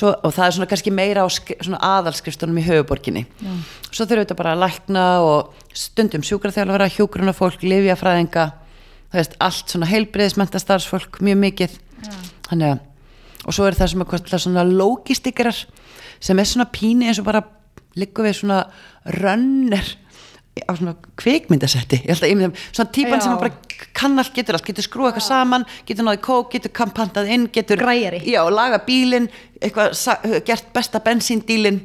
[0.06, 3.26] Og það er svona kannski meira á aðalskrifstunum í höfuborginni
[3.89, 8.51] svo þurfum við bara að lækna og stundum sjúkraþjálfara, hjúgrunafólk, livjafræðinga
[9.09, 11.76] það veist, allt svona heilbriðismenta starfsfólk mjög mikið.
[12.48, 12.85] Þannig að
[13.47, 15.62] og svo er það sem að svona logistikarar
[16.20, 17.44] sem er svona píni eins og bara
[17.98, 18.62] liggur við svona
[19.19, 19.94] rönner
[20.59, 23.24] á svona kvikmyndasetti ég held að ég myndi svona típan Já.
[23.27, 23.52] sem bara
[23.94, 27.78] kann allt, getur allt, getur skrúa eitthvað saman getur náði kók, getur kampantað inn getur
[27.78, 28.24] Græjari.
[28.27, 29.28] já, laga bílinn
[29.60, 29.94] eitthvað,
[30.47, 31.78] gert besta bensíndílinn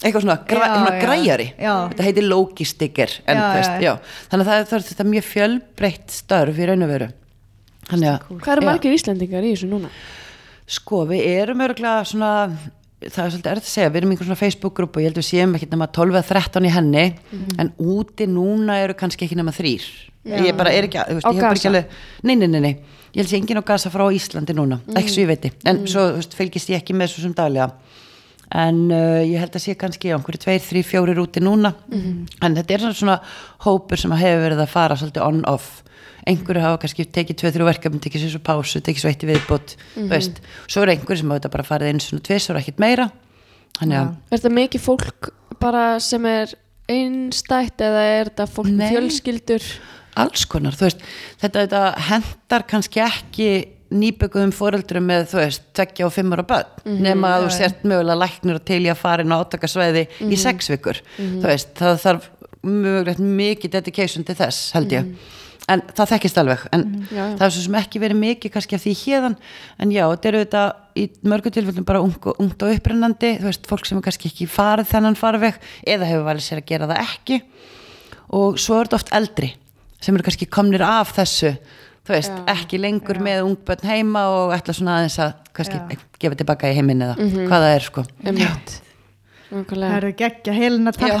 [0.00, 1.00] eitthvað svona, græ, Já, svona já.
[1.02, 1.74] græjari Já.
[1.90, 3.90] þetta heitir logistiker þannig
[4.30, 7.10] að það, það er þetta mjög fjölbreytt störf í raun og veru
[7.90, 9.88] Hvað eru margir Íslendingar í þessu núna?
[10.70, 12.30] Sko, við erum örgulega svona,
[13.02, 15.18] það er svolítið erfitt að segja, við erum í einhver svona Facebook-grúpu og ég held
[15.18, 17.04] við séum ekki nema 12 eða 13 í henni,
[17.58, 19.86] en úti núna eru kannski ekki nema þrýr.
[20.30, 21.96] Ég bara er ekki, að- þú veist, Á ég hef bara ekki alveg,
[22.28, 22.72] nei, nei, nei, nei,
[23.16, 26.06] ég held sé enginn á Gaza frá Íslandi núna, ekki svo ég veiti, en svo
[26.12, 27.72] þú veist, fylgist ég ekki með svo sem daglega.
[28.50, 31.70] En uh, ég held að sé kannski á einhverju tveir, þrý, fjórir úti núna,
[32.42, 33.20] en þetta er svona
[33.62, 35.82] hópur sem hefur verið að fara svolítið on-off
[36.28, 39.30] einhverju hafa kannski tekið tvö, þrjú verkefni tekið sér svo pásu, tekið svo eitt í
[39.30, 42.60] viðbútt mm veist, svo eru einhverju sem hafa þetta bara farið einu svona tvis og
[42.60, 43.08] ekkert meira.
[43.78, 45.30] Þannig að, Er þetta mikið fólk
[45.60, 46.54] bara sem er
[46.90, 48.88] einstætt eða er þetta fólk Nei.
[48.92, 49.68] fjölskyldur?
[50.20, 51.04] alls konar, þú veist.
[51.40, 53.50] Þetta, þetta hendar kannski ekki
[53.90, 58.20] nýbökuðum foreldrum með, þú veist tveggja og fimmur og börn, nema að þú sért mögulega
[58.20, 61.98] læknir og til í að fara inn á átakasvæði í sex vikur, þú veist það
[62.04, 62.28] þarf
[62.66, 65.10] mögulegt mikið dedication til þess, held ég
[65.70, 67.24] en það þekkist alveg, en Já, já.
[67.38, 69.36] það er svo sem ekki verið mikið kannski af því hérðan
[69.84, 70.62] en já, þetta eru þetta
[71.00, 74.30] í mörgu tilfellum bara ung, og- ungt og upprennandi þú veist, fólk sem er kannski
[74.32, 77.40] ekki farið þennan farveg eða hefur valið sér að gera það ekki
[78.40, 79.52] og svo er þetta oft eldri
[80.00, 81.54] sem eru kannski komnir af þessu
[82.06, 82.44] þú veist, Já.
[82.56, 85.98] ekki lengur með ungbönn heima og ætla svona aðeins að kannski Já.
[86.18, 88.76] gefa tilbaka í heiminn eða hvað það er sko Einmitt.
[89.50, 89.96] það Nákvæmlega.
[90.00, 91.20] eru geggja Helena takk Já.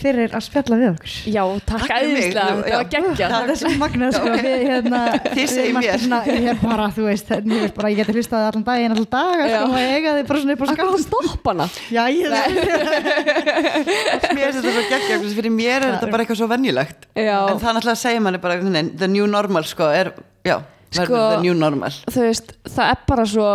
[0.00, 1.12] Fyrir að spjalla við okkur.
[1.34, 3.26] Já, takk æðislega, þetta var geggja.
[3.34, 4.26] það er svo magnað sko.
[4.40, 5.00] Við hérna
[5.36, 5.98] Þið segið við mér.
[6.04, 9.38] svona, ég er bara, þú veist, veist bara, ég geti hlustað allan daginn, allan dag
[9.44, 11.66] sko, og eiga þið bara svona upp á Akkur skást stopp hana.
[11.90, 12.26] já, ég
[13.20, 17.00] mér finnst þetta svo geggja þess fyrir mér er þetta bara eitthvað svo venjulegt.
[17.14, 17.36] Já.
[17.50, 18.54] en það náttúrulega segir manni bara
[19.00, 20.12] the new normal sko er,
[20.46, 20.56] já,
[20.94, 21.92] verður Sko- the new normal.
[22.10, 23.48] Þú veist, það er bara svo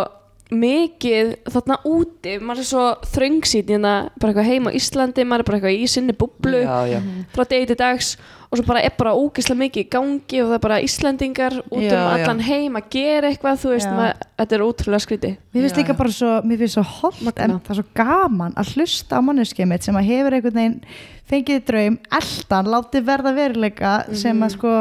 [0.54, 2.86] mikið þarna úti, maður er svo
[3.16, 6.76] þröngsýt hérna, bara eitthvað heima á Íslandi, maður er bara eitthvað í sinni búblu já,
[6.92, 7.00] já.
[7.34, 8.12] frá degi til dags
[8.52, 11.82] og svo bara er bara ógeðslega mikið í gangi og það er bara Íslendingar út
[11.82, 12.12] Já, um já.
[12.20, 15.32] allan heim að gera eitthvað, þú veist, maður, þetta er ótrúlega skríti.
[15.56, 18.72] Mér finnst líka bara svo, mér finnst svo holdt en það er svo gaman að
[18.76, 20.78] hlusta á manneskið mitt sem að hefur einhvern veginn
[21.26, 24.46] fengið draum, eldan, látið verða veruleika sem Mhm.
[24.46, 24.76] að sko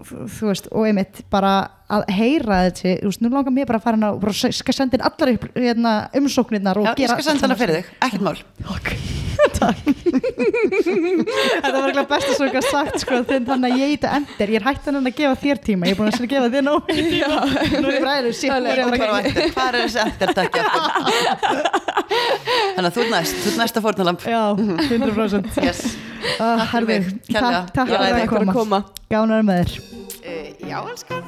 [0.00, 1.52] þú veist, og einmitt bara
[1.90, 4.98] að heyra þessi, þú veist, nú langar mér bara að fara hana og skal senda
[4.98, 8.24] inn allar upp, hérna, umsóknirnar og já, ég gera skal senda hana fyrir þig, ekkert
[8.26, 8.38] mál.
[8.60, 8.68] Þig
[11.60, 14.66] Þetta var ekki besta svo eitthvað sagt sko, þannig að ég eitthvað endur, ég er
[14.66, 16.80] hægt að gefa þér tíma, ég er búin að gefa þér nóg.
[17.80, 18.00] Nú er
[18.30, 18.36] ég
[18.84, 20.60] er bara eftir, hvað er þessi eftirtæki
[22.10, 25.80] Þannig að þú ert næst, þú ert næsta fórnalamp Já, 100% Yes.
[26.38, 27.60] Ah, Takk fyrir mig, kærlega.
[27.70, 28.52] Takk, takk Ég fyrir að Takk að koma.
[28.56, 28.78] koma.
[29.10, 29.70] Gánar með þér.
[30.20, 31.24] Uh, Já, elskan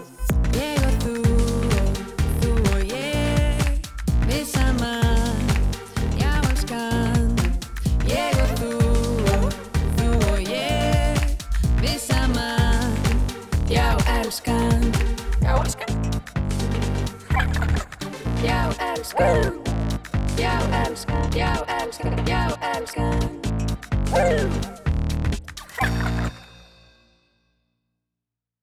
[20.42, 23.42] Já elskan, já elskan, já elskan